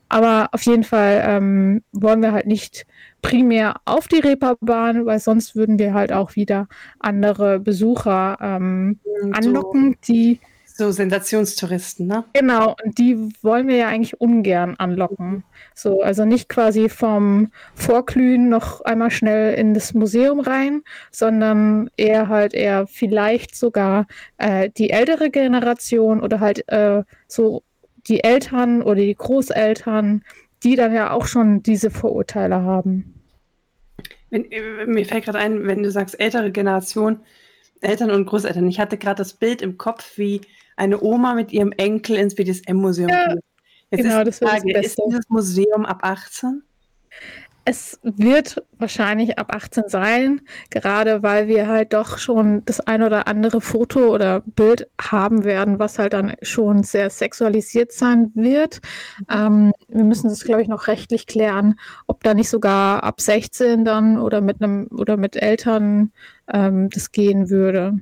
Aber 0.10 0.50
auf 0.52 0.62
jeden 0.62 0.84
Fall 0.84 1.24
ähm, 1.26 1.82
wollen 1.92 2.22
wir 2.22 2.34
halt 2.34 2.46
nicht 2.46 2.86
primär 3.22 3.76
auf 3.86 4.08
die 4.08 4.20
Reeperbahn, 4.20 5.06
weil 5.06 5.20
sonst 5.20 5.56
würden 5.56 5.80
wir 5.80 5.94
halt 5.94 6.12
auch 6.12 6.36
wieder 6.36 6.68
andere 7.00 7.60
Besucher 7.60 8.38
ähm, 8.42 9.00
anlocken, 9.34 9.98
die 10.08 10.40
so 10.80 10.92
Sensationstouristen, 10.92 12.08
ne? 12.08 12.24
Genau, 12.32 12.74
und 12.84 12.98
die 12.98 13.18
wollen 13.42 13.68
wir 13.68 13.76
ja 13.76 13.90
eigentlich 13.90 14.22
ungern 14.22 14.76
anlocken. 14.78 15.44
So, 15.76 16.02
also 16.02 16.24
nicht 16.24 16.48
quasi 16.48 16.88
vom 16.88 17.52
Vorglühen 17.76 18.48
noch 18.48 18.80
einmal 18.82 19.12
schnell 19.12 19.56
in 19.56 19.74
das 19.74 19.94
Museum 19.94 20.40
rein, 20.40 20.84
sondern 21.12 21.90
eher 21.98 22.30
halt 22.30 22.54
eher 22.54 22.88
vielleicht 22.88 23.58
sogar 23.58 24.08
äh, 24.38 24.70
die 24.70 24.92
ältere 24.92 25.30
Generation 25.30 26.22
oder 26.22 26.40
halt 26.40 26.66
äh, 26.70 27.04
so 27.28 27.62
die 28.08 28.24
Eltern 28.24 28.82
oder 28.82 29.02
die 29.02 29.16
Großeltern, 29.16 30.24
die 30.64 30.76
dann 30.76 30.94
ja 30.94 31.12
auch 31.12 31.26
schon 31.26 31.64
diese 31.64 31.90
Vorurteile 31.90 32.62
haben. 32.64 33.16
Wenn, 34.30 34.52
äh, 34.52 34.86
mir 34.86 35.06
fällt 35.06 35.26
gerade 35.26 35.40
ein, 35.40 35.66
wenn 35.66 35.84
du 35.84 35.92
sagst 35.92 36.20
ältere 36.20 36.52
Generation, 36.52 37.20
Eltern 37.82 38.12
und 38.12 38.26
Großeltern. 38.26 38.68
Ich 38.68 38.80
hatte 38.80 38.98
gerade 38.98 39.20
das 39.20 39.34
Bild 39.34 39.62
im 39.62 39.78
Kopf, 39.78 40.18
wie 40.18 40.42
eine 40.76 41.02
Oma 41.02 41.34
mit 41.34 41.52
ihrem 41.52 41.72
Enkel 41.74 42.18
ins 42.18 42.36
BDSM-Museum 42.36 43.10
ja, 43.10 43.36
Jetzt 43.92 44.04
genau, 44.04 44.22
ist 44.22 44.40
die 44.40 44.46
Frage, 44.46 44.74
das 44.74 44.86
ist 44.88 45.02
dieses 45.06 45.30
Museum 45.30 45.86
ab 45.86 46.00
18? 46.04 46.62
Es 47.70 48.00
wird 48.02 48.64
wahrscheinlich 48.80 49.38
ab 49.38 49.54
18 49.54 49.90
sein, 49.90 50.42
gerade 50.72 51.22
weil 51.22 51.48
wir 51.48 51.68
halt 51.68 51.94
doch 51.94 52.18
schon 52.18 52.66
das 52.66 52.80
ein 52.80 53.04
oder 53.04 53.28
andere 53.28 53.62
Foto 53.62 54.08
oder 54.12 54.40
Bild 54.40 54.90
haben 55.00 55.44
werden, 55.44 55.78
was 55.78 56.00
halt 56.00 56.14
dann 56.14 56.34
schon 56.42 56.82
sehr 56.82 57.12
sexualisiert 57.12 57.92
sein 57.92 58.32
wird. 58.34 58.80
Ähm, 59.30 59.72
wir 59.88 60.04
müssen 60.04 60.30
das, 60.30 60.44
glaube 60.44 60.64
ich, 60.64 60.68
noch 60.68 60.88
rechtlich 60.88 61.28
klären, 61.28 61.80
ob 62.08 62.24
da 62.24 62.34
nicht 62.34 62.50
sogar 62.50 63.04
ab 63.04 63.22
16 63.22 63.86
dann 63.86 64.18
oder 64.18 64.42
mit 64.42 64.64
einem 64.64 64.88
oder 64.88 65.16
mit 65.16 65.36
Eltern 65.36 66.12
ähm, 66.52 66.90
das 66.90 67.12
gehen 67.12 67.52
würde. 67.52 68.00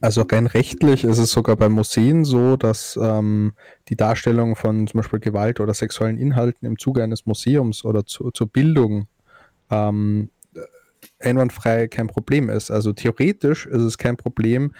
Also 0.00 0.22
rein 0.22 0.46
rechtlich 0.46 1.04
ist 1.04 1.18
es 1.18 1.30
sogar 1.30 1.56
bei 1.56 1.68
Museen 1.68 2.24
so, 2.24 2.56
dass 2.56 2.98
ähm, 3.00 3.52
die 3.88 3.96
Darstellung 3.96 4.56
von 4.56 4.86
zum 4.86 4.98
Beispiel 4.98 5.20
Gewalt 5.20 5.60
oder 5.60 5.74
sexuellen 5.74 6.16
Inhalten 6.16 6.66
im 6.66 6.78
Zuge 6.78 7.02
eines 7.02 7.26
Museums 7.26 7.84
oder 7.84 8.06
zu, 8.06 8.30
zur 8.30 8.46
Bildung 8.46 9.08
ähm, 9.70 10.30
einwandfrei 11.18 11.88
kein 11.88 12.06
Problem 12.06 12.48
ist. 12.48 12.70
Also 12.70 12.92
theoretisch 12.92 13.66
ist 13.66 13.82
es 13.82 13.98
kein 13.98 14.16
Problem, 14.16 14.72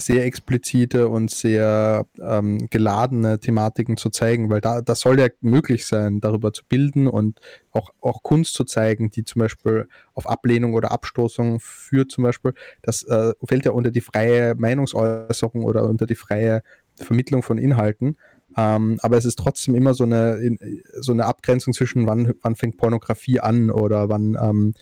sehr 0.00 0.24
explizite 0.24 1.08
und 1.08 1.28
sehr 1.28 2.06
ähm, 2.20 2.68
geladene 2.70 3.40
Thematiken 3.40 3.96
zu 3.96 4.10
zeigen, 4.10 4.48
weil 4.48 4.60
da 4.60 4.80
das 4.80 5.00
soll 5.00 5.18
ja 5.18 5.26
möglich 5.40 5.86
sein, 5.86 6.20
darüber 6.20 6.52
zu 6.52 6.62
bilden 6.68 7.08
und 7.08 7.40
auch, 7.72 7.90
auch 8.00 8.22
Kunst 8.22 8.54
zu 8.54 8.64
zeigen, 8.64 9.10
die 9.10 9.24
zum 9.24 9.40
Beispiel 9.40 9.88
auf 10.14 10.28
Ablehnung 10.28 10.74
oder 10.74 10.92
Abstoßung 10.92 11.58
führt 11.58 12.12
zum 12.12 12.22
Beispiel. 12.22 12.54
Das 12.80 13.02
äh, 13.02 13.32
fällt 13.44 13.64
ja 13.64 13.72
unter 13.72 13.90
die 13.90 14.00
freie 14.00 14.54
Meinungsäußerung 14.54 15.64
oder 15.64 15.82
unter 15.82 16.06
die 16.06 16.14
freie 16.14 16.62
Vermittlung 16.94 17.42
von 17.42 17.58
Inhalten. 17.58 18.16
Ähm, 18.56 18.98
aber 19.02 19.16
es 19.16 19.24
ist 19.24 19.38
trotzdem 19.38 19.74
immer 19.74 19.94
so 19.94 20.04
eine, 20.04 20.56
so 21.00 21.12
eine 21.12 21.26
Abgrenzung 21.26 21.74
zwischen 21.74 22.06
wann, 22.06 22.34
wann 22.42 22.54
fängt 22.54 22.76
Pornografie 22.76 23.40
an 23.40 23.70
oder 23.70 24.08
wann, 24.08 24.38
ähm, 24.40 24.74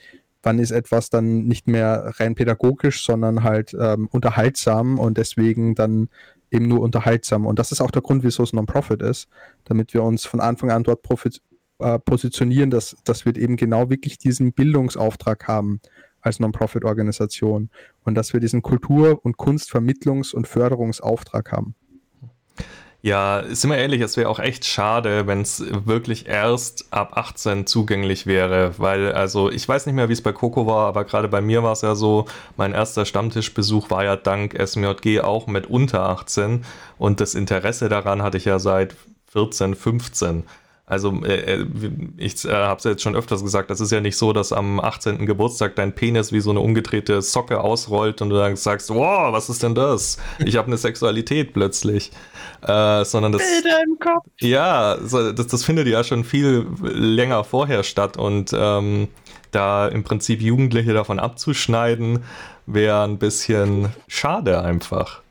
wann 0.46 0.60
ist 0.60 0.70
etwas 0.70 1.10
dann 1.10 1.46
nicht 1.46 1.66
mehr 1.66 2.12
rein 2.18 2.36
pädagogisch, 2.36 3.04
sondern 3.04 3.42
halt 3.42 3.76
ähm, 3.78 4.08
unterhaltsam 4.12 4.98
und 4.98 5.18
deswegen 5.18 5.74
dann 5.74 6.08
eben 6.52 6.68
nur 6.68 6.80
unterhaltsam. 6.80 7.46
Und 7.46 7.58
das 7.58 7.72
ist 7.72 7.80
auch 7.80 7.90
der 7.90 8.00
Grund, 8.00 8.22
wieso 8.22 8.44
es 8.44 8.52
Non-Profit 8.52 9.02
ist, 9.02 9.28
damit 9.64 9.92
wir 9.92 10.04
uns 10.04 10.24
von 10.24 10.38
Anfang 10.40 10.70
an 10.70 10.84
dort 10.84 11.00
äh, 11.80 11.98
positionieren, 11.98 12.70
dass, 12.70 12.96
dass 13.02 13.26
wir 13.26 13.36
eben 13.36 13.56
genau 13.56 13.90
wirklich 13.90 14.18
diesen 14.18 14.52
Bildungsauftrag 14.52 15.48
haben 15.48 15.80
als 16.20 16.38
Non-Profit-Organisation 16.38 17.68
und 18.04 18.14
dass 18.14 18.32
wir 18.32 18.38
diesen 18.38 18.62
Kultur- 18.62 19.18
und 19.24 19.36
Kunstvermittlungs- 19.36 20.32
und 20.32 20.46
Förderungsauftrag 20.46 21.50
haben. 21.50 21.74
Ja, 23.06 23.44
sind 23.48 23.70
wir 23.70 23.78
ehrlich, 23.78 24.00
es 24.00 24.16
wäre 24.16 24.28
auch 24.28 24.40
echt 24.40 24.64
schade, 24.64 25.28
wenn 25.28 25.42
es 25.42 25.62
wirklich 25.70 26.26
erst 26.26 26.92
ab 26.92 27.16
18 27.16 27.64
zugänglich 27.64 28.26
wäre, 28.26 28.74
weil, 28.78 29.12
also 29.12 29.48
ich 29.48 29.68
weiß 29.68 29.86
nicht 29.86 29.94
mehr, 29.94 30.08
wie 30.08 30.12
es 30.12 30.22
bei 30.22 30.32
Coco 30.32 30.66
war, 30.66 30.88
aber 30.88 31.04
gerade 31.04 31.28
bei 31.28 31.40
mir 31.40 31.62
war 31.62 31.70
es 31.70 31.82
ja 31.82 31.94
so, 31.94 32.26
mein 32.56 32.72
erster 32.72 33.04
Stammtischbesuch 33.04 33.90
war 33.90 34.02
ja 34.02 34.16
dank 34.16 34.60
SMJG 34.60 35.20
auch 35.20 35.46
mit 35.46 35.68
unter 35.68 36.00
18 36.08 36.64
und 36.98 37.20
das 37.20 37.36
Interesse 37.36 37.88
daran 37.88 38.22
hatte 38.22 38.38
ich 38.38 38.44
ja 38.44 38.58
seit 38.58 38.96
14, 39.28 39.76
15. 39.76 40.42
Also 40.88 41.12
äh, 41.24 41.62
äh 41.62 41.66
ich 42.16 42.44
äh, 42.44 42.52
habe 42.52 42.78
es 42.78 42.84
jetzt 42.84 43.02
schon 43.02 43.16
öfters 43.16 43.42
gesagt, 43.42 43.70
das 43.70 43.80
ist 43.80 43.90
ja 43.90 44.00
nicht 44.00 44.16
so, 44.16 44.32
dass 44.32 44.52
am 44.52 44.78
18. 44.78 45.26
Geburtstag 45.26 45.74
dein 45.74 45.92
Penis 45.92 46.30
wie 46.30 46.38
so 46.38 46.50
eine 46.50 46.60
umgedrehte 46.60 47.20
Socke 47.22 47.60
ausrollt 47.60 48.22
und 48.22 48.30
du 48.30 48.36
dann 48.36 48.54
sagst, 48.54 48.90
wow, 48.90 49.32
was 49.32 49.48
ist 49.48 49.64
denn 49.64 49.74
das? 49.74 50.18
Ich 50.38 50.56
habe 50.56 50.68
eine 50.68 50.76
Sexualität 50.76 51.52
plötzlich. 51.52 52.12
Äh, 52.62 53.04
sondern 53.04 53.32
das, 53.32 53.42
Bilder 53.42 53.82
im 53.84 53.98
Kopf. 53.98 54.26
Ja, 54.40 54.96
so, 55.02 55.32
das, 55.32 55.48
das 55.48 55.64
findet 55.64 55.88
ja 55.88 56.04
schon 56.04 56.24
viel 56.24 56.66
länger 56.82 57.42
vorher 57.42 57.82
statt 57.82 58.16
und 58.16 58.52
ähm, 58.56 59.08
da 59.50 59.88
im 59.88 60.04
Prinzip 60.04 60.40
Jugendliche 60.40 60.92
davon 60.92 61.18
abzuschneiden, 61.18 62.24
wäre 62.66 63.02
ein 63.02 63.18
bisschen 63.18 63.88
schade 64.06 64.62
einfach. 64.62 65.22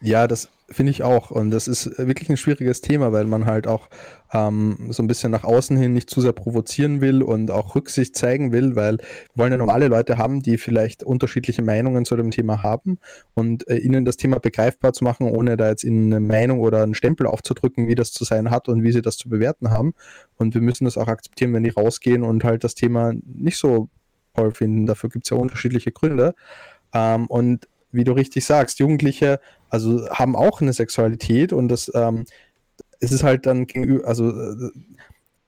Ja, 0.00 0.26
das 0.26 0.48
finde 0.70 0.90
ich 0.90 1.02
auch. 1.02 1.30
Und 1.30 1.50
das 1.50 1.66
ist 1.66 1.98
wirklich 1.98 2.28
ein 2.28 2.36
schwieriges 2.36 2.80
Thema, 2.80 3.12
weil 3.12 3.24
man 3.24 3.46
halt 3.46 3.66
auch 3.66 3.88
ähm, 4.32 4.88
so 4.90 5.02
ein 5.02 5.06
bisschen 5.06 5.32
nach 5.32 5.44
außen 5.44 5.76
hin 5.76 5.94
nicht 5.94 6.10
zu 6.10 6.20
sehr 6.20 6.32
provozieren 6.32 7.00
will 7.00 7.22
und 7.22 7.50
auch 7.50 7.74
Rücksicht 7.74 8.16
zeigen 8.16 8.52
will, 8.52 8.76
weil 8.76 8.98
wir 8.98 9.06
wollen 9.36 9.52
ja 9.52 9.58
normale 9.58 9.88
Leute 9.88 10.18
haben, 10.18 10.42
die 10.42 10.58
vielleicht 10.58 11.02
unterschiedliche 11.02 11.62
Meinungen 11.62 12.04
zu 12.04 12.16
dem 12.16 12.30
Thema 12.30 12.62
haben 12.62 12.98
und 13.34 13.66
äh, 13.68 13.76
ihnen 13.76 14.04
das 14.04 14.18
Thema 14.18 14.38
begreifbar 14.38 14.92
zu 14.92 15.04
machen, 15.04 15.26
ohne 15.28 15.56
da 15.56 15.68
jetzt 15.68 15.84
ihnen 15.84 16.12
eine 16.12 16.20
Meinung 16.20 16.60
oder 16.60 16.82
einen 16.82 16.94
Stempel 16.94 17.26
aufzudrücken, 17.26 17.88
wie 17.88 17.94
das 17.94 18.12
zu 18.12 18.24
sein 18.24 18.50
hat 18.50 18.68
und 18.68 18.82
wie 18.82 18.92
sie 18.92 19.02
das 19.02 19.16
zu 19.16 19.28
bewerten 19.28 19.70
haben. 19.70 19.94
Und 20.36 20.54
wir 20.54 20.60
müssen 20.60 20.84
das 20.84 20.98
auch 20.98 21.08
akzeptieren, 21.08 21.54
wenn 21.54 21.64
die 21.64 21.70
rausgehen 21.70 22.22
und 22.22 22.44
halt 22.44 22.64
das 22.64 22.74
Thema 22.74 23.14
nicht 23.24 23.56
so 23.56 23.88
toll 24.34 24.52
finden. 24.52 24.86
Dafür 24.86 25.08
gibt 25.08 25.24
es 25.24 25.30
ja 25.30 25.36
unterschiedliche 25.38 25.92
Gründe. 25.92 26.34
Ähm, 26.92 27.26
und 27.26 27.66
wie 27.92 28.04
du 28.04 28.12
richtig 28.12 28.44
sagst, 28.44 28.78
Jugendliche 28.78 29.40
also 29.70 30.08
haben 30.10 30.36
auch 30.36 30.60
eine 30.60 30.72
Sexualität 30.72 31.52
und 31.52 31.68
das 31.68 31.90
ähm, 31.94 32.24
es 33.00 33.12
ist 33.12 33.22
halt 33.22 33.46
dann 33.46 33.66
gegenüber, 33.66 34.06
also 34.06 34.32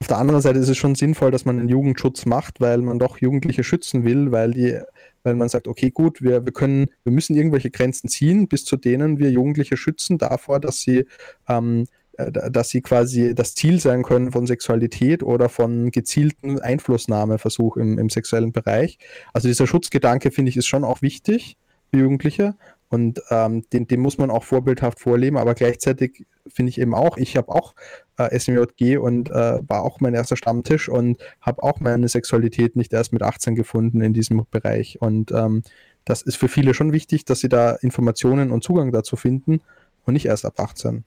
auf 0.01 0.07
der 0.07 0.19
anderen 0.19 0.41
Seite 0.41 0.59
ist 0.59 0.69
es 0.69 0.79
schon 0.79 0.95
sinnvoll, 0.95 1.31
dass 1.31 1.45
man 1.45 1.59
einen 1.59 1.69
Jugendschutz 1.69 2.25
macht, 2.25 2.61
weil 2.61 2.79
man 2.79 2.99
doch 2.99 3.19
Jugendliche 3.19 3.65
schützen 3.65 4.05
will, 4.05 4.33
weil 4.33 4.53
die, 4.53 4.81
weil 5.25 5.35
man 5.35 5.49
sagt, 5.49 5.69
okay, 5.69 5.91
gut, 5.91 6.23
wir, 6.23 6.45
wir 6.47 6.53
können, 6.53 6.87
wir 7.05 7.13
müssen 7.13 7.37
irgendwelche 7.37 7.71
Grenzen 7.71 8.09
ziehen, 8.09 8.49
bis 8.49 8.65
zu 8.65 8.77
denen 8.77 9.19
wir 9.19 9.31
Jugendliche 9.31 9.77
schützen 9.77 10.17
davor, 10.17 10.59
dass 10.59 10.81
sie 10.81 11.05
ähm, 11.49 11.87
äh, 12.17 12.33
dass 12.33 12.71
sie 12.71 12.81
quasi 12.81 13.35
das 13.35 13.55
Ziel 13.55 13.79
sein 13.79 14.03
können 14.03 14.33
von 14.33 14.47
Sexualität 14.47 15.23
oder 15.23 15.49
von 15.51 15.91
gezielten 15.91 16.61
Einflussnahmeversuch 16.61 17.77
im, 17.77 17.99
im 17.99 18.09
sexuellen 18.09 18.53
Bereich. 18.53 18.99
Also 19.35 19.49
dieser 19.49 19.67
Schutzgedanke, 19.67 20.31
finde 20.31 20.49
ich, 20.49 20.57
ist 20.57 20.67
schon 20.67 20.85
auch 20.85 21.03
wichtig 21.03 21.59
Jugendliche. 21.99 22.55
Und 22.91 23.23
ähm, 23.31 23.63
den, 23.73 23.87
den 23.87 24.01
muss 24.01 24.19
man 24.19 24.31
auch 24.31 24.43
vorbildhaft 24.43 24.99
vorleben, 24.99 25.37
aber 25.37 25.55
gleichzeitig 25.55 26.27
finde 26.49 26.71
ich 26.71 26.81
eben 26.81 26.93
auch, 26.93 27.17
ich 27.19 27.37
habe 27.37 27.49
auch 27.51 27.77
äh, 28.17 28.37
SMJG 28.37 28.97
und 28.97 29.31
äh, 29.31 29.61
war 29.69 29.83
auch 29.83 30.01
mein 30.01 30.13
erster 30.13 30.37
Stammtisch 30.37 30.89
und 30.89 31.23
habe 31.41 31.63
auch 31.63 31.79
meine 31.79 32.09
Sexualität 32.09 32.75
nicht 32.75 32.93
erst 32.93 33.13
mit 33.13 33.23
18 33.23 33.55
gefunden 33.55 34.01
in 34.01 34.13
diesem 34.13 34.45
Bereich. 34.51 35.01
Und 35.01 35.31
ähm, 35.31 35.63
das 36.05 36.23
ist 36.23 36.37
für 36.37 36.49
viele 36.49 36.75
schon 36.75 36.93
wichtig, 36.93 37.25
dass 37.25 37.39
sie 37.39 37.49
da 37.49 37.77
Informationen 37.77 38.51
und 38.51 38.65
Zugang 38.65 38.91
dazu 38.91 39.15
finden 39.15 39.61
und 40.05 40.15
nicht 40.15 40.27
erst 40.27 40.45
ab 40.45 40.59
18. 40.59 41.05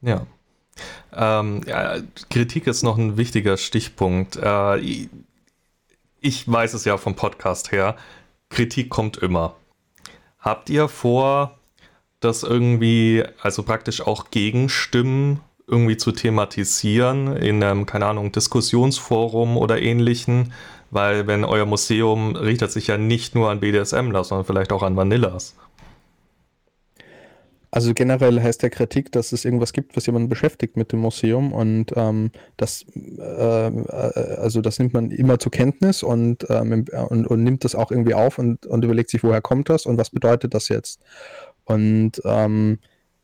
Ja. 0.00 0.26
Ähm, 1.12 1.60
ja, 1.66 1.96
Kritik 2.30 2.66
ist 2.66 2.82
noch 2.82 2.96
ein 2.96 3.18
wichtiger 3.18 3.58
Stichpunkt. 3.58 4.38
Äh, 4.42 5.08
ich 6.20 6.50
weiß 6.50 6.74
es 6.74 6.84
ja 6.84 6.96
vom 6.96 7.14
Podcast 7.14 7.70
her. 7.72 7.96
Kritik 8.50 8.90
kommt 8.90 9.16
immer. 9.18 9.54
Habt 10.38 10.70
ihr 10.70 10.88
vor, 10.88 11.58
das 12.20 12.42
irgendwie, 12.42 13.24
also 13.42 13.62
praktisch 13.62 14.00
auch 14.00 14.30
Gegenstimmen 14.30 15.40
irgendwie 15.66 15.96
zu 15.96 16.12
thematisieren 16.12 17.36
in 17.36 17.62
einem, 17.62 17.86
keine 17.86 18.06
Ahnung, 18.06 18.32
Diskussionsforum 18.32 19.56
oder 19.56 19.80
ähnlichen? 19.80 20.52
Weil 20.90 21.26
wenn 21.26 21.44
euer 21.44 21.66
Museum 21.66 22.34
richtet 22.34 22.72
sich 22.72 22.86
ja 22.86 22.96
nicht 22.96 23.34
nur 23.34 23.50
an 23.50 23.60
BDSMler, 23.60 24.24
sondern 24.24 24.46
vielleicht 24.46 24.72
auch 24.72 24.82
an 24.82 24.96
Vanillas. 24.96 25.54
Also 27.70 27.92
generell 27.92 28.40
heißt 28.40 28.62
der 28.62 28.70
Kritik, 28.70 29.12
dass 29.12 29.32
es 29.32 29.44
irgendwas 29.44 29.72
gibt, 29.72 29.96
was 29.96 30.06
jemanden 30.06 30.28
beschäftigt 30.28 30.76
mit 30.76 30.92
dem 30.92 31.00
Museum 31.00 31.52
und 31.52 31.92
ähm, 31.96 32.30
das, 32.56 32.86
äh, 32.96 33.66
äh, 33.66 34.36
also 34.38 34.62
das 34.62 34.78
nimmt 34.78 34.94
man 34.94 35.10
immer 35.10 35.38
zur 35.38 35.52
Kenntnis 35.52 36.02
und, 36.02 36.46
ähm, 36.48 36.86
und, 37.08 37.26
und, 37.26 37.44
nimmt 37.44 37.64
das 37.64 37.74
auch 37.74 37.90
irgendwie 37.90 38.14
auf 38.14 38.38
und, 38.38 38.64
und 38.66 38.84
überlegt 38.84 39.10
sich, 39.10 39.22
woher 39.22 39.42
kommt 39.42 39.68
das 39.68 39.84
und 39.84 39.98
was 39.98 40.10
bedeutet 40.10 40.54
das 40.54 40.68
jetzt. 40.68 41.02
Und 41.64 42.22
ähm, 42.24 42.78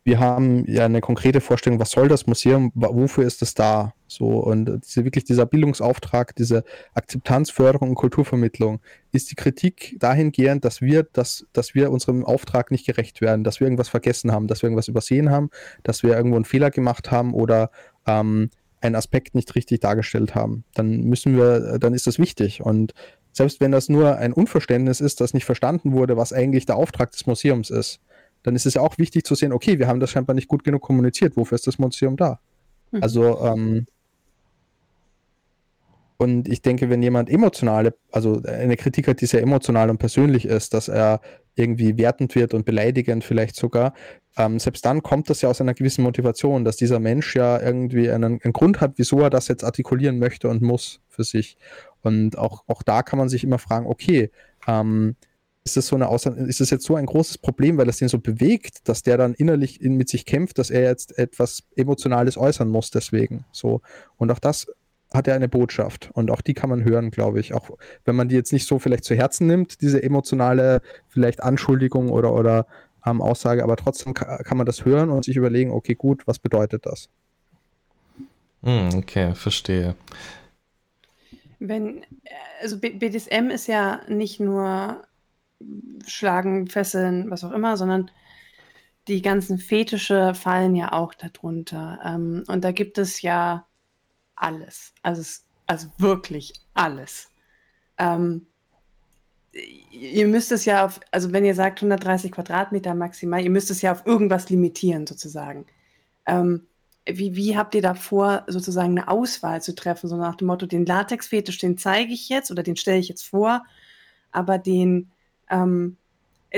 wir 0.05 0.21
haben 0.21 0.67
ja 0.67 0.85
eine 0.85 1.01
konkrete 1.01 1.41
Vorstellung, 1.41 1.81
was 1.81 1.91
soll 1.91 2.09
das 2.09 2.27
Museum, 2.27 2.71
wofür 2.75 3.25
ist 3.25 3.41
es 3.41 3.55
da? 3.55 3.95
So, 4.15 4.27
und 4.27 4.81
diese, 4.85 5.05
wirklich 5.05 5.25
dieser 5.25 5.47
Bildungsauftrag, 5.47 6.35
diese 6.37 6.65
Akzeptanzförderung 6.95 7.91
und 7.91 7.95
Kulturvermittlung, 7.95 8.81
ist 9.13 9.31
die 9.31 9.35
Kritik 9.35 9.97
dahingehend, 9.99 10.65
dass 10.65 10.81
wir, 10.81 11.03
dass, 11.03 11.47
dass 11.53 11.75
wir 11.75 11.91
unserem 11.91 12.25
Auftrag 12.25 12.71
nicht 12.71 12.87
gerecht 12.87 13.21
werden, 13.21 13.45
dass 13.45 13.61
wir 13.61 13.67
irgendwas 13.67 13.89
vergessen 13.89 14.33
haben, 14.33 14.47
dass 14.47 14.63
wir 14.63 14.69
irgendwas 14.69 14.89
übersehen 14.89 15.31
haben, 15.31 15.51
dass 15.83 16.03
wir 16.03 16.17
irgendwo 16.17 16.37
einen 16.37 16.45
Fehler 16.45 16.71
gemacht 16.71 17.11
haben 17.11 17.35
oder 17.35 17.71
ähm, 18.07 18.51
einen 18.81 18.97
Aspekt 18.97 19.35
nicht 19.35 19.55
richtig 19.55 19.81
dargestellt 19.81 20.35
haben. 20.35 20.65
Dann 20.75 21.05
müssen 21.05 21.37
wir, 21.37 21.79
dann 21.79 21.95
ist 21.95 22.07
das 22.07 22.19
wichtig. 22.19 22.63
Und 22.63 22.93
selbst 23.33 23.61
wenn 23.61 23.73
das 23.73 23.89
nur 23.89 24.17
ein 24.17 24.33
Unverständnis 24.33 25.01
ist, 25.01 25.21
das 25.21 25.35
nicht 25.35 25.45
verstanden 25.45 25.93
wurde, 25.93 26.17
was 26.17 26.33
eigentlich 26.33 26.67
der 26.67 26.77
Auftrag 26.77 27.11
des 27.11 27.27
Museums 27.27 27.71
ist, 27.71 28.01
dann 28.45 28.55
ist 28.55 28.67
es 28.67 28.75
ja 28.75 28.83
auch 28.83 28.99
wichtig 28.99 29.25
zu 29.25 29.35
sehen, 29.35 29.53
okay, 29.53 29.79
wir 29.79 29.89
haben 29.89 30.01
das 30.01 30.11
scheinbar 30.11 30.35
nicht 30.35 30.49
gut 30.49 30.65
genug 30.65 30.83
kommuniziert, 30.83 31.37
wofür 31.37 31.57
ist 31.57 31.67
das 31.67 31.79
Museum 31.79 32.17
da? 32.17 32.41
Mhm. 32.93 33.03
Also, 33.03 33.41
ähm, 33.41 33.87
und 36.25 36.49
ich 36.49 36.63
denke, 36.63 36.89
wenn 36.89 37.03
jemand 37.03 37.29
emotionale, 37.29 37.95
also 38.11 38.43
eine 38.43 38.79
Kritik 38.79 39.09
hat, 39.09 39.21
die 39.21 39.27
sehr 39.27 39.43
emotional 39.43 39.91
und 39.91 39.99
persönlich 39.99 40.47
ist, 40.47 40.73
dass 40.73 40.89
er 40.89 41.21
irgendwie 41.55 41.99
wertend 41.99 42.35
wird 42.35 42.55
und 42.55 42.65
beleidigend 42.65 43.25
vielleicht 43.25 43.57
sogar, 43.57 43.93
ähm, 44.39 44.59
selbst 44.59 44.87
dann 44.87 45.03
kommt 45.03 45.29
das 45.29 45.43
ja 45.43 45.51
aus 45.51 45.61
einer 45.61 45.75
gewissen 45.75 46.03
Motivation, 46.03 46.65
dass 46.65 46.77
dieser 46.77 46.99
Mensch 46.99 47.37
ja 47.37 47.61
irgendwie 47.61 48.11
einen, 48.11 48.41
einen, 48.43 48.53
Grund 48.55 48.81
hat, 48.81 48.95
wieso 48.97 49.21
er 49.21 49.29
das 49.29 49.49
jetzt 49.49 49.65
artikulieren 49.65 50.19
möchte 50.19 50.49
und 50.49 50.63
muss 50.63 51.01
für 51.09 51.25
sich. 51.25 51.59
Und 52.01 52.39
auch, 52.39 52.65
auch 52.67 52.83
da 52.83 53.03
kann 53.03 53.19
man 53.19 53.29
sich 53.29 53.45
immer 53.45 53.59
fragen, 53.59 53.87
okay, 53.87 54.31
ähm, 54.67 55.17
ist 55.63 55.77
das 55.77 55.87
so 55.87 55.97
eine 55.97 56.09
Außer 56.09 56.37
ist 56.37 56.61
das 56.61 56.71
jetzt 56.71 56.87
so 56.87 56.97
ein 56.97 57.07
großes 57.07 57.39
Problem, 57.39 57.77
weil 57.77 57.89
es 57.89 57.99
den 57.99 58.09
so 58.09 58.19
bewegt, 58.19 58.89
dass 58.89 59.03
der 59.03 59.19
dann 59.19 59.35
innerlich 59.35 59.81
in, 59.81 59.97
mit 59.97 60.09
sich 60.09 60.25
kämpft, 60.25 60.59
dass 60.59 60.71
er 60.71 60.83
jetzt 60.83 61.19
etwas 61.19 61.65
Emotionales 61.77 62.39
äußern 62.39 62.69
muss 62.69 62.91
deswegen. 62.91 63.45
So. 63.53 63.83
Und 64.17 64.31
auch 64.31 64.39
das 64.39 64.67
hat 65.15 65.29
er 65.29 65.35
eine 65.35 65.49
Botschaft. 65.49 66.11
Und 66.13 66.31
auch 66.31 66.41
die 66.41 66.55
kann 66.55 66.69
man 66.69 66.85
hören, 66.85 67.11
glaube 67.11 67.41
ich. 67.41 67.55
Auch 67.55 67.71
wenn 68.05 68.17
man 68.17 68.29
die 68.29 68.35
jetzt 68.35 68.53
nicht 68.53 68.67
so 68.67 68.79
vielleicht 68.79 69.05
zu 69.05 69.15
Herzen 69.15 69.47
nimmt, 69.47 69.81
diese 69.81 70.03
emotionale 70.03 70.83
vielleicht 71.09 71.43
Anschuldigung 71.43 72.11
oder, 72.11 72.35
oder 72.35 72.67
ähm, 73.07 73.23
Aussage, 73.23 73.63
aber 73.63 73.77
trotzdem 73.77 74.13
kann, 74.13 74.43
kann 74.45 74.57
man 74.57 74.67
das 74.67 74.85
hören 74.85 75.11
und 75.11 75.25
sich 75.25 75.37
überlegen, 75.37 75.71
okay, 75.71 75.95
gut, 75.95 76.27
was 76.27 76.39
bedeutet 76.39 76.85
das? 76.87 77.09
Hm, 78.65 78.91
okay, 78.97 79.35
verstehe. 79.35 79.95
Wenn, 81.61 82.05
also 82.61 82.79
BDSM 82.79 83.51
ist 83.51 83.69
ja 83.69 84.01
nicht 84.09 84.41
nur 84.41 85.05
Schlagen, 86.07 86.67
Fesseln, 86.67 87.31
was 87.31 87.45
auch 87.45 87.53
immer, 87.53 87.77
sondern 87.77 88.11
die 89.07 89.23
ganzen 89.23 89.59
Fetische 89.59 90.35
fallen 90.35 90.75
ja 90.75 90.93
auch 90.93 91.15
darunter. 91.15 92.01
Ähm, 92.05 92.43
und 92.49 92.65
da 92.65 92.73
gibt 92.73 92.99
es 92.99 93.23
ja 93.23 93.67
alles. 94.37 94.93
Also, 95.03 95.43
also 95.67 95.89
wirklich 95.99 96.53
alles. 96.75 97.29
Ähm, 97.99 98.47
ihr 99.91 100.27
müsst 100.27 100.53
es 100.53 100.65
ja 100.65 100.85
auf, 100.85 101.01
also 101.11 101.33
wenn 101.33 101.45
ihr 101.45 101.55
sagt 101.55 101.79
130 101.79 102.33
Quadratmeter 102.33 102.95
maximal, 102.95 103.43
ihr 103.43 103.51
müsst 103.51 103.71
es 103.71 103.83
ja 103.83 103.93
auf 103.93 104.07
irgendwas 104.07 104.51
limitieren 104.51 105.07
sozusagen. 105.07 105.67
Ähm, 106.27 106.67
wie, 107.07 107.37
wie 107.37 107.57
habt 107.57 107.75
ihr 107.75 107.83
da 107.83 107.95
vor, 107.95 108.45
sozusagen 108.47 108.91
eine 108.91 109.09
Auswahl 109.09 109.63
zu 109.63 109.75
treffen, 109.75 110.09
so 110.09 110.17
nach 110.17 110.37
dem 110.37 110.47
Motto, 110.47 110.67
den 110.67 110.87
Latex-Fetisch, 110.87 111.59
den 111.59 111.77
zeige 111.77 112.13
ich 112.13 112.29
jetzt 112.29 112.51
oder 112.51 112.63
den 112.63 112.77
stelle 112.77 112.99
ich 112.99 113.09
jetzt 113.09 113.25
vor, 113.25 113.65
aber 114.33 114.59
den, 114.59 115.11
ähm, 115.51 115.99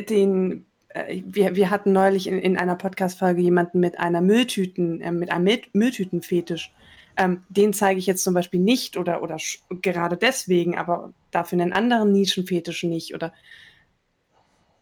den 0.08 0.66
äh, 0.96 1.22
wir, 1.26 1.56
wir 1.56 1.70
hatten 1.70 1.92
neulich 1.92 2.26
in, 2.26 2.38
in 2.38 2.56
einer 2.56 2.76
Podcast-Folge 2.76 3.42
jemanden 3.42 3.80
mit 3.80 3.98
einer 3.98 4.20
Mülltüten, 4.20 5.00
äh, 5.00 5.12
mit 5.12 5.30
einem 5.30 5.58
Mülltütenfetisch. 5.72 6.72
Ähm, 7.16 7.44
den 7.48 7.72
zeige 7.72 7.98
ich 7.98 8.06
jetzt 8.06 8.24
zum 8.24 8.34
Beispiel 8.34 8.60
nicht 8.60 8.96
oder, 8.96 9.22
oder 9.22 9.38
gerade 9.82 10.16
deswegen, 10.16 10.76
aber 10.76 11.12
dafür 11.30 11.60
einen 11.60 11.72
anderen 11.72 12.12
Nischenfetisch 12.12 12.82
nicht. 12.84 13.14
Oder 13.14 13.32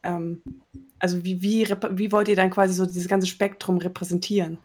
ähm, 0.03 0.43
also 0.99 1.25
wie, 1.25 1.43
wie, 1.43 1.69
wie 1.91 2.13
wollt 2.13 2.29
ihr 2.29 2.37
dann 2.37 2.51
quasi 2.51 2.75
so 2.75 2.87
dieses 2.87 3.09
ganze 3.09 3.27
Spektrum 3.27 3.79
repräsentieren? 3.79 4.59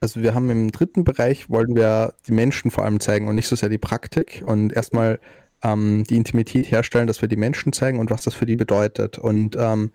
Also 0.00 0.22
wir 0.22 0.34
haben 0.34 0.48
im 0.48 0.72
dritten 0.72 1.04
Bereich, 1.04 1.50
wollen 1.50 1.76
wir 1.76 2.14
die 2.26 2.32
Menschen 2.32 2.70
vor 2.70 2.84
allem 2.84 3.00
zeigen 3.00 3.28
und 3.28 3.34
nicht 3.34 3.48
so 3.48 3.56
sehr 3.56 3.68
die 3.68 3.78
Praktik 3.78 4.42
und 4.46 4.72
erstmal 4.72 5.20
ähm, 5.62 6.04
die 6.04 6.16
Intimität 6.16 6.70
herstellen, 6.70 7.06
dass 7.06 7.20
wir 7.20 7.28
die 7.28 7.36
Menschen 7.36 7.72
zeigen 7.72 7.98
und 7.98 8.10
was 8.10 8.24
das 8.24 8.34
für 8.34 8.46
die 8.46 8.56
bedeutet. 8.56 9.18
Und, 9.18 9.56
ähm, 9.58 9.92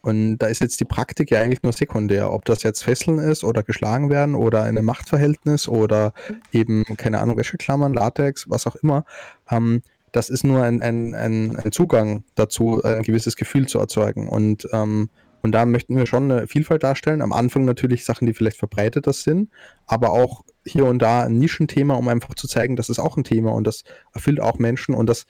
und 0.00 0.38
da 0.38 0.46
ist 0.46 0.60
jetzt 0.60 0.80
die 0.80 0.84
Praktik 0.84 1.30
ja 1.30 1.40
eigentlich 1.40 1.62
nur 1.62 1.72
sekundär, 1.72 2.32
ob 2.32 2.44
das 2.44 2.62
jetzt 2.62 2.82
Fesseln 2.82 3.18
ist 3.18 3.44
oder 3.44 3.62
geschlagen 3.62 4.10
werden 4.10 4.34
oder 4.34 4.60
in 4.68 4.76
einem 4.76 4.84
Machtverhältnis 4.86 5.68
oder 5.68 6.12
eben, 6.52 6.84
keine 6.96 7.20
Ahnung, 7.20 7.36
Wäscheklammern, 7.36 7.94
Latex, 7.94 8.48
was 8.48 8.66
auch 8.66 8.76
immer. 8.76 9.04
Ähm, 9.50 9.82
das 10.12 10.30
ist 10.30 10.44
nur 10.44 10.62
ein, 10.62 10.80
ein, 10.82 11.14
ein, 11.14 11.56
ein 11.56 11.72
Zugang 11.72 12.24
dazu, 12.34 12.82
ein 12.82 13.02
gewisses 13.02 13.36
Gefühl 13.36 13.66
zu 13.66 13.78
erzeugen. 13.78 14.28
Und 14.28 14.68
ähm, 14.72 15.10
und 15.42 15.52
da 15.52 15.66
möchten 15.66 15.96
wir 15.96 16.06
schon 16.06 16.30
eine 16.30 16.48
Vielfalt 16.48 16.82
darstellen. 16.82 17.22
Am 17.22 17.32
Anfang 17.32 17.64
natürlich 17.64 18.04
Sachen, 18.04 18.26
die 18.26 18.34
vielleicht 18.34 18.58
verbreiteter 18.58 19.12
sind, 19.12 19.50
aber 19.86 20.10
auch 20.10 20.44
hier 20.66 20.84
und 20.84 21.00
da 21.00 21.22
ein 21.24 21.38
Nischenthema, 21.38 21.94
um 21.94 22.08
einfach 22.08 22.34
zu 22.34 22.48
zeigen, 22.48 22.76
das 22.76 22.88
ist 22.88 22.98
auch 22.98 23.16
ein 23.16 23.24
Thema 23.24 23.52
und 23.52 23.66
das 23.66 23.84
erfüllt 24.12 24.40
auch 24.40 24.58
Menschen 24.58 24.94
und 24.94 25.06
das 25.06 25.26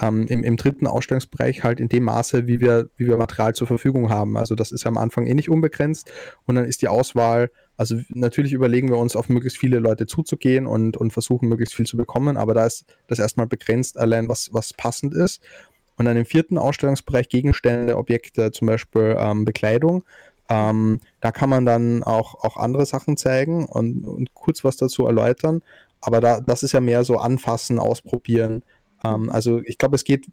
ähm, 0.00 0.26
im, 0.26 0.44
im 0.44 0.56
dritten 0.56 0.86
Ausstellungsbereich 0.86 1.64
halt 1.64 1.80
in 1.80 1.88
dem 1.88 2.04
Maße, 2.04 2.46
wie 2.46 2.60
wir, 2.60 2.88
wie 2.96 3.06
wir 3.06 3.16
Material 3.16 3.54
zur 3.54 3.66
Verfügung 3.66 4.10
haben. 4.10 4.36
Also 4.36 4.54
das 4.54 4.72
ist 4.72 4.86
am 4.86 4.96
Anfang 4.96 5.26
eh 5.26 5.34
nicht 5.34 5.48
unbegrenzt 5.48 6.10
und 6.46 6.54
dann 6.54 6.64
ist 6.64 6.82
die 6.82 6.88
Auswahl, 6.88 7.50
also 7.76 7.96
natürlich 8.08 8.52
überlegen 8.52 8.88
wir 8.88 8.96
uns, 8.96 9.16
auf 9.16 9.28
möglichst 9.28 9.58
viele 9.58 9.78
Leute 9.78 10.06
zuzugehen 10.06 10.66
und, 10.66 10.96
und 10.96 11.12
versuchen, 11.12 11.48
möglichst 11.48 11.74
viel 11.74 11.86
zu 11.86 11.96
bekommen, 11.96 12.36
aber 12.36 12.54
da 12.54 12.66
ist 12.66 12.84
das 13.06 13.18
erstmal 13.18 13.46
begrenzt, 13.46 13.98
allein 13.98 14.28
was, 14.28 14.52
was 14.52 14.72
passend 14.72 15.14
ist. 15.14 15.42
Und 15.96 16.04
dann 16.04 16.16
im 16.16 16.26
vierten 16.26 16.58
Ausstellungsbereich 16.58 17.28
Gegenstände, 17.28 17.96
Objekte, 17.96 18.52
zum 18.52 18.68
Beispiel 18.68 19.16
ähm, 19.18 19.44
Bekleidung. 19.44 20.04
Ähm, 20.48 21.00
da 21.20 21.32
kann 21.32 21.50
man 21.50 21.66
dann 21.66 22.04
auch, 22.04 22.36
auch 22.36 22.56
andere 22.56 22.86
Sachen 22.86 23.16
zeigen 23.16 23.66
und, 23.66 24.04
und 24.06 24.32
kurz 24.32 24.62
was 24.62 24.76
dazu 24.76 25.06
erläutern. 25.06 25.60
Aber 26.00 26.20
da, 26.20 26.40
das 26.40 26.62
ist 26.62 26.72
ja 26.72 26.80
mehr 26.80 27.02
so 27.02 27.18
anfassen, 27.18 27.80
ausprobieren. 27.80 28.62
Ähm, 29.04 29.30
also 29.30 29.60
ich 29.64 29.78
glaube, 29.78 29.96
es 29.96 30.04
geht 30.04 30.26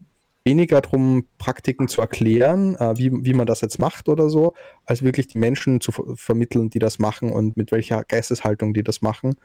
weniger 0.45 0.79
darum, 0.79 1.25
Praktiken 1.39 1.87
zu 1.87 2.01
erklären, 2.01 2.75
äh, 2.75 2.97
wie, 2.97 3.11
wie 3.25 3.33
man 3.33 3.47
das 3.47 3.61
jetzt 3.61 3.79
macht 3.79 4.07
oder 4.07 4.29
so, 4.29 4.53
als 4.85 5.01
wirklich 5.01 5.27
die 5.27 5.39
Menschen 5.39 5.81
zu 5.81 5.91
ver 5.91 6.03
vermitteln, 6.15 6.69
die 6.69 6.79
das 6.79 6.99
machen 6.99 7.31
und 7.31 7.57
mit 7.57 7.71
welcher 7.71 8.03
Geisteshaltung 8.03 8.73
die 8.73 8.83
das 8.83 9.01
machen. 9.01 9.35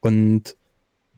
Und 0.00 0.56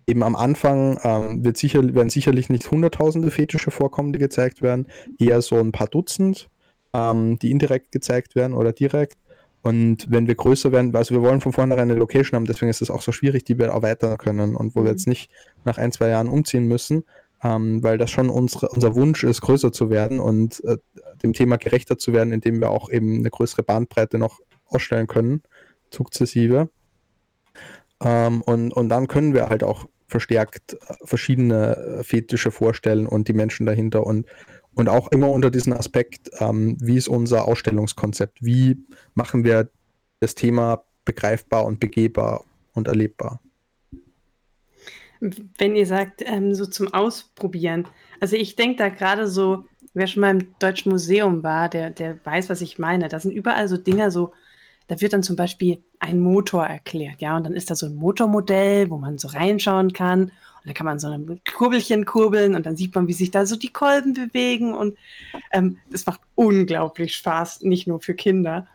eben 0.07 0.23
am 0.23 0.37
Anfang 0.37 0.99
ähm, 1.03 1.45
wird 1.45 1.57
sicher, 1.57 1.83
werden 1.95 2.11
sicherlich 2.11 2.49
nicht 2.51 2.71
hunderttausende 2.71 3.31
Fetische 3.31 3.71
vorkommen, 3.71 4.13
die 4.13 4.19
gezeigt 4.21 4.63
werden, 4.63 4.87
eher 5.19 5.43
so 5.43 5.57
ein 5.57 5.73
paar 5.73 5.89
Dutzend, 5.89 6.49
ähm, 6.93 7.39
die 7.41 7.51
indirekt 7.51 7.91
gezeigt 7.93 8.37
werden 8.37 8.55
oder 8.55 8.73
direkt. 8.73 9.19
Und 9.63 10.11
wenn 10.11 10.27
wir 10.27 10.35
größer 10.35 10.73
werden, 10.73 10.95
also 10.97 11.15
wir 11.15 11.23
wollen 11.23 11.41
von 11.41 11.53
vornherein 11.53 11.91
eine 11.91 11.99
Location 11.99 12.37
haben, 12.37 12.47
deswegen 12.47 12.71
ist 12.71 12.83
es 12.83 12.91
auch 12.91 13.03
so 13.03 13.13
schwierig, 13.13 13.45
die 13.45 13.59
wir 13.59 13.67
erweitern 13.67 14.19
können 14.19 14.57
und 14.57 14.75
wo 14.75 14.81
wir 14.81 14.91
mhm. 14.91 14.97
jetzt 14.97 15.07
nicht 15.07 15.31
nach 15.65 15.79
ein, 15.79 15.93
zwei 15.93 16.09
Jahren 16.09 16.29
umziehen 16.29 16.67
müssen, 16.67 17.05
ähm, 17.43 17.83
weil 17.83 17.99
das 17.99 18.11
schon 18.11 18.31
unsere, 18.31 18.69
unser 18.69 18.95
Wunsch 18.95 19.25
ist, 19.25 19.41
größer 19.41 19.73
zu 19.73 19.91
werden 19.91 20.21
und 20.21 20.63
äh, 20.65 20.79
dem 21.23 21.33
Thema 21.33 21.57
gerechter 21.57 21.99
zu 21.99 22.13
werden, 22.13 22.33
indem 22.33 22.61
wir 22.61 22.71
auch 22.71 22.91
eben 22.91 23.19
eine 23.19 23.31
größere 23.31 23.63
Bandbreite 23.63 24.19
noch 24.19 24.41
ausstellen 24.67 25.07
können, 25.07 25.43
sukzessive. 25.91 26.71
Ähm, 28.01 28.43
und, 28.43 28.73
und 28.73 28.89
dann 28.89 29.09
können 29.09 29.35
wir 29.35 29.49
halt 29.49 29.65
auch 29.65 29.87
verstärkt 30.07 30.75
äh, 30.75 30.95
verschiedene 31.05 31.77
äh, 31.77 32.05
Fetische 32.05 32.51
vorstellen 32.51 33.07
und 33.07 33.29
die 33.29 33.33
Menschen 33.33 33.67
dahinter 33.67 34.07
und, 34.07 34.27
und 34.75 34.89
auch 34.89 35.11
immer 35.11 35.31
unter 35.31 35.51
diesem 35.51 35.73
Aspekt, 35.73 36.31
ähm, 36.39 36.77
wie 36.81 36.97
ist 36.97 37.09
unser 37.09 37.47
Ausstellungskonzept? 37.49 38.39
Wie 38.41 38.79
machen 39.15 39.45
wir 39.45 39.71
das 40.21 40.35
Thema 40.35 40.85
begreifbar 41.05 41.65
und 41.65 41.81
begehbar 41.81 42.45
und 42.73 42.89
erlebbar? 42.89 43.41
Wenn 45.59 45.77
ihr 45.77 45.87
sagt, 45.87 46.23
ähm, 46.25 46.55
so 46.55 46.67
zum 46.67 46.93
Ausprobieren. 46.93 47.87
Also 48.21 48.37
ich 48.37 48.57
denke 48.57 48.77
da 48.77 48.89
gerade 48.89 49.29
so, 49.29 49.65
wer 49.95 50.07
schon 50.07 50.21
mal 50.21 50.31
im 50.31 50.55
Deutschen 50.59 50.91
Museum 50.91 51.43
war, 51.43 51.69
der, 51.69 51.91
der 51.91 52.19
weiß, 52.25 52.51
was 52.51 52.61
ich 52.61 52.79
meine. 52.79 53.09
Da 53.09 53.21
sind 53.21 53.33
überall 53.33 53.69
so 53.69 53.77
Dinger, 53.77 54.11
so 54.11 54.33
da 54.89 55.01
wird 55.01 55.13
dann 55.13 55.23
zum 55.23 55.37
Beispiel 55.37 55.83
ein 56.01 56.21
Motor 56.21 56.67
erklärt, 56.67 57.21
ja, 57.21 57.37
und 57.37 57.45
dann 57.45 57.55
ist 57.55 57.71
da 57.71 57.75
so 57.75 57.87
ein 57.87 57.95
Motormodell, 57.95 58.91
wo 58.91 58.99
man 58.99 59.17
so 59.17 59.29
reinschauen 59.29 59.93
kann. 59.93 60.25
Und 60.25 60.67
dann 60.67 60.75
kann 60.75 60.85
man 60.85 60.99
so 60.99 61.09
ein 61.09 61.41
Kurbelchen 61.51 62.05
kurbeln 62.05 62.55
und 62.55 62.67
dann 62.67 62.77
sieht 62.77 62.95
man, 62.95 63.09
wie 63.09 63.13
sich 63.13 63.31
da 63.31 63.47
so 63.47 63.57
die 63.57 63.73
Kolben 63.73 64.13
bewegen. 64.13 64.75
Und 64.75 64.97
ähm, 65.51 65.79
das 65.91 66.07
macht 66.07 66.21
unglaublich 66.35 67.17
Spaß, 67.17 67.63
nicht 67.63 67.87
nur 67.87 68.01
für 68.01 68.15
Kinder. 68.15 68.67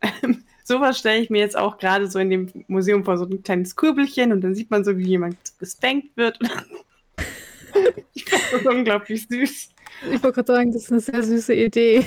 Sowas 0.68 0.98
stelle 0.98 1.20
ich 1.20 1.30
mir 1.30 1.38
jetzt 1.38 1.56
auch 1.56 1.78
gerade 1.78 2.08
so 2.08 2.18
in 2.18 2.28
dem 2.28 2.64
Museum 2.66 3.04
vor, 3.04 3.16
so 3.18 3.24
ein 3.24 3.40
kleines 3.40 3.76
Kurbelchen 3.76 4.32
und 4.32 4.40
dann 4.40 4.56
sieht 4.56 4.68
man 4.68 4.82
so, 4.82 4.98
wie 4.98 5.06
jemand 5.06 5.36
gespankt 5.60 6.16
wird. 6.16 6.40
ich 8.14 8.24
finde 8.24 8.44
das 8.50 8.66
unglaublich 8.66 9.28
süß. 9.28 9.68
Ich 10.10 10.22
wollte 10.24 10.32
gerade 10.32 10.52
sagen, 10.52 10.72
das 10.72 10.82
ist 10.82 10.90
eine 10.90 11.00
sehr 11.00 11.22
süße 11.22 11.54
Idee. 11.54 12.04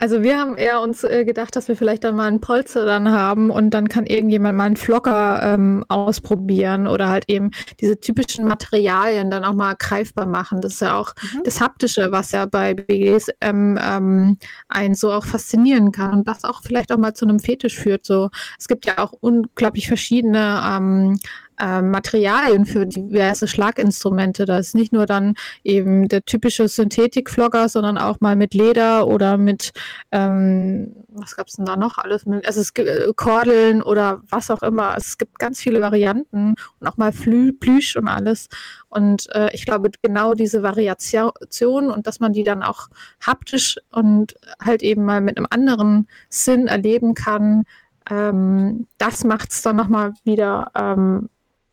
Also 0.00 0.22
wir 0.22 0.38
haben 0.38 0.56
eher 0.56 0.80
uns 0.80 1.04
äh, 1.04 1.26
gedacht, 1.26 1.54
dass 1.54 1.68
wir 1.68 1.76
vielleicht 1.76 2.04
dann 2.04 2.16
mal 2.16 2.26
einen 2.26 2.40
Polster 2.40 2.86
dann 2.86 3.10
haben 3.12 3.50
und 3.50 3.70
dann 3.70 3.86
kann 3.86 4.06
irgendjemand 4.06 4.56
mal 4.56 4.64
einen 4.64 4.76
Flocker 4.78 5.42
ähm, 5.42 5.84
ausprobieren 5.88 6.86
oder 6.86 7.10
halt 7.10 7.24
eben 7.28 7.50
diese 7.80 8.00
typischen 8.00 8.46
Materialien 8.46 9.30
dann 9.30 9.44
auch 9.44 9.52
mal 9.52 9.74
greifbar 9.78 10.24
machen. 10.24 10.62
Das 10.62 10.72
ist 10.72 10.80
ja 10.80 10.96
auch 10.96 11.12
mhm. 11.34 11.42
das 11.44 11.60
Haptische, 11.60 12.12
was 12.12 12.32
ja 12.32 12.46
bei 12.46 12.72
BGSM 12.72 13.76
ähm, 13.78 14.38
einen 14.68 14.94
so 14.94 15.12
auch 15.12 15.26
faszinieren 15.26 15.92
kann 15.92 16.20
und 16.20 16.28
das 16.28 16.44
auch 16.44 16.62
vielleicht 16.62 16.92
auch 16.92 16.98
mal 16.98 17.12
zu 17.12 17.26
einem 17.26 17.38
Fetisch 17.38 17.76
führt. 17.76 18.06
So, 18.06 18.30
es 18.58 18.68
gibt 18.68 18.86
ja 18.86 18.96
auch 19.00 19.12
unglaublich 19.12 19.86
verschiedene 19.86 20.62
ähm, 20.66 21.18
äh, 21.60 21.82
Materialien 21.82 22.64
für 22.66 22.86
diverse 22.86 23.46
Schlaginstrumente. 23.46 24.46
Da 24.46 24.58
ist 24.58 24.74
nicht 24.74 24.92
nur 24.92 25.06
dann 25.06 25.34
eben 25.62 26.08
der 26.08 26.24
typische 26.24 26.68
Synthetikflogger, 26.68 27.68
sondern 27.68 27.98
auch 27.98 28.20
mal 28.20 28.36
mit 28.36 28.54
Leder 28.54 29.06
oder 29.06 29.36
mit, 29.36 29.72
ähm, 30.10 30.94
was 31.08 31.36
gab 31.36 31.48
es 31.48 31.56
denn 31.56 31.66
da 31.66 31.76
noch 31.76 31.98
alles? 31.98 32.26
Mit, 32.26 32.46
also 32.46 32.60
es 32.60 32.72
gibt 32.74 32.88
äh, 32.88 33.12
Kordeln 33.14 33.82
oder 33.82 34.22
was 34.28 34.50
auch 34.50 34.62
immer. 34.62 34.94
Es 34.96 35.18
gibt 35.18 35.38
ganz 35.38 35.60
viele 35.60 35.80
Varianten 35.80 36.54
und 36.78 36.86
auch 36.86 36.96
mal 36.96 37.12
Flü 37.12 37.52
Plüsch 37.52 37.96
und 37.96 38.08
alles. 38.08 38.48
Und 38.88 39.28
äh, 39.34 39.50
ich 39.52 39.66
glaube, 39.66 39.90
genau 40.02 40.34
diese 40.34 40.62
Variation 40.62 41.90
und 41.90 42.06
dass 42.06 42.20
man 42.20 42.32
die 42.32 42.44
dann 42.44 42.62
auch 42.62 42.88
haptisch 43.24 43.76
und 43.92 44.34
halt 44.64 44.82
eben 44.82 45.04
mal 45.04 45.20
mit 45.20 45.36
einem 45.36 45.46
anderen 45.50 46.08
Sinn 46.28 46.66
erleben 46.66 47.14
kann, 47.14 47.64
ähm, 48.10 48.86
das 48.98 49.24
macht 49.24 49.52
es 49.52 49.62
dann 49.62 49.76
nochmal 49.76 50.14
wieder 50.24 50.70
ähm, 50.74 51.28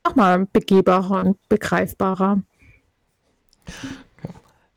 nochmal 0.08 0.48
begehbarer 0.52 1.26
und 1.26 1.50
begreifbarer. 1.50 2.42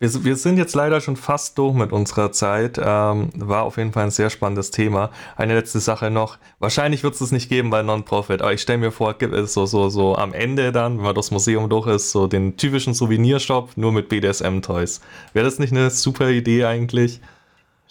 Wir, 0.00 0.24
wir, 0.24 0.36
sind 0.36 0.56
jetzt 0.56 0.74
leider 0.74 1.00
schon 1.00 1.16
fast 1.16 1.58
durch 1.58 1.74
mit 1.74 1.92
unserer 1.92 2.32
Zeit. 2.32 2.80
Ähm, 2.82 3.28
war 3.34 3.64
auf 3.64 3.76
jeden 3.76 3.92
Fall 3.92 4.04
ein 4.04 4.10
sehr 4.10 4.30
spannendes 4.30 4.70
Thema. 4.70 5.10
Eine 5.36 5.54
letzte 5.54 5.78
Sache 5.78 6.10
noch. 6.10 6.38
Wahrscheinlich 6.58 7.02
wird 7.02 7.14
es 7.14 7.20
es 7.20 7.32
nicht 7.32 7.48
geben 7.50 7.70
bei 7.70 7.82
Non-Profit, 7.82 8.40
aber 8.40 8.52
ich 8.54 8.62
stelle 8.62 8.78
mir 8.78 8.92
vor, 8.92 9.14
gibt 9.14 9.34
es 9.34 9.52
so, 9.52 9.66
so, 9.66 9.90
so 9.90 10.16
am 10.16 10.32
Ende 10.32 10.72
dann, 10.72 10.96
wenn 10.96 11.04
man 11.04 11.14
das 11.14 11.30
Museum 11.30 11.68
durch 11.68 11.86
ist, 11.86 12.12
so 12.12 12.26
den 12.26 12.56
typischen 12.56 12.94
Souvenirshop 12.94 13.76
nur 13.76 13.92
mit 13.92 14.08
BDSM-Toys. 14.08 15.02
Wäre 15.34 15.44
das 15.44 15.58
nicht 15.58 15.72
eine 15.72 15.90
super 15.90 16.30
Idee 16.30 16.64
eigentlich? 16.64 17.20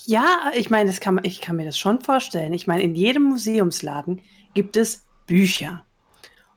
Ja, 0.06 0.52
ich 0.56 0.70
meine, 0.72 0.92
ich 1.24 1.42
kann 1.42 1.56
mir 1.56 1.66
das 1.66 1.78
schon 1.78 2.02
vorstellen. 2.02 2.54
Ich 2.54 2.66
meine, 2.66 2.82
in 2.82 2.96
jedem 2.96 3.24
Museumsladen 3.24 4.22
gibt 4.56 4.78
es 4.78 5.06
Bücher. 5.28 5.84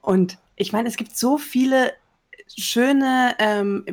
Und 0.01 0.39
ich 0.57 0.73
meine, 0.73 0.89
es 0.89 0.97
gibt 0.97 1.17
so 1.17 1.39
viele 1.39 1.93
schöne 2.49 3.35
ähm, 3.39 3.85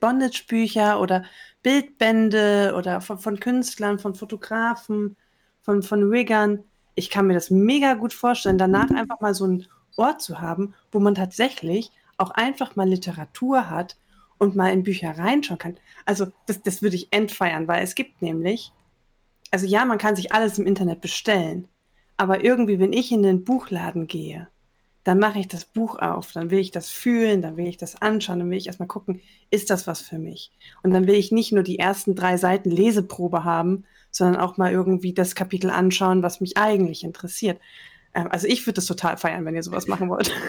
Bondage-Bücher 0.00 1.00
oder 1.00 1.24
Bildbände 1.62 2.74
oder 2.76 3.00
von, 3.00 3.18
von, 3.18 3.40
Künstlern, 3.40 3.98
von 3.98 4.14
Fotografen, 4.14 5.16
von, 5.62 5.82
von 5.82 6.02
Riggern. 6.04 6.62
Ich 6.94 7.10
kann 7.10 7.26
mir 7.26 7.34
das 7.34 7.50
mega 7.50 7.94
gut 7.94 8.12
vorstellen, 8.12 8.58
danach 8.58 8.90
einfach 8.90 9.20
mal 9.20 9.34
so 9.34 9.44
einen 9.44 9.66
Ort 9.96 10.22
zu 10.22 10.40
haben, 10.40 10.74
wo 10.92 11.00
man 11.00 11.14
tatsächlich 11.14 11.90
auch 12.18 12.30
einfach 12.30 12.76
mal 12.76 12.88
Literatur 12.88 13.68
hat 13.70 13.96
und 14.38 14.56
mal 14.56 14.72
in 14.72 14.82
Bücher 14.82 15.16
reinschauen 15.18 15.58
kann. 15.58 15.76
Also 16.04 16.26
das, 16.46 16.62
das 16.62 16.82
würde 16.82 16.96
ich 16.96 17.12
entfeiern, 17.12 17.68
weil 17.68 17.82
es 17.82 17.94
gibt 17.94 18.22
nämlich, 18.22 18.72
also 19.50 19.66
ja, 19.66 19.84
man 19.84 19.98
kann 19.98 20.16
sich 20.16 20.32
alles 20.32 20.58
im 20.58 20.66
Internet 20.66 21.00
bestellen, 21.00 21.68
aber 22.16 22.44
irgendwie, 22.44 22.78
wenn 22.78 22.92
ich 22.92 23.12
in 23.12 23.22
den 23.22 23.44
Buchladen 23.44 24.06
gehe, 24.06 24.48
dann 25.06 25.20
mache 25.20 25.38
ich 25.38 25.46
das 25.46 25.64
Buch 25.64 26.00
auf, 26.00 26.32
dann 26.32 26.50
will 26.50 26.58
ich 26.58 26.72
das 26.72 26.88
fühlen, 26.88 27.40
dann 27.40 27.56
will 27.56 27.68
ich 27.68 27.76
das 27.76 28.02
anschauen, 28.02 28.40
dann 28.40 28.50
will 28.50 28.58
ich 28.58 28.66
erstmal 28.66 28.88
gucken, 28.88 29.20
ist 29.50 29.70
das 29.70 29.86
was 29.86 30.00
für 30.00 30.18
mich? 30.18 30.50
Und 30.82 30.90
dann 30.90 31.06
will 31.06 31.14
ich 31.14 31.30
nicht 31.30 31.52
nur 31.52 31.62
die 31.62 31.78
ersten 31.78 32.16
drei 32.16 32.36
Seiten 32.36 32.72
Leseprobe 32.72 33.44
haben, 33.44 33.84
sondern 34.10 34.40
auch 34.40 34.56
mal 34.56 34.72
irgendwie 34.72 35.14
das 35.14 35.36
Kapitel 35.36 35.70
anschauen, 35.70 36.24
was 36.24 36.40
mich 36.40 36.56
eigentlich 36.56 37.04
interessiert. 37.04 37.60
Ähm, 38.14 38.26
also 38.32 38.48
ich 38.48 38.66
würde 38.66 38.74
das 38.74 38.86
total 38.86 39.16
feiern, 39.16 39.44
wenn 39.44 39.54
ihr 39.54 39.62
sowas 39.62 39.86
machen 39.86 40.10
wollt. 40.10 40.32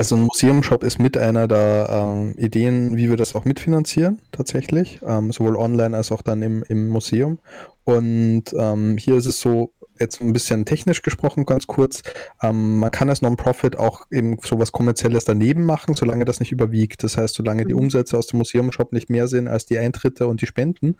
Also 0.00 0.14
ein 0.14 0.22
Museumshop 0.22 0.84
ist 0.84 1.00
mit 1.00 1.16
einer 1.16 1.48
der 1.48 1.88
ähm, 1.90 2.34
Ideen, 2.36 2.96
wie 2.96 3.10
wir 3.10 3.16
das 3.16 3.34
auch 3.34 3.44
mitfinanzieren, 3.44 4.20
tatsächlich, 4.30 5.00
ähm, 5.04 5.32
sowohl 5.32 5.56
online 5.56 5.96
als 5.96 6.12
auch 6.12 6.22
dann 6.22 6.40
im, 6.42 6.62
im 6.68 6.88
Museum. 6.88 7.40
Und 7.82 8.44
ähm, 8.56 8.96
hier 8.96 9.16
ist 9.16 9.26
es 9.26 9.40
so, 9.40 9.72
jetzt 10.00 10.20
ein 10.20 10.32
bisschen 10.32 10.64
technisch 10.64 11.02
gesprochen, 11.02 11.46
ganz 11.46 11.66
kurz. 11.66 12.02
Ähm, 12.42 12.78
man 12.78 12.90
kann 12.90 13.08
als 13.08 13.22
Non-Profit 13.22 13.76
auch 13.76 14.06
eben 14.10 14.38
sowas 14.42 14.72
Kommerzielles 14.72 15.24
daneben 15.24 15.64
machen, 15.64 15.94
solange 15.94 16.24
das 16.24 16.40
nicht 16.40 16.52
überwiegt. 16.52 17.02
Das 17.02 17.16
heißt, 17.16 17.34
solange 17.34 17.64
die 17.64 17.74
mhm. 17.74 17.80
Umsätze 17.80 18.16
aus 18.16 18.26
dem 18.26 18.38
Museumshop 18.38 18.92
nicht 18.92 19.10
mehr 19.10 19.28
sind 19.28 19.48
als 19.48 19.66
die 19.66 19.78
Eintritte 19.78 20.26
und 20.26 20.40
die 20.40 20.46
Spenden, 20.46 20.96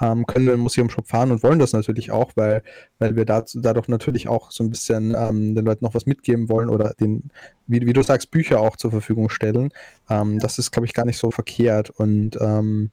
ähm, 0.00 0.26
können 0.26 0.46
wir 0.46 0.54
im 0.54 0.60
Museumshop 0.60 1.08
fahren 1.08 1.30
und 1.30 1.42
wollen 1.42 1.58
das 1.58 1.72
natürlich 1.72 2.10
auch, 2.10 2.32
weil, 2.36 2.62
weil 2.98 3.16
wir 3.16 3.24
dazu, 3.24 3.60
dadurch 3.60 3.88
natürlich 3.88 4.28
auch 4.28 4.50
so 4.50 4.64
ein 4.64 4.70
bisschen 4.70 5.14
ähm, 5.16 5.54
den 5.54 5.64
Leuten 5.64 5.84
noch 5.84 5.94
was 5.94 6.06
mitgeben 6.06 6.48
wollen 6.48 6.68
oder 6.68 6.94
den, 7.00 7.30
wie, 7.66 7.84
wie 7.86 7.92
du 7.92 8.02
sagst, 8.02 8.30
Bücher 8.30 8.60
auch 8.60 8.76
zur 8.76 8.90
Verfügung 8.90 9.30
stellen. 9.30 9.70
Ähm, 10.08 10.38
das 10.38 10.58
ist, 10.58 10.70
glaube 10.70 10.86
ich, 10.86 10.94
gar 10.94 11.04
nicht 11.04 11.18
so 11.18 11.30
verkehrt 11.30 11.90
und, 11.90 12.38
ähm, 12.40 12.90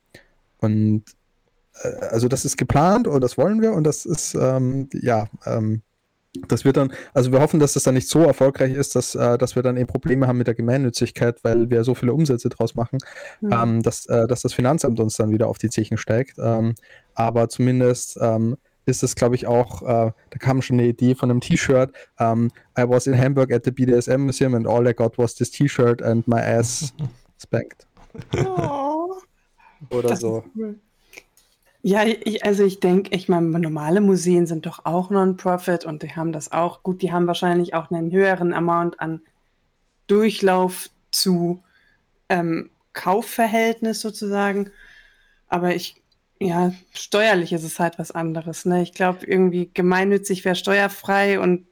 und 0.59 1.03
also 1.83 2.27
das 2.27 2.45
ist 2.45 2.57
geplant 2.57 3.07
und 3.07 3.21
das 3.21 3.37
wollen 3.37 3.61
wir 3.61 3.73
und 3.73 3.83
das 3.83 4.05
ist, 4.05 4.35
ähm, 4.35 4.89
ja, 4.93 5.27
ähm, 5.45 5.81
das 6.47 6.65
wird 6.65 6.77
dann, 6.77 6.91
also 7.13 7.31
wir 7.31 7.39
hoffen, 7.39 7.59
dass 7.59 7.73
das 7.73 7.83
dann 7.83 7.93
nicht 7.93 8.09
so 8.09 8.23
erfolgreich 8.23 8.73
ist, 8.73 8.95
dass, 8.95 9.15
äh, 9.15 9.37
dass 9.37 9.55
wir 9.55 9.63
dann 9.63 9.77
eben 9.77 9.87
Probleme 9.87 10.27
haben 10.27 10.37
mit 10.37 10.47
der 10.47 10.55
Gemeinnützigkeit, 10.55 11.43
weil 11.43 11.69
wir 11.69 11.83
so 11.83 11.95
viele 11.95 12.13
Umsätze 12.13 12.49
draus 12.49 12.75
machen, 12.75 12.99
mhm. 13.41 13.53
ähm, 13.53 13.83
dass, 13.83 14.05
äh, 14.07 14.27
dass 14.27 14.41
das 14.41 14.53
Finanzamt 14.53 14.99
uns 14.99 15.15
dann 15.15 15.31
wieder 15.31 15.47
auf 15.47 15.57
die 15.57 15.69
Zechen 15.69 15.97
steigt. 15.97 16.37
Ähm, 16.37 16.75
aber 17.13 17.49
zumindest 17.49 18.17
ähm, 18.21 18.57
ist 18.85 19.03
es, 19.03 19.15
glaube 19.15 19.35
ich, 19.35 19.47
auch, 19.47 19.81
äh, 19.81 20.11
da 20.29 20.37
kam 20.39 20.61
schon 20.61 20.79
eine 20.79 20.87
Idee 20.87 21.15
von 21.15 21.31
einem 21.31 21.41
T-Shirt. 21.41 21.91
Um, 22.19 22.25
ähm, 22.27 22.51
I 22.77 22.87
was 22.87 23.07
in 23.07 23.17
Hamburg 23.17 23.51
at 23.51 23.65
the 23.65 23.71
BDSM 23.71 24.21
Museum 24.23 24.53
and 24.53 24.67
all 24.67 24.87
I 24.87 24.93
got 24.93 25.17
was 25.17 25.35
this 25.35 25.49
T-Shirt 25.49 26.01
and 26.01 26.27
my 26.27 26.39
ass 26.39 26.93
spanked. 27.41 27.87
Oh, 28.45 29.15
Oder 29.89 30.15
so. 30.15 30.43
Cool. 30.55 30.75
Ja, 31.87 32.03
ich, 32.03 32.43
also 32.43 32.63
ich 32.63 32.79
denke, 32.79 33.15
ich 33.15 33.29
meine, 33.29 33.59
normale 33.59 34.01
Museen 34.01 34.47
sind 34.47 34.65
doch 34.65 34.85
auch 34.85 35.11
Non-Profit 35.11 35.85
und 35.85 36.01
die 36.01 36.15
haben 36.15 36.31
das 36.31 36.51
auch. 36.51 36.81
Gut, 36.81 37.03
die 37.03 37.11
haben 37.11 37.27
wahrscheinlich 37.27 37.75
auch 37.75 37.91
einen 37.91 38.11
höheren 38.11 38.55
Amount 38.55 38.99
an 38.99 39.21
Durchlauf 40.07 40.89
zu 41.11 41.61
ähm, 42.27 42.71
Kaufverhältnis 42.93 44.01
sozusagen. 44.01 44.71
Aber 45.47 45.75
ich, 45.75 46.01
ja, 46.39 46.73
steuerlich 46.91 47.53
ist 47.53 47.63
es 47.63 47.79
halt 47.79 47.99
was 47.99 48.09
anderes. 48.09 48.65
Ne? 48.65 48.81
Ich 48.81 48.93
glaube, 48.93 49.23
irgendwie 49.27 49.69
gemeinnützig 49.71 50.43
wäre 50.43 50.55
steuerfrei 50.55 51.39
und 51.39 51.67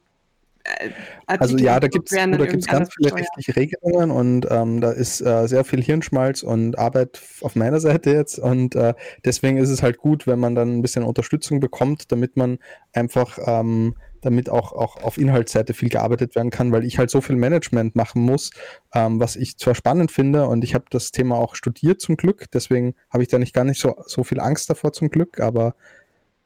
äh, 0.64 0.90
also 1.26 1.56
ja, 1.56 1.78
da 1.78 1.88
gibt 1.88 2.10
es 2.10 2.66
ganz 2.66 2.94
viele 2.94 3.14
rechtliche 3.14 3.56
Regelungen 3.56 4.10
und 4.10 4.46
ähm, 4.50 4.80
da 4.80 4.92
ist 4.92 5.20
äh, 5.20 5.46
sehr 5.46 5.64
viel 5.64 5.82
Hirnschmalz 5.82 6.42
und 6.42 6.78
Arbeit 6.78 7.20
auf 7.42 7.54
meiner 7.54 7.80
Seite 7.80 8.10
jetzt 8.10 8.38
und 8.38 8.74
äh, 8.74 8.94
deswegen 9.24 9.58
ist 9.58 9.70
es 9.70 9.82
halt 9.82 9.98
gut, 9.98 10.26
wenn 10.26 10.38
man 10.38 10.54
dann 10.54 10.78
ein 10.78 10.82
bisschen 10.82 11.04
Unterstützung 11.04 11.60
bekommt, 11.60 12.10
damit 12.12 12.36
man 12.36 12.58
einfach, 12.92 13.38
ähm, 13.44 13.94
damit 14.22 14.48
auch, 14.48 14.72
auch 14.72 15.02
auf 15.02 15.18
Inhaltsseite 15.18 15.74
viel 15.74 15.90
gearbeitet 15.90 16.34
werden 16.34 16.50
kann, 16.50 16.72
weil 16.72 16.84
ich 16.84 16.98
halt 16.98 17.10
so 17.10 17.20
viel 17.20 17.36
Management 17.36 17.94
machen 17.94 18.22
muss, 18.22 18.50
ähm, 18.94 19.20
was 19.20 19.36
ich 19.36 19.58
zwar 19.58 19.74
spannend 19.74 20.10
finde 20.12 20.46
und 20.46 20.64
ich 20.64 20.74
habe 20.74 20.86
das 20.88 21.10
Thema 21.10 21.36
auch 21.36 21.56
studiert 21.56 22.00
zum 22.00 22.16
Glück, 22.16 22.46
deswegen 22.52 22.94
habe 23.10 23.22
ich 23.22 23.28
da 23.28 23.38
nicht 23.38 23.54
gar 23.54 23.64
nicht 23.64 23.80
so, 23.80 23.94
so 24.06 24.24
viel 24.24 24.40
Angst 24.40 24.70
davor 24.70 24.94
zum 24.94 25.10
Glück, 25.10 25.40
aber 25.40 25.74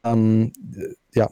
ähm, 0.03 0.51
ja. 1.13 1.29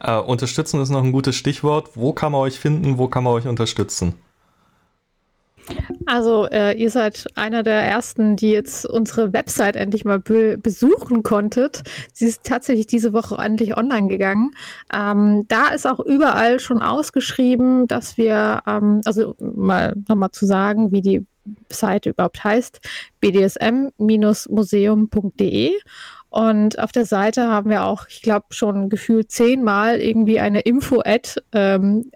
Äh, 0.00 0.18
unterstützen 0.18 0.80
ist 0.80 0.90
noch 0.90 1.02
ein 1.02 1.12
gutes 1.12 1.36
Stichwort. 1.36 1.90
Wo 1.94 2.12
kann 2.12 2.32
man 2.32 2.42
euch 2.42 2.58
finden? 2.58 2.98
Wo 2.98 3.08
kann 3.08 3.24
man 3.24 3.32
euch 3.32 3.46
unterstützen? 3.46 4.14
Also 6.06 6.46
äh, 6.46 6.76
ihr 6.76 6.90
seid 6.90 7.26
einer 7.34 7.62
der 7.62 7.82
ersten, 7.82 8.36
die 8.36 8.50
jetzt 8.50 8.86
unsere 8.86 9.32
Website 9.32 9.76
endlich 9.76 10.04
mal 10.04 10.18
be 10.18 10.58
besuchen 10.58 11.22
konntet. 11.22 11.82
Sie 12.12 12.26
ist 12.26 12.44
tatsächlich 12.44 12.86
diese 12.86 13.14
Woche 13.14 13.36
endlich 13.36 13.76
online 13.76 14.08
gegangen. 14.08 14.50
Ähm, 14.92 15.44
da 15.48 15.68
ist 15.68 15.86
auch 15.86 16.00
überall 16.00 16.58
schon 16.60 16.82
ausgeschrieben, 16.82 17.86
dass 17.86 18.18
wir, 18.18 18.62
ähm, 18.66 19.00
also 19.04 19.36
mal 19.38 19.94
nochmal 20.08 20.32
zu 20.32 20.46
sagen, 20.46 20.90
wie 20.92 21.00
die 21.00 21.24
Seite 21.70 22.10
überhaupt 22.10 22.44
heißt, 22.44 22.80
bdsm-museum.de 23.20 25.72
und 26.34 26.80
auf 26.80 26.90
der 26.90 27.04
Seite 27.04 27.46
haben 27.46 27.70
wir 27.70 27.84
auch, 27.84 28.08
ich 28.08 28.20
glaube, 28.20 28.46
schon 28.50 28.88
gefühlt 28.88 29.30
zehnmal 29.30 30.00
irgendwie 30.00 30.40
eine 30.40 30.62
Info-Ad-E-Mail-Adresse 30.62 31.44
ähm, 31.52 32.10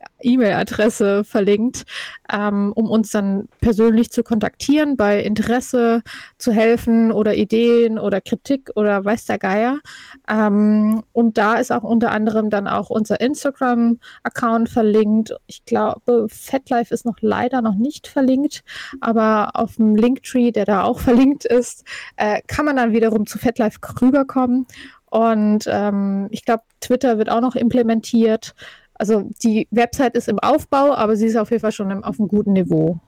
verlinkt, 1.24 1.84
ähm, 2.32 2.72
um 2.74 2.90
uns 2.90 3.10
dann 3.10 3.48
persönlich 3.60 4.10
zu 4.10 4.22
kontaktieren, 4.22 4.96
bei 4.96 5.20
Interesse 5.22 6.02
zu 6.38 6.52
helfen 6.52 7.12
oder 7.12 7.34
Ideen 7.34 7.98
oder 7.98 8.20
Kritik 8.20 8.70
oder 8.74 9.04
weiß 9.04 9.26
der 9.26 9.38
Geier. 9.38 9.78
Ähm, 10.28 11.02
und 11.12 11.38
da 11.38 11.54
ist 11.54 11.70
auch 11.70 11.84
unter 11.84 12.10
anderem 12.10 12.50
dann 12.50 12.66
auch 12.66 12.90
unser 12.90 13.20
Instagram-Account 13.20 14.68
verlinkt. 14.68 15.34
Ich 15.46 15.64
glaube, 15.64 16.26
FatLife 16.30 16.94
ist 16.94 17.04
noch 17.04 17.18
leider 17.20 17.60
noch 17.60 17.74
nicht 17.74 18.06
verlinkt, 18.06 18.62
aber 19.00 19.50
auf 19.54 19.76
dem 19.76 19.96
Linktree, 19.96 20.50
der 20.50 20.64
da 20.64 20.84
auch 20.84 21.00
verlinkt 21.00 21.44
ist, 21.44 21.84
äh, 22.16 22.40
kann 22.46 22.64
man 22.64 22.76
dann 22.76 22.92
wiederum 22.92 23.26
zu 23.26 23.38
FatLife 23.38 23.78
grüßen 23.80 23.98
rüberkommen. 24.00 24.66
Und 25.10 25.64
ähm, 25.66 26.28
ich 26.30 26.44
glaube, 26.44 26.64
Twitter 26.80 27.18
wird 27.18 27.30
auch 27.30 27.40
noch 27.40 27.56
implementiert. 27.56 28.54
Also 28.98 29.30
die 29.42 29.68
Website 29.70 30.16
ist 30.16 30.28
im 30.28 30.38
Aufbau, 30.38 30.92
aber 30.94 31.16
sie 31.16 31.26
ist 31.26 31.36
auf 31.36 31.50
jeden 31.50 31.60
Fall 31.60 31.72
schon 31.72 31.90
im, 31.90 32.04
auf 32.04 32.18
einem 32.18 32.28
guten 32.28 32.52
Niveau. 32.52 32.98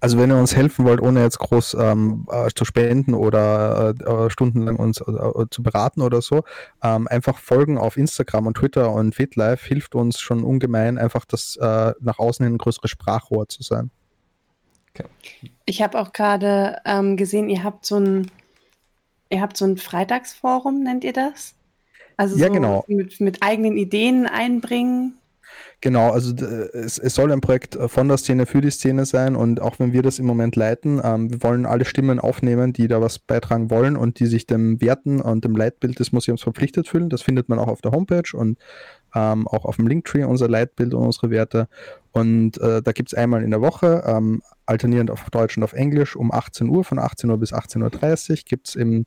Also 0.00 0.18
wenn 0.18 0.30
ihr 0.30 0.36
uns 0.36 0.56
helfen 0.56 0.84
wollt, 0.84 1.00
ohne 1.00 1.22
jetzt 1.22 1.38
groß 1.38 1.76
ähm, 1.80 2.26
äh, 2.30 2.48
zu 2.54 2.64
spenden 2.64 3.14
oder 3.14 3.94
äh, 3.98 4.04
äh 4.04 4.30
stundenlang 4.30 4.76
uns 4.76 5.00
äh, 5.00 5.44
zu 5.50 5.62
beraten 5.62 6.00
oder 6.00 6.22
so, 6.22 6.42
ähm, 6.82 7.06
einfach 7.08 7.38
folgen 7.38 7.78
auf 7.78 7.96
Instagram 7.96 8.46
und 8.46 8.56
Twitter 8.56 8.92
und 8.92 9.14
FitLife 9.14 9.66
hilft 9.66 9.94
uns 9.94 10.20
schon 10.20 10.42
ungemein, 10.42 10.98
einfach 10.98 11.24
das 11.24 11.56
äh, 11.56 11.92
nach 12.00 12.18
außen 12.18 12.44
hin 12.44 12.54
ein 12.54 12.58
größeres 12.58 12.90
Sprachrohr 12.90 13.48
zu 13.48 13.62
sein. 13.62 13.90
Okay. 14.94 15.08
Ich 15.64 15.82
habe 15.82 16.00
auch 16.00 16.12
gerade 16.12 16.78
ähm, 16.84 17.16
gesehen, 17.16 17.48
ihr 17.48 17.62
habt 17.62 17.84
so 17.84 17.98
ein 17.98 18.30
Ihr 19.30 19.40
habt 19.40 19.56
so 19.56 19.66
ein 19.66 19.76
Freitagsforum, 19.76 20.82
nennt 20.82 21.04
ihr 21.04 21.12
das? 21.12 21.54
Also 22.16 22.36
ja, 22.36 22.46
so 22.46 22.52
genau. 22.52 22.84
mit, 22.88 23.20
mit 23.20 23.42
eigenen 23.42 23.76
Ideen 23.76 24.26
einbringen. 24.26 25.18
Genau, 25.80 26.10
also 26.10 26.34
es, 26.34 26.98
es, 26.98 27.14
soll 27.14 27.30
ein 27.30 27.40
Projekt 27.40 27.76
äh, 27.76 27.88
von 27.88 28.08
der 28.08 28.18
Szene 28.18 28.46
für 28.46 28.60
die 28.60 28.70
Szene 28.70 29.06
sein 29.06 29.36
und 29.36 29.60
auch 29.60 29.78
wenn 29.78 29.92
wir 29.92 30.02
das 30.02 30.18
im 30.18 30.26
Moment 30.26 30.56
leiten, 30.56 31.00
ähm, 31.02 31.30
wir 31.30 31.42
wollen 31.42 31.66
alle 31.66 31.84
Stimmen 31.84 32.18
aufnehmen, 32.18 32.72
die 32.72 32.88
da 32.88 33.00
was 33.00 33.18
beitragen 33.18 33.70
wollen 33.70 33.96
und 33.96 34.18
die 34.18 34.26
sich 34.26 34.46
dem 34.46 34.80
Werten 34.80 35.20
und 35.20 35.44
dem 35.44 35.56
Leitbild 35.56 35.98
des 35.98 36.12
Museums 36.12 36.42
verpflichtet 36.42 36.88
fühlen. 36.88 37.10
Das 37.10 37.22
findet 37.22 37.48
man 37.48 37.58
auch 37.58 37.68
auf 37.68 37.80
der 37.80 37.92
Homepage 37.92 38.36
und 38.36 38.58
ähm, 39.14 39.46
auch 39.46 39.64
auf 39.64 39.76
dem 39.76 39.86
Linktree 39.86 40.24
unser 40.24 40.48
Leitbild 40.48 40.94
und 40.94 41.04
unsere 41.04 41.30
Werte. 41.30 41.68
Und 42.12 42.58
äh, 42.58 42.82
da 42.82 42.92
gibt 42.92 43.10
es 43.10 43.14
einmal 43.14 43.42
in 43.42 43.50
der 43.50 43.60
Woche, 43.60 44.02
ähm, 44.06 44.42
alternierend 44.66 45.10
auf 45.10 45.28
Deutsch 45.30 45.56
und 45.56 45.62
auf 45.62 45.72
Englisch, 45.72 46.16
um 46.16 46.32
18 46.32 46.68
Uhr, 46.68 46.84
von 46.84 46.98
18 46.98 47.30
Uhr 47.30 47.38
bis 47.38 47.52
18.30 47.52 48.30
Uhr, 48.30 48.36
gibt 48.44 48.68
es 48.68 48.74
im 48.74 49.04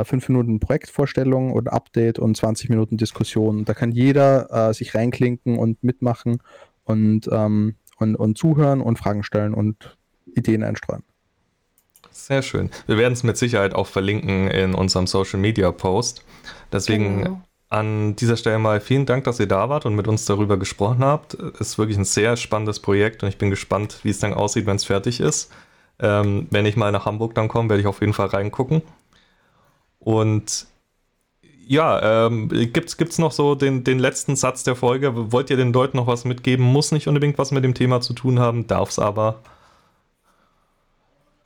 äh, 0.00 0.04
5 0.04 0.28
Minuten 0.28 0.60
Projektvorstellung 0.60 1.52
und 1.52 1.72
Update 1.72 2.18
und 2.18 2.36
20 2.36 2.70
Minuten 2.70 2.96
Diskussion. 2.96 3.64
Da 3.64 3.74
kann 3.74 3.92
jeder 3.92 4.70
äh, 4.70 4.74
sich 4.74 4.94
reinklinken 4.94 5.58
und 5.58 5.82
mitmachen 5.82 6.38
und, 6.84 7.28
ähm, 7.30 7.76
und, 7.98 8.16
und 8.16 8.38
zuhören 8.38 8.80
und 8.80 8.98
Fragen 8.98 9.22
stellen 9.22 9.54
und 9.54 9.96
Ideen 10.34 10.62
einstreuen. 10.62 11.02
Sehr 12.10 12.42
schön. 12.42 12.70
Wir 12.86 12.98
werden 12.98 13.12
es 13.12 13.22
mit 13.22 13.36
Sicherheit 13.36 13.74
auch 13.74 13.86
verlinken 13.86 14.48
in 14.48 14.74
unserem 14.74 15.06
Social 15.06 15.40
Media 15.40 15.70
Post. 15.72 16.24
Deswegen 16.72 17.22
genau. 17.22 17.42
An 17.72 18.16
dieser 18.16 18.36
Stelle 18.36 18.58
mal 18.58 18.82
vielen 18.82 19.06
Dank, 19.06 19.24
dass 19.24 19.40
ihr 19.40 19.46
da 19.46 19.70
wart 19.70 19.86
und 19.86 19.94
mit 19.94 20.06
uns 20.06 20.26
darüber 20.26 20.58
gesprochen 20.58 21.02
habt. 21.02 21.32
Es 21.32 21.68
ist 21.68 21.78
wirklich 21.78 21.96
ein 21.96 22.04
sehr 22.04 22.36
spannendes 22.36 22.80
Projekt 22.80 23.22
und 23.22 23.30
ich 23.30 23.38
bin 23.38 23.48
gespannt, 23.48 24.00
wie 24.02 24.10
es 24.10 24.18
dann 24.18 24.34
aussieht, 24.34 24.66
wenn 24.66 24.76
es 24.76 24.84
fertig 24.84 25.20
ist. 25.20 25.50
Ähm, 25.98 26.48
wenn 26.50 26.66
ich 26.66 26.76
mal 26.76 26.92
nach 26.92 27.06
Hamburg 27.06 27.34
dann 27.34 27.48
komme, 27.48 27.70
werde 27.70 27.80
ich 27.80 27.86
auf 27.86 28.02
jeden 28.02 28.12
Fall 28.12 28.26
reingucken. 28.26 28.82
Und 30.04 30.66
ja, 31.66 32.26
ähm, 32.26 32.48
gibt 32.48 32.98
es 32.98 33.18
noch 33.18 33.32
so 33.32 33.54
den, 33.54 33.84
den 33.84 33.98
letzten 33.98 34.36
Satz 34.36 34.64
der 34.64 34.74
Folge? 34.74 35.32
Wollt 35.32 35.48
ihr 35.48 35.56
den 35.56 35.72
Leuten 35.72 35.96
noch 35.96 36.08
was 36.08 36.24
mitgeben? 36.24 36.64
Muss 36.64 36.92
nicht 36.92 37.06
unbedingt 37.08 37.38
was 37.38 37.52
mit 37.52 37.64
dem 37.64 37.74
Thema 37.74 38.00
zu 38.00 38.12
tun 38.14 38.40
haben, 38.40 38.66
darf 38.66 38.90
es 38.90 38.98
aber. 38.98 39.42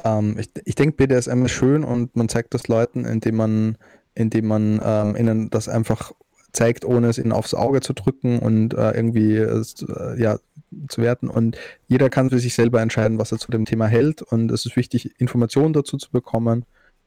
ähm, 0.05 0.37
ich, 0.39 0.51
ich 0.65 0.75
denke, 0.75 0.97
BDSM 0.97 1.45
ist 1.45 1.53
schön 1.53 1.85
und 1.85 2.17
man 2.17 2.29
zeigt 2.29 2.55
das 2.55 2.69
Leuten, 2.69 3.05
indem 3.05 3.37
man, 3.37 3.79
indem 4.15 4.47
man 4.47 4.81
ähm, 4.83 5.17
ihnen 5.17 5.51
das 5.51 5.69
einfach 5.69 6.13
zeigt, 6.53 6.85
ohne 6.85 7.09
es 7.09 7.19
ihnen 7.19 7.33
aufs 7.33 7.55
Auge 7.55 7.81
zu 7.83 7.93
drücken 7.93 8.39
und 8.39 8.73
äh, 8.75 8.93
irgendwie 8.93 9.37
äh, 9.37 10.21
ja, 10.21 10.39
zu 10.89 11.03
werten. 11.03 11.29
Und 11.29 11.59
jeder 11.87 12.09
kann 12.09 12.31
für 12.31 12.39
sich 12.39 12.55
selber 12.55 12.81
entscheiden, 12.81 13.19
was 13.19 13.33
er 13.33 13.39
zu 13.39 13.51
dem 13.51 13.67
Thema 13.67 13.87
hält. 13.87 14.23
Und 14.23 14.51
es 14.51 14.65
ist 14.65 14.77
wichtig, 14.77 15.21
Informationen 15.21 15.75
dazu 15.75 15.99
zu 15.99 16.11
bekommen. 16.11 16.65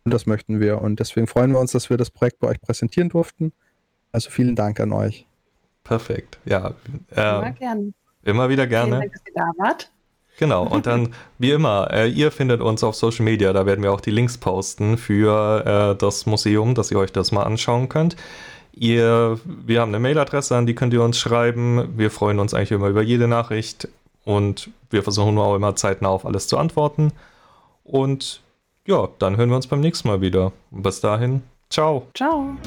Und 0.09 0.13
das 0.15 0.25
möchten 0.25 0.59
wir. 0.59 0.81
Und 0.81 0.99
deswegen 0.99 1.27
freuen 1.27 1.51
wir 1.51 1.59
uns, 1.59 1.71
dass 1.71 1.91
wir 1.91 1.97
das 1.97 2.09
Projekt 2.09 2.39
bei 2.39 2.47
euch 2.47 2.59
präsentieren 2.59 3.09
durften. 3.09 3.53
Also 4.11 4.31
vielen 4.31 4.55
Dank 4.55 4.79
an 4.79 4.91
euch. 4.91 5.27
Perfekt. 5.83 6.39
Ja. 6.45 6.73
Äh, 7.15 7.21
immer 7.21 7.51
gerne. 7.51 7.93
Immer 8.23 8.49
wieder 8.49 8.65
gerne. 8.65 9.01
Vielen 9.01 9.01
Dank, 9.01 9.13
dass 9.13 9.21
ihr 9.27 9.33
da 9.35 9.63
wart. 9.63 9.91
Genau, 10.39 10.65
und 10.65 10.87
dann, 10.87 11.13
wie 11.37 11.51
immer, 11.51 11.89
äh, 11.91 12.09
ihr 12.09 12.31
findet 12.31 12.59
uns 12.59 12.83
auf 12.83 12.95
Social 12.95 13.23
Media, 13.23 13.53
da 13.53 13.67
werden 13.67 13.83
wir 13.83 13.93
auch 13.93 14.01
die 14.01 14.09
Links 14.09 14.39
posten 14.39 14.97
für 14.97 15.93
äh, 15.93 15.95
das 15.95 16.25
Museum, 16.25 16.73
dass 16.73 16.89
ihr 16.89 16.97
euch 16.97 17.11
das 17.11 17.31
mal 17.31 17.43
anschauen 17.43 17.87
könnt. 17.87 18.15
Ihr, 18.73 19.39
wir 19.45 19.81
haben 19.81 19.89
eine 19.89 19.99
Mailadresse, 19.99 20.57
an 20.57 20.65
die 20.65 20.73
könnt 20.73 20.91
ihr 20.93 21.03
uns 21.03 21.19
schreiben. 21.19 21.93
Wir 21.97 22.09
freuen 22.09 22.39
uns 22.39 22.55
eigentlich 22.55 22.71
immer 22.71 22.87
über 22.87 23.03
jede 23.03 23.27
Nachricht 23.27 23.87
und 24.25 24.71
wir 24.89 25.03
versuchen 25.03 25.37
auch 25.37 25.55
immer 25.55 25.75
zeitnah 25.75 26.09
auf 26.09 26.25
alles 26.25 26.47
zu 26.47 26.57
antworten. 26.57 27.11
Und 27.83 28.41
ja, 28.89 29.07
dann 29.19 29.37
hören 29.37 29.49
wir 29.49 29.55
uns 29.55 29.67
beim 29.67 29.81
nächsten 29.81 30.07
Mal 30.07 30.19
wieder. 30.19 30.51
bis 30.71 30.99
dahin, 30.99 31.43
ciao. 31.69 32.07
Ciao. 32.15 32.57